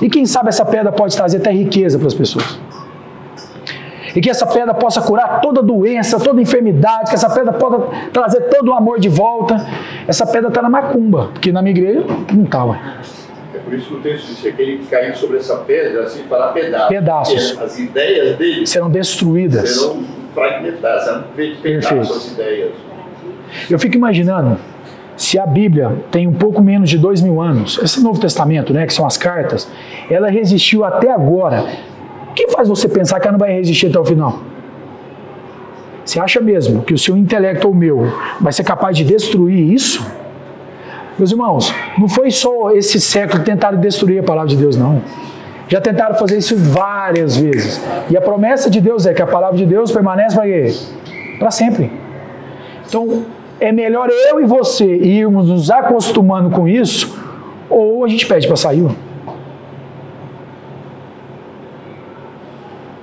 [0.02, 2.60] E quem sabe essa pedra pode trazer até riqueza para as pessoas.
[4.16, 7.80] E que essa pedra possa curar toda doença, toda enfermidade, que essa pedra possa
[8.14, 9.66] trazer todo o amor de volta.
[10.08, 12.80] Essa pedra está na macumba, porque na minha igreja não está, ué.
[13.54, 16.24] É por isso que o texto diz que aquele que caiu sobre essa pedra, assim,
[16.30, 16.88] falar pedaços.
[16.90, 17.62] Pedaços.
[17.62, 19.70] As ideias dele Serão destruídas.
[19.70, 21.24] serão fragmentadas, serão
[21.62, 22.72] pedaços as ideias.
[23.70, 24.58] Eu fico imaginando
[25.18, 28.86] se a Bíblia tem um pouco menos de dois mil anos, esse Novo Testamento, né,
[28.86, 29.68] que são as cartas,
[30.10, 31.66] ela resistiu até agora.
[32.36, 34.40] Que faz você pensar que ela não vai resistir até o final?
[36.04, 39.74] Você acha mesmo que o seu intelecto ou o meu vai ser capaz de destruir
[39.74, 40.06] isso?
[41.18, 45.02] Meus irmãos, não foi só esse século que tentaram destruir a palavra de Deus, não.
[45.68, 47.82] Já tentaram fazer isso várias vezes.
[48.10, 50.76] E a promessa de Deus é que a palavra de Deus permanece para quê?
[51.40, 51.92] Para sempre.
[52.88, 53.26] Então,
[53.60, 57.18] é melhor eu e você irmos nos acostumando com isso,
[57.70, 58.86] ou a gente pede para sair.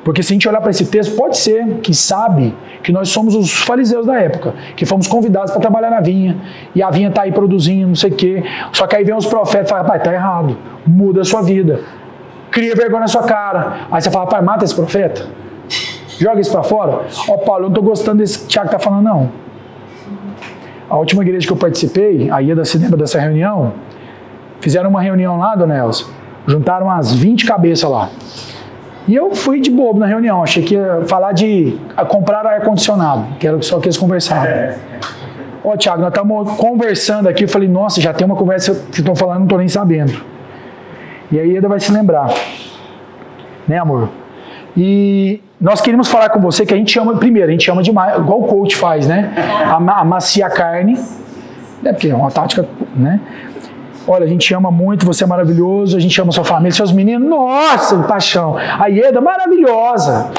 [0.04, 3.34] Porque se a gente olhar para esse texto, pode ser que sabe que nós somos
[3.34, 6.36] os fariseus da época, que fomos convidados para trabalhar na vinha,
[6.74, 8.42] e a vinha está aí produzindo, não sei o quê.
[8.72, 11.80] Só que aí vem os profetas e falam, rapaz, está errado, muda a sua vida.
[12.50, 13.86] Cria vergonha na sua cara.
[13.90, 15.26] Aí você fala, rapaz, mata esse profeta.
[16.18, 17.06] Joga isso para fora.
[17.28, 19.30] Ó, Paulo, eu não estou gostando desse que Tiago está falando, não.
[20.90, 23.72] A última igreja que eu participei, a Ieda se lembra dessa reunião?
[24.60, 26.04] Fizeram uma reunião lá, dona Elza,
[26.46, 28.10] juntaram umas 20 cabeças lá.
[29.08, 31.76] E eu fui de bobo na reunião, achei que ia falar de
[32.08, 34.48] comprar ar-condicionado, que era só que eles conversavam.
[35.64, 39.14] Ó, Tiago, nós estamos conversando aqui, eu falei, nossa, já tem uma conversa que estão
[39.14, 40.12] falando, não estou nem sabendo.
[41.30, 42.32] E aí Eda vai se lembrar.
[43.66, 44.08] Né, amor?
[44.76, 48.18] E nós queremos falar com você que a gente ama, primeiro, a gente ama demais,
[48.18, 49.32] igual o coach faz, né?
[49.68, 50.98] Amacia a carne,
[51.82, 51.92] né?
[51.92, 52.66] porque é uma tática,
[52.96, 53.20] né?
[54.06, 57.28] Olha, a gente ama muito, você é maravilhoso, a gente ama sua família, seus meninos,
[57.28, 58.56] nossa, paixão.
[58.56, 60.30] A Ieda, maravilhosa.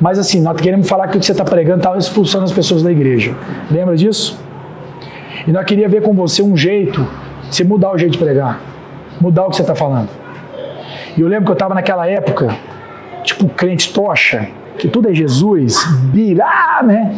[0.00, 2.82] Mas assim, nós queremos falar que o que você está pregando está expulsando as pessoas
[2.82, 3.34] da igreja.
[3.70, 4.38] Lembra disso?
[5.46, 7.06] E nós queríamos ver com você um jeito
[7.48, 8.60] de você mudar o jeito de pregar,
[9.20, 10.08] mudar o que você está falando.
[11.16, 12.56] E eu lembro que eu estava naquela época,
[13.22, 17.16] tipo crente tocha, que tudo é Jesus, birá, né?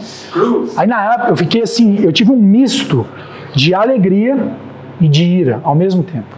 [0.76, 3.06] Aí na época eu fiquei assim, eu tive um misto
[3.54, 4.36] de alegria
[5.00, 6.36] e de ira ao mesmo tempo.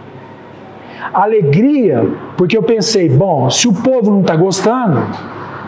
[1.13, 2.05] Alegria,
[2.37, 5.01] porque eu pensei, bom, se o povo não está gostando,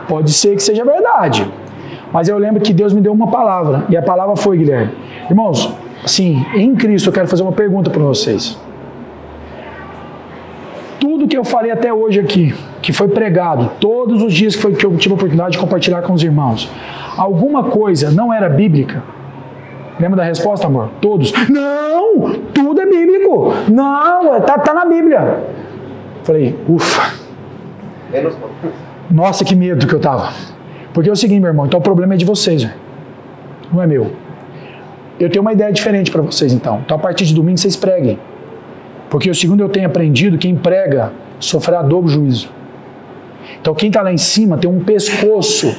[0.07, 1.49] pode ser que seja verdade.
[2.11, 4.91] Mas eu lembro que Deus me deu uma palavra, e a palavra foi, Guilherme.
[5.29, 5.73] Irmãos,
[6.03, 8.59] assim, em Cristo eu quero fazer uma pergunta para vocês.
[10.99, 14.73] Tudo que eu falei até hoje aqui, que foi pregado, todos os dias que, foi,
[14.73, 16.69] que eu tive a oportunidade de compartilhar com os irmãos,
[17.17, 19.01] alguma coisa não era bíblica,
[19.99, 20.89] Lembra da resposta, amor?
[21.01, 21.31] Todos.
[21.49, 23.53] Não, tudo é bíblico.
[23.69, 25.43] Não, tá, tá na Bíblia.
[26.23, 27.13] Falei, ufa.
[29.09, 30.33] Nossa, que medo que eu tava.
[30.93, 32.67] Porque é o seguinte, meu irmão, então o problema é de vocês,
[33.71, 34.11] não é meu.
[35.19, 36.81] Eu tenho uma ideia diferente para vocês, então.
[36.83, 38.19] Então, a partir de domingo, vocês preguem.
[39.09, 42.49] Porque o segundo eu tenho aprendido, quem prega sofrerá dobro juízo.
[43.59, 45.75] Então, quem está lá em cima tem um pescoço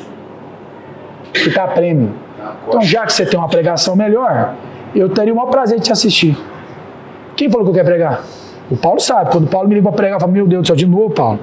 [1.32, 2.10] que está a prêmio.
[2.68, 4.54] Então, já que você tem uma pregação melhor,
[4.94, 6.36] eu teria o maior prazer de te assistir.
[7.36, 8.24] Quem falou que eu quero pregar?
[8.70, 9.30] O Paulo sabe.
[9.30, 11.10] Quando o Paulo me liga para pregar, eu falo, meu Deus do céu, de novo,
[11.10, 11.40] Paulo.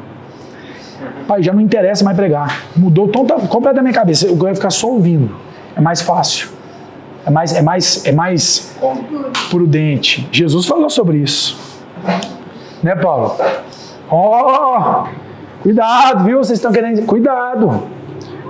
[1.28, 2.64] Pai, já não interessa mais pregar.
[2.76, 4.28] Mudou completamente a minha cabeça.
[4.28, 5.36] Eu quero ficar só ouvindo.
[5.76, 6.50] É mais fácil.
[7.26, 8.76] É mais, é mais, é mais
[9.50, 10.28] prudente.
[10.32, 11.58] Jesus falou sobre isso.
[12.82, 13.36] Né, Paulo?
[14.10, 16.38] Ó, oh, cuidado, viu?
[16.40, 17.06] Vocês estão querendo.
[17.06, 17.84] Cuidado.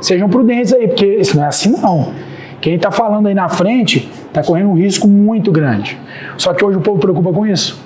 [0.02, 2.14] Sejam prudentes aí, porque isso não é assim, não.
[2.62, 5.98] Quem está falando aí na frente está correndo um risco muito grande.
[6.38, 7.82] Só que hoje o povo preocupa com isso.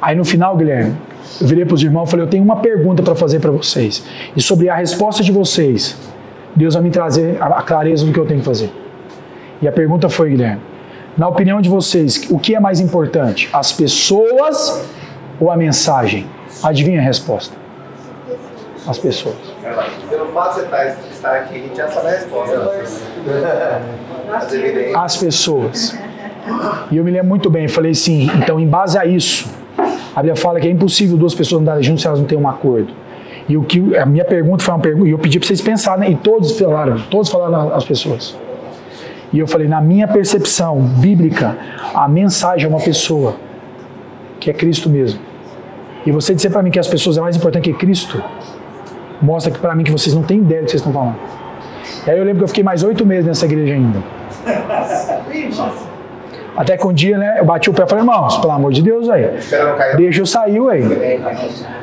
[0.00, 0.94] Aí no final, Guilherme,
[1.40, 4.04] eu virei para os irmãos e falei: Eu tenho uma pergunta para fazer para vocês.
[4.36, 5.96] E sobre a resposta de vocês,
[6.54, 8.70] Deus vai me trazer a clareza do que eu tenho que fazer.
[9.62, 10.60] E a pergunta foi, Guilherme:
[11.16, 13.48] Na opinião de vocês, o que é mais importante?
[13.52, 14.86] As pessoas
[15.38, 16.26] ou a mensagem?
[16.62, 17.56] Adivinha a resposta?
[18.86, 19.36] As pessoas.
[20.08, 22.72] Pelo fato de você estar aqui, a gente já sabe a resposta.
[24.96, 25.98] As pessoas.
[26.90, 29.48] E eu me lembro muito bem, falei assim, então em base a isso,
[30.14, 32.48] a Bíblia fala que é impossível duas pessoas andarem juntas se elas não têm um
[32.48, 32.92] acordo.
[33.48, 36.12] E o que a minha pergunta foi uma pergunta, e eu pedi para vocês pensarem,
[36.12, 38.36] e todos falaram, todos falaram as pessoas.
[39.32, 41.56] E eu falei, na minha percepção bíblica,
[41.94, 43.36] a mensagem é uma pessoa,
[44.38, 45.20] que é Cristo mesmo.
[46.04, 48.22] E você dizer para mim que as pessoas é mais importante que Cristo,
[49.20, 51.16] mostra que para mim que vocês não têm ideia do que vocês estão falando.
[52.06, 53.98] E aí eu lembro que eu fiquei mais oito meses nessa igreja ainda.
[56.56, 58.82] Até que um dia, né, eu bati o pé e falei, irmãos, pelo amor de
[58.82, 59.30] Deus, aí,
[59.96, 61.20] deixa eu sair, aí.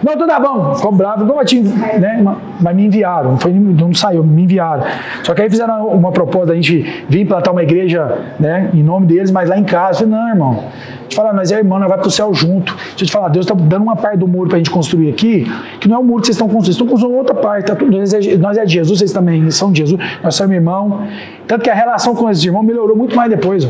[0.04, 2.24] Não, tudo tá bom, ficou bravo, não bati, né,
[2.60, 4.84] mas me enviaram, não, foi, não saiu, me enviaram.
[5.24, 9.08] Só que aí fizeram uma proposta da gente vir plantar uma igreja, né, em nome
[9.08, 10.64] deles, mas lá em casa, eu falei, não, irmão,
[11.08, 12.74] te falar, nós é irmão, nós vai pro céu junto.
[12.76, 15.48] Deixa eu te falar, Deus está dando uma parte do muro pra gente construir aqui,
[15.80, 17.68] que não é o muro que vocês estão construindo, vocês estão construindo outra parte.
[17.68, 20.54] Tá tudo, nós, é, nós é de Jesus, vocês também são de Jesus, nós somos
[20.54, 21.08] irmão.
[21.48, 23.66] Tanto que a relação com esses irmãos melhorou muito mais depois.
[23.66, 23.70] Ó.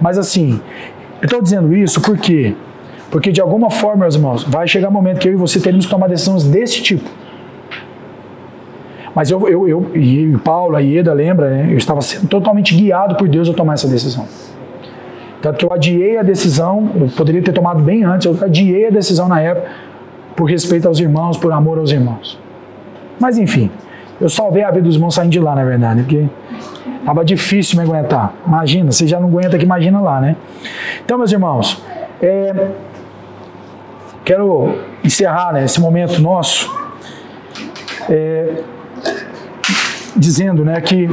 [0.00, 0.60] Mas assim,
[1.20, 2.54] eu estou dizendo isso por quê?
[3.10, 5.86] Porque de alguma forma, meus irmãos, vai chegar um momento que eu e você teremos
[5.86, 7.08] que tomar decisões desse tipo.
[9.14, 11.68] Mas eu, eu, eu e o Paulo, a Ieda, lembra, né?
[11.70, 14.26] eu estava sendo totalmente guiado por Deus a tomar essa decisão.
[15.40, 18.90] Tanto que eu adiei a decisão, eu poderia ter tomado bem antes, eu adiei a
[18.90, 19.68] decisão na época
[20.34, 22.38] por respeito aos irmãos, por amor aos irmãos.
[23.20, 23.70] Mas enfim,
[24.20, 26.24] eu salvei a vida dos irmãos saindo de lá, na verdade, porque
[27.04, 28.34] tava difícil me aguentar.
[28.46, 30.36] Imagina, você já não aguenta que imagina lá, né?
[31.04, 31.82] Então, meus irmãos,
[32.20, 32.68] é,
[34.24, 36.74] quero encerrar né, esse momento nosso
[38.08, 38.62] é,
[40.16, 41.08] dizendo né, que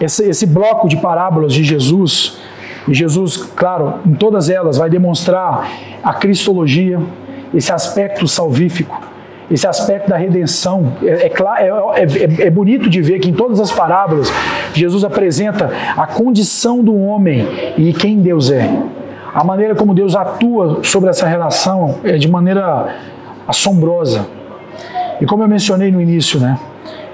[0.00, 2.38] esse, esse bloco de parábolas de Jesus,
[2.86, 5.68] e Jesus, claro, em todas elas vai demonstrar
[6.02, 7.00] a cristologia,
[7.54, 9.00] esse aspecto salvífico,
[9.50, 10.92] esse aspecto da redenção.
[11.02, 14.32] É, é, é, é, é, bonito de ver que em todas as parábolas
[14.74, 17.46] Jesus apresenta a condição do homem
[17.76, 18.68] e quem Deus é.
[19.34, 22.96] A maneira como Deus atua sobre essa relação é de maneira
[23.46, 24.26] assombrosa.
[25.20, 26.58] E como eu mencionei no início, né?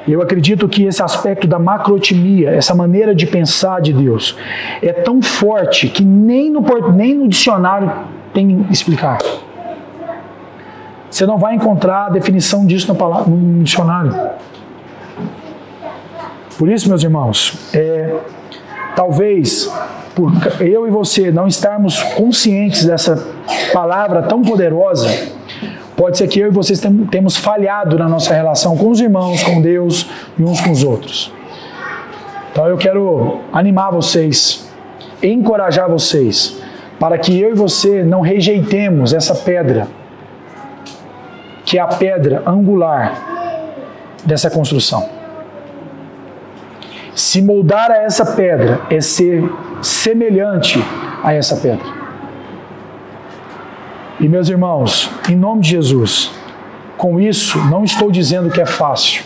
[0.06, 4.36] Eu acredito que esse aspecto da macrotimia, essa maneira de pensar de Deus,
[4.80, 7.90] é tão forte que nem no, nem no dicionário
[8.32, 9.18] tem explicar.
[11.12, 14.18] Você não vai encontrar a definição disso no, dicionário.
[16.56, 18.14] Por isso, meus irmãos, é,
[18.97, 19.70] talvez
[20.14, 23.28] por eu e você não estarmos conscientes dessa
[23.74, 25.06] palavra tão poderosa,
[25.94, 26.80] pode ser que eu e vocês
[27.10, 30.09] temos falhado na nossa relação com os irmãos, com Deus
[30.39, 31.30] e uns com os outros.
[32.51, 34.66] Então eu quero animar vocês,
[35.22, 36.59] encorajar vocês,
[36.98, 39.89] para que eu e você não rejeitemos essa pedra
[41.64, 43.32] que é a pedra angular
[44.24, 45.09] dessa construção.
[47.14, 49.44] Se moldar a essa pedra é ser
[49.82, 50.82] semelhante
[51.22, 51.86] a essa pedra.
[54.18, 56.30] E meus irmãos, em nome de Jesus,
[56.97, 59.24] com isso não estou dizendo que é fácil.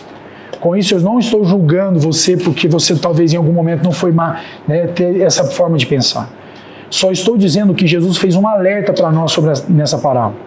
[0.60, 4.10] Com isso eu não estou julgando você porque você talvez em algum momento não foi
[4.10, 6.30] má, né, ter essa forma de pensar.
[6.88, 10.45] Só estou dizendo que Jesus fez um alerta para nós sobre nessa parábola.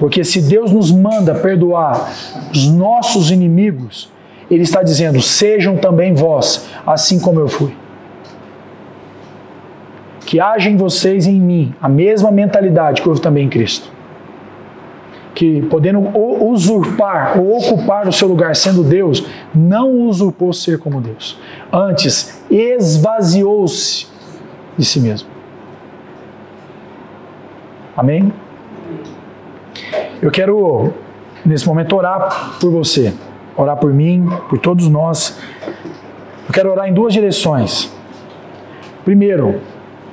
[0.00, 2.10] Porque se Deus nos manda perdoar
[2.50, 4.10] os nossos inimigos,
[4.50, 7.76] Ele está dizendo: sejam também vós, assim como eu fui.
[10.20, 13.92] Que haja em vocês e em mim a mesma mentalidade que houve também em Cristo.
[15.34, 21.38] Que podendo usurpar ou ocupar o seu lugar sendo Deus, não usurpou ser como Deus.
[21.70, 24.06] Antes, esvaziou-se
[24.78, 25.28] de si mesmo.
[27.94, 28.32] Amém?
[30.22, 30.92] Eu quero,
[31.44, 33.14] nesse momento, orar por você,
[33.56, 35.38] orar por mim, por todos nós.
[36.46, 37.90] Eu quero orar em duas direções.
[39.02, 39.60] Primeiro,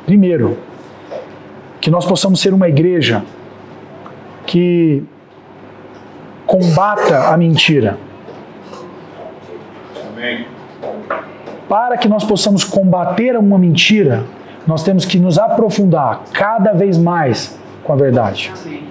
[0.06, 0.58] primeiro,
[1.82, 3.24] que nós possamos ser uma igreja
[4.46, 5.04] que
[6.46, 7.98] combata a mentira.
[10.14, 10.48] Amém.
[11.68, 14.24] Para que nós possamos combater uma mentira,
[14.66, 18.54] nós temos que nos aprofundar cada vez mais com a verdade.
[18.66, 18.87] Amém.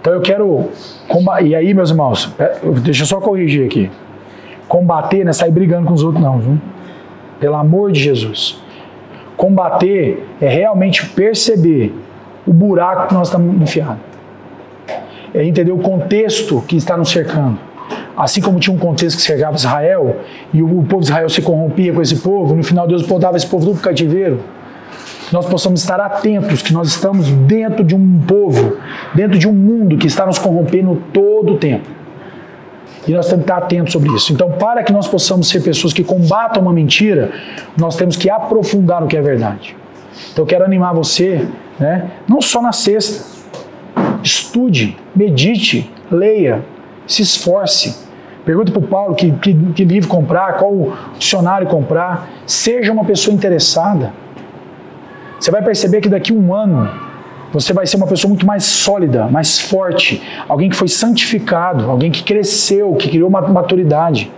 [0.00, 0.68] Então eu quero.
[1.42, 2.34] E aí, meus irmãos,
[2.82, 3.90] deixa eu só corrigir aqui.
[4.66, 6.58] Combater não é sair brigando com os outros, não, viu?
[7.38, 8.62] Pelo amor de Jesus.
[9.36, 11.94] Combater é realmente perceber
[12.46, 14.02] o buraco que nós estamos enfiados.
[15.34, 17.58] É entender o contexto que está nos cercando.
[18.16, 20.16] Assim como tinha um contexto que cercava Israel,
[20.52, 23.46] e o povo de Israel se corrompia com esse povo, no final Deus podava esse
[23.46, 24.40] povo do cativeiro
[25.32, 28.76] nós possamos estar atentos, que nós estamos dentro de um povo,
[29.14, 31.88] dentro de um mundo que está nos corrompendo todo o tempo.
[33.06, 34.32] E nós temos que estar atentos sobre isso.
[34.32, 37.30] Então, para que nós possamos ser pessoas que combatam uma mentira,
[37.76, 39.76] nós temos que aprofundar o que é verdade.
[40.32, 41.46] Então, eu quero animar você,
[41.78, 42.10] né?
[42.28, 43.40] não só na sexta.
[44.22, 46.62] Estude, medite, leia,
[47.06, 47.96] se esforce.
[48.44, 52.28] Pergunte para o Paulo que, que, que livro comprar, qual dicionário comprar.
[52.46, 54.12] Seja uma pessoa interessada.
[55.40, 56.86] Você vai perceber que daqui a um ano
[57.50, 62.10] você vai ser uma pessoa muito mais sólida, mais forte, alguém que foi santificado, alguém
[62.10, 64.30] que cresceu, que criou uma maturidade.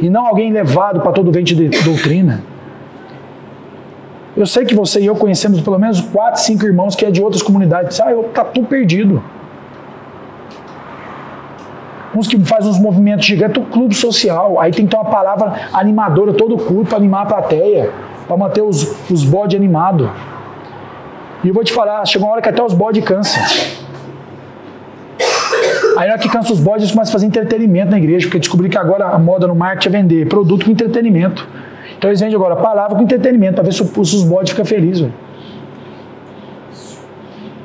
[0.00, 2.42] E não alguém levado para todo vento de doutrina.
[4.34, 7.22] Eu sei que você e eu conhecemos pelo menos quatro, cinco irmãos que é de
[7.22, 8.00] outras comunidades.
[8.00, 9.22] Ah, eu tá tudo perdido.
[12.14, 14.58] Uns que fazem uns movimentos gigantes, o clube social.
[14.58, 17.90] Aí tem que ter uma palavra animadora todo culto para animar a plateia
[18.32, 20.08] para manter os, os bodes animados.
[21.44, 23.42] E eu vou te falar, chegou uma hora que até os bodes cansam.
[25.98, 28.38] Aí na hora que cansa os bodes, eles começam a fazer entretenimento na igreja, porque
[28.38, 31.46] descobri que agora a moda no marketing é vender produto com entretenimento.
[31.98, 35.10] Então eles vendem agora palavra com entretenimento, para ver se, os bodes ficam felizes.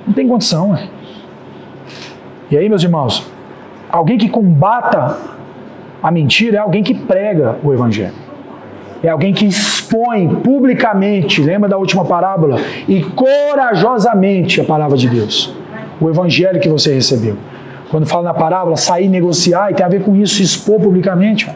[0.05, 0.73] Não tem condição.
[0.73, 0.89] Véio.
[2.51, 3.25] E aí, meus irmãos,
[3.89, 5.17] alguém que combata
[6.03, 8.27] a mentira é alguém que prega o evangelho.
[9.01, 9.49] É alguém que
[9.87, 12.59] expõe publicamente, lembra da última parábola?
[12.87, 15.53] E corajosamente a palavra de Deus.
[15.99, 17.37] O evangelho que você recebeu.
[17.89, 21.49] Quando fala na parábola, sair negociar, e tem a ver com isso, expor publicamente.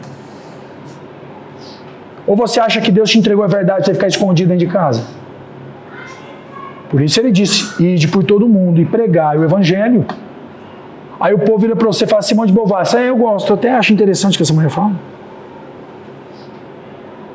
[2.26, 5.04] Ou você acha que Deus te entregou a verdade você ficar escondido dentro de casa?
[6.88, 10.06] Por isso ele disse: ide por todo mundo e pregai o evangelho.
[11.20, 13.50] Aí o povo vira para você e fala: Simão de Beauvoir, isso aí eu gosto,
[13.50, 14.92] eu até acho interessante o que essa mulher fala.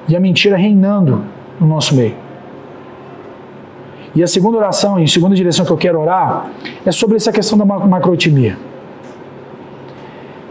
[0.07, 1.23] E a mentira reinando
[1.59, 2.15] no nosso meio.
[4.15, 6.49] E a segunda oração, em segunda direção que eu quero orar,
[6.85, 8.57] é sobre essa questão da macrotimia.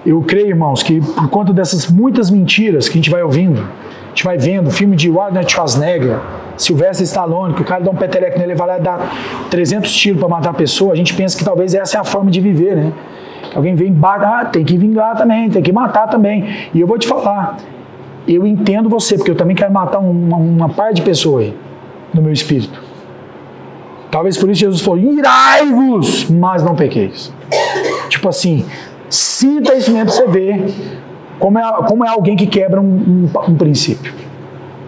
[0.04, 4.08] Eu creio, irmãos, que por conta dessas muitas mentiras que a gente vai ouvindo, a
[4.10, 6.20] gente vai vendo, filme de Arnold Schwarzenegger,
[6.56, 9.00] Sylvester Stallone, que o cara dá um peteleco nele e vai lá dar
[9.50, 12.30] 300 tiros para matar a pessoa, a gente pensa que talvez essa é a forma
[12.30, 12.92] de viver, né?
[13.54, 16.44] Alguém vem e ah, tem que vingar também, tem que matar também.
[16.72, 17.56] E eu vou te falar,
[18.26, 21.56] eu entendo você, porque eu também quero matar uma, uma par de pessoas aí,
[22.12, 22.82] no meu espírito.
[24.10, 27.32] Talvez por isso Jesus falou: irai-vos, mas não pequeis.
[28.08, 28.64] Tipo assim,
[29.08, 30.74] sinta isso mesmo para você ver
[31.38, 34.12] como é, como é alguém que quebra um, um, um princípio.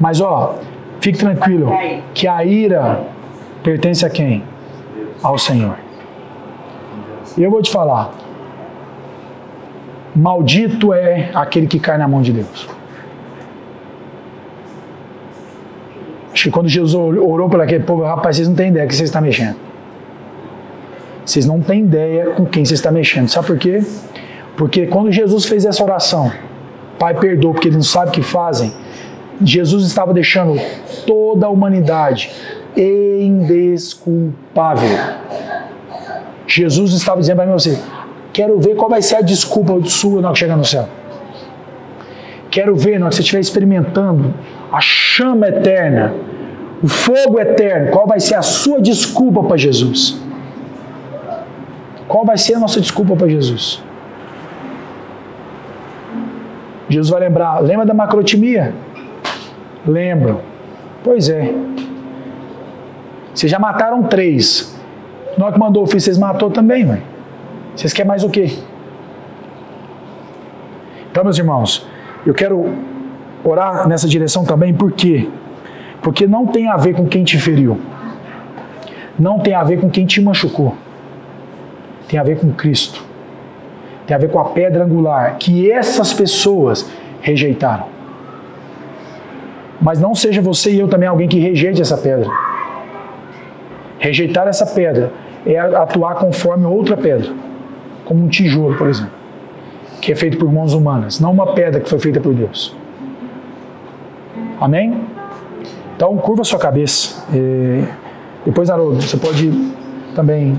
[0.01, 0.57] Mas ó,
[1.01, 1.71] fique tranquilo,
[2.15, 3.03] que a ira
[3.63, 4.43] pertence a quem?
[5.23, 5.77] Ao Senhor.
[7.37, 8.11] E eu vou te falar:
[10.15, 12.69] maldito é aquele que cai na mão de Deus.
[16.27, 19.09] Acho que quando Jesus orou para aquele povo, rapaz, vocês não têm ideia que vocês
[19.09, 19.57] estão mexendo.
[21.25, 23.29] Vocês não têm ideia com quem você está mexendo.
[23.29, 23.83] Sabe por quê?
[24.57, 26.33] Porque quando Jesus fez essa oração,
[26.99, 28.73] Pai, perdoa, porque eles não sabem o que fazem.
[29.41, 30.61] Jesus estava deixando
[31.07, 32.33] toda a humanidade
[32.77, 34.89] indesculpável.
[36.47, 37.79] Jesus estava dizendo para mim você,
[38.33, 40.89] quero ver qual vai ser a desculpa sua na hora que chegar no céu.
[42.51, 44.35] Quero ver na hora que você estiver experimentando
[44.71, 46.15] a chama eterna,
[46.83, 50.21] o fogo eterno, qual vai ser a sua desculpa para Jesus?
[52.07, 53.83] Qual vai ser a nossa desculpa para Jesus?
[56.89, 58.75] Jesus vai lembrar, lembra da macrotimia?
[59.87, 60.41] Lembro.
[61.05, 61.53] Pois é.
[63.35, 64.75] Vocês já mataram três.
[65.37, 67.03] Nós que mandou o filho, vocês matou também, mãe.
[67.77, 68.59] Vocês querem mais o quê?
[71.11, 71.87] Então, meus irmãos,
[72.27, 72.75] eu quero
[73.45, 75.29] orar nessa direção também, por quê?
[76.03, 77.79] Porque não tem a ver com quem te feriu.
[79.19, 80.75] Não tem a ver com quem te machucou.
[82.09, 83.05] Tem a ver com Cristo.
[84.07, 86.89] Tem a ver com a pedra angular que essas pessoas
[87.21, 87.87] rejeitaram.
[89.81, 92.31] Mas não seja você e eu também alguém que rejeite essa pedra.
[93.99, 95.13] Rejeitar essa pedra
[95.45, 97.33] é atuar conforme outra pedra,
[98.05, 99.13] como um tijolo, por exemplo,
[100.01, 102.77] que é feito por mãos humanas, não uma pedra que foi feita por Deus.
[104.61, 105.05] Amém?
[105.97, 107.25] Então, curva sua cabeça.
[107.33, 107.85] E
[108.45, 109.51] depois, Haroldo, você pode
[110.15, 110.59] também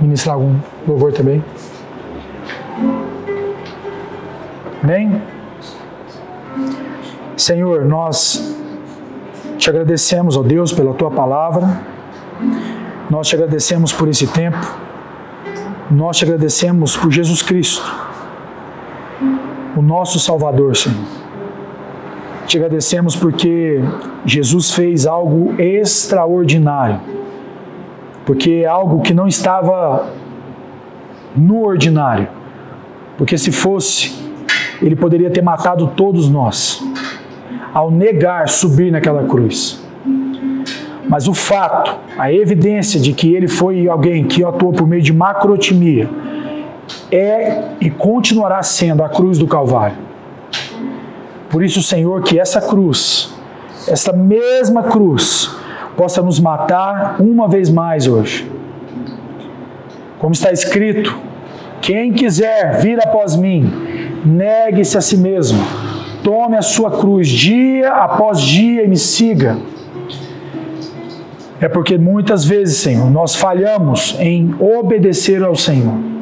[0.00, 0.56] ministrar algum
[0.86, 1.44] louvor também.
[4.82, 5.22] Amém?
[7.36, 8.56] Senhor, nós
[9.58, 11.80] te agradecemos, ó Deus, pela tua palavra.
[13.10, 14.58] Nós te agradecemos por esse tempo.
[15.90, 17.84] Nós te agradecemos por Jesus Cristo,
[19.76, 21.23] o nosso Salvador, Senhor.
[22.46, 23.80] Te agradecemos porque
[24.24, 27.00] Jesus fez algo extraordinário,
[28.26, 30.08] porque é algo que não estava
[31.34, 32.28] no ordinário,
[33.16, 34.14] porque se fosse,
[34.82, 36.82] ele poderia ter matado todos nós,
[37.72, 39.82] ao negar subir naquela cruz.
[41.08, 45.12] Mas o fato, a evidência de que ele foi alguém que atuou por meio de
[45.12, 46.08] macrotimia,
[47.10, 49.96] é e continuará sendo a cruz do Calvário.
[51.54, 53.32] Por isso, Senhor, que essa cruz,
[53.86, 55.48] essa mesma cruz,
[55.96, 58.50] possa nos matar uma vez mais hoje.
[60.18, 61.16] Como está escrito,
[61.80, 63.72] quem quiser vir após mim,
[64.24, 65.64] negue-se a si mesmo,
[66.24, 69.56] tome a sua cruz dia após dia e me siga.
[71.60, 76.13] É porque muitas vezes, Senhor, nós falhamos em obedecer ao Senhor.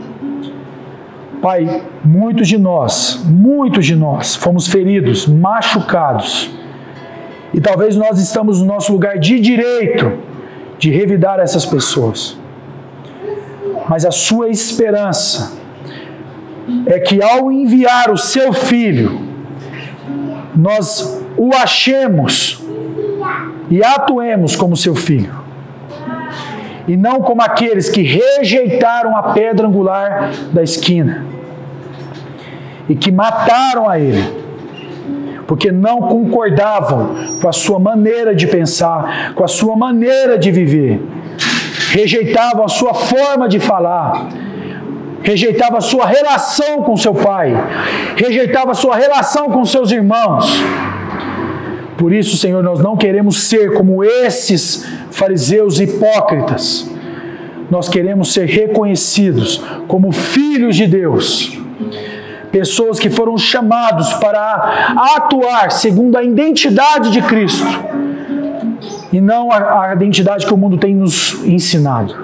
[1.42, 6.48] Pai, muitos de nós, muitos de nós fomos feridos, machucados.
[7.52, 10.12] E talvez nós estamos no nosso lugar de direito
[10.78, 12.38] de revidar essas pessoas.
[13.88, 15.58] Mas a sua esperança
[16.86, 19.20] é que ao enviar o seu filho,
[20.54, 22.62] nós o achemos
[23.68, 25.41] e atuemos como seu filho.
[26.88, 31.24] E não como aqueles que rejeitaram a pedra angular da esquina
[32.88, 34.42] e que mataram a ele.
[35.46, 40.98] porque não concordavam com a sua maneira de pensar, com a sua maneira de viver.
[41.90, 44.28] Rejeitavam a sua forma de falar,
[45.22, 47.54] rejeitava a sua relação com seu pai,
[48.16, 50.46] rejeitava a sua relação com seus irmãos.
[52.02, 56.90] Por isso, Senhor, nós não queremos ser como esses fariseus hipócritas.
[57.70, 61.56] Nós queremos ser reconhecidos como filhos de Deus.
[62.50, 67.68] Pessoas que foram chamados para atuar segundo a identidade de Cristo
[69.12, 72.16] e não a, a identidade que o mundo tem nos ensinado.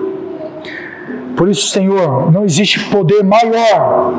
[1.36, 4.14] Por isso, Senhor, não existe poder maior,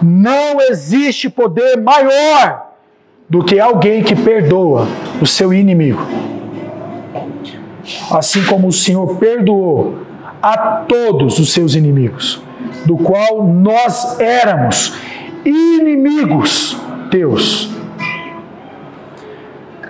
[0.00, 2.63] não existe poder maior
[3.34, 4.86] do que alguém que perdoa
[5.20, 6.00] o seu inimigo.
[8.12, 9.98] Assim como o Senhor perdoou
[10.40, 10.56] a
[10.86, 12.40] todos os seus inimigos,
[12.86, 14.96] do qual nós éramos
[15.44, 16.80] inimigos
[17.10, 17.74] teus.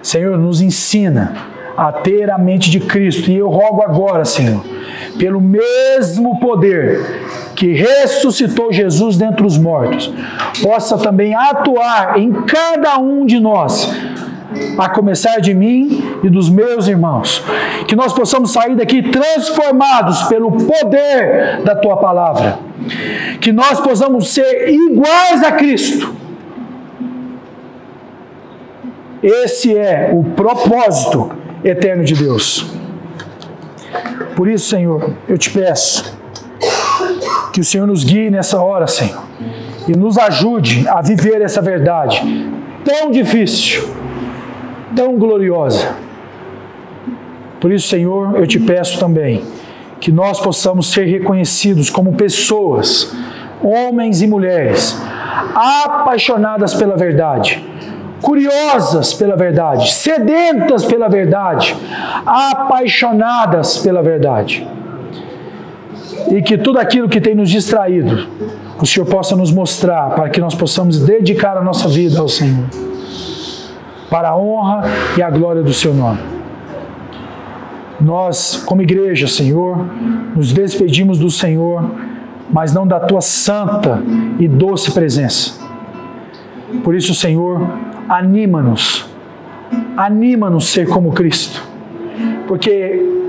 [0.03, 1.37] Senhor, nos ensina
[1.77, 4.65] a ter a mente de Cristo, e eu rogo agora, Senhor
[5.19, 7.01] pelo mesmo poder
[7.55, 10.13] que ressuscitou Jesus dentre os mortos,
[10.63, 13.91] possa também atuar em cada um de nós,
[14.79, 17.43] a começar de mim e dos meus irmãos.
[17.87, 22.59] Que nós possamos sair daqui transformados pelo poder da tua palavra.
[23.41, 26.15] Que nós possamos ser iguais a Cristo.
[29.23, 31.31] Esse é o propósito
[31.65, 32.67] eterno de Deus.
[34.37, 36.24] Por isso, Senhor, eu te peço
[37.55, 39.23] que o Senhor nos guie nessa hora, Senhor,
[39.87, 42.51] e nos ajude a viver essa verdade
[42.85, 43.95] tão difícil,
[44.97, 45.95] tão gloriosa.
[47.61, 49.45] Por isso, Senhor, eu te peço também
[50.01, 53.15] que nós possamos ser reconhecidos como pessoas,
[53.63, 55.01] homens e mulheres,
[55.55, 57.65] apaixonadas pela verdade
[58.21, 61.77] curiosas pela verdade, sedentas pela verdade,
[62.25, 64.67] apaixonadas pela verdade.
[66.31, 68.27] E que tudo aquilo que tem nos distraído,
[68.81, 72.65] o Senhor possa nos mostrar para que nós possamos dedicar a nossa vida ao Senhor,
[74.11, 74.85] para a honra
[75.17, 76.21] e a glória do Seu nome.
[78.01, 79.79] Nós, como igreja, Senhor,
[80.35, 81.85] nos despedimos do Senhor,
[82.51, 84.03] mas não da tua santa
[84.39, 85.55] e doce presença.
[86.83, 87.67] Por isso, Senhor,
[88.09, 89.09] anima-nos,
[89.97, 91.63] anima-nos ser como Cristo,
[92.47, 93.24] porque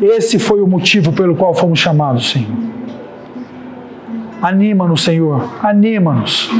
[0.00, 2.56] esse foi o motivo pelo qual fomos chamados, Senhor.
[4.40, 6.50] Anima-nos, Senhor, anima-nos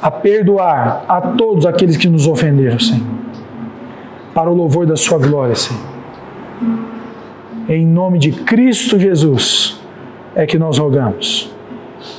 [0.00, 3.06] a perdoar a todos aqueles que nos ofenderam, Senhor,
[4.34, 5.82] para o louvor da Sua glória, Senhor.
[7.68, 9.80] Em nome de Cristo Jesus
[10.34, 11.52] é que nós rogamos.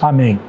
[0.01, 0.39] Amém.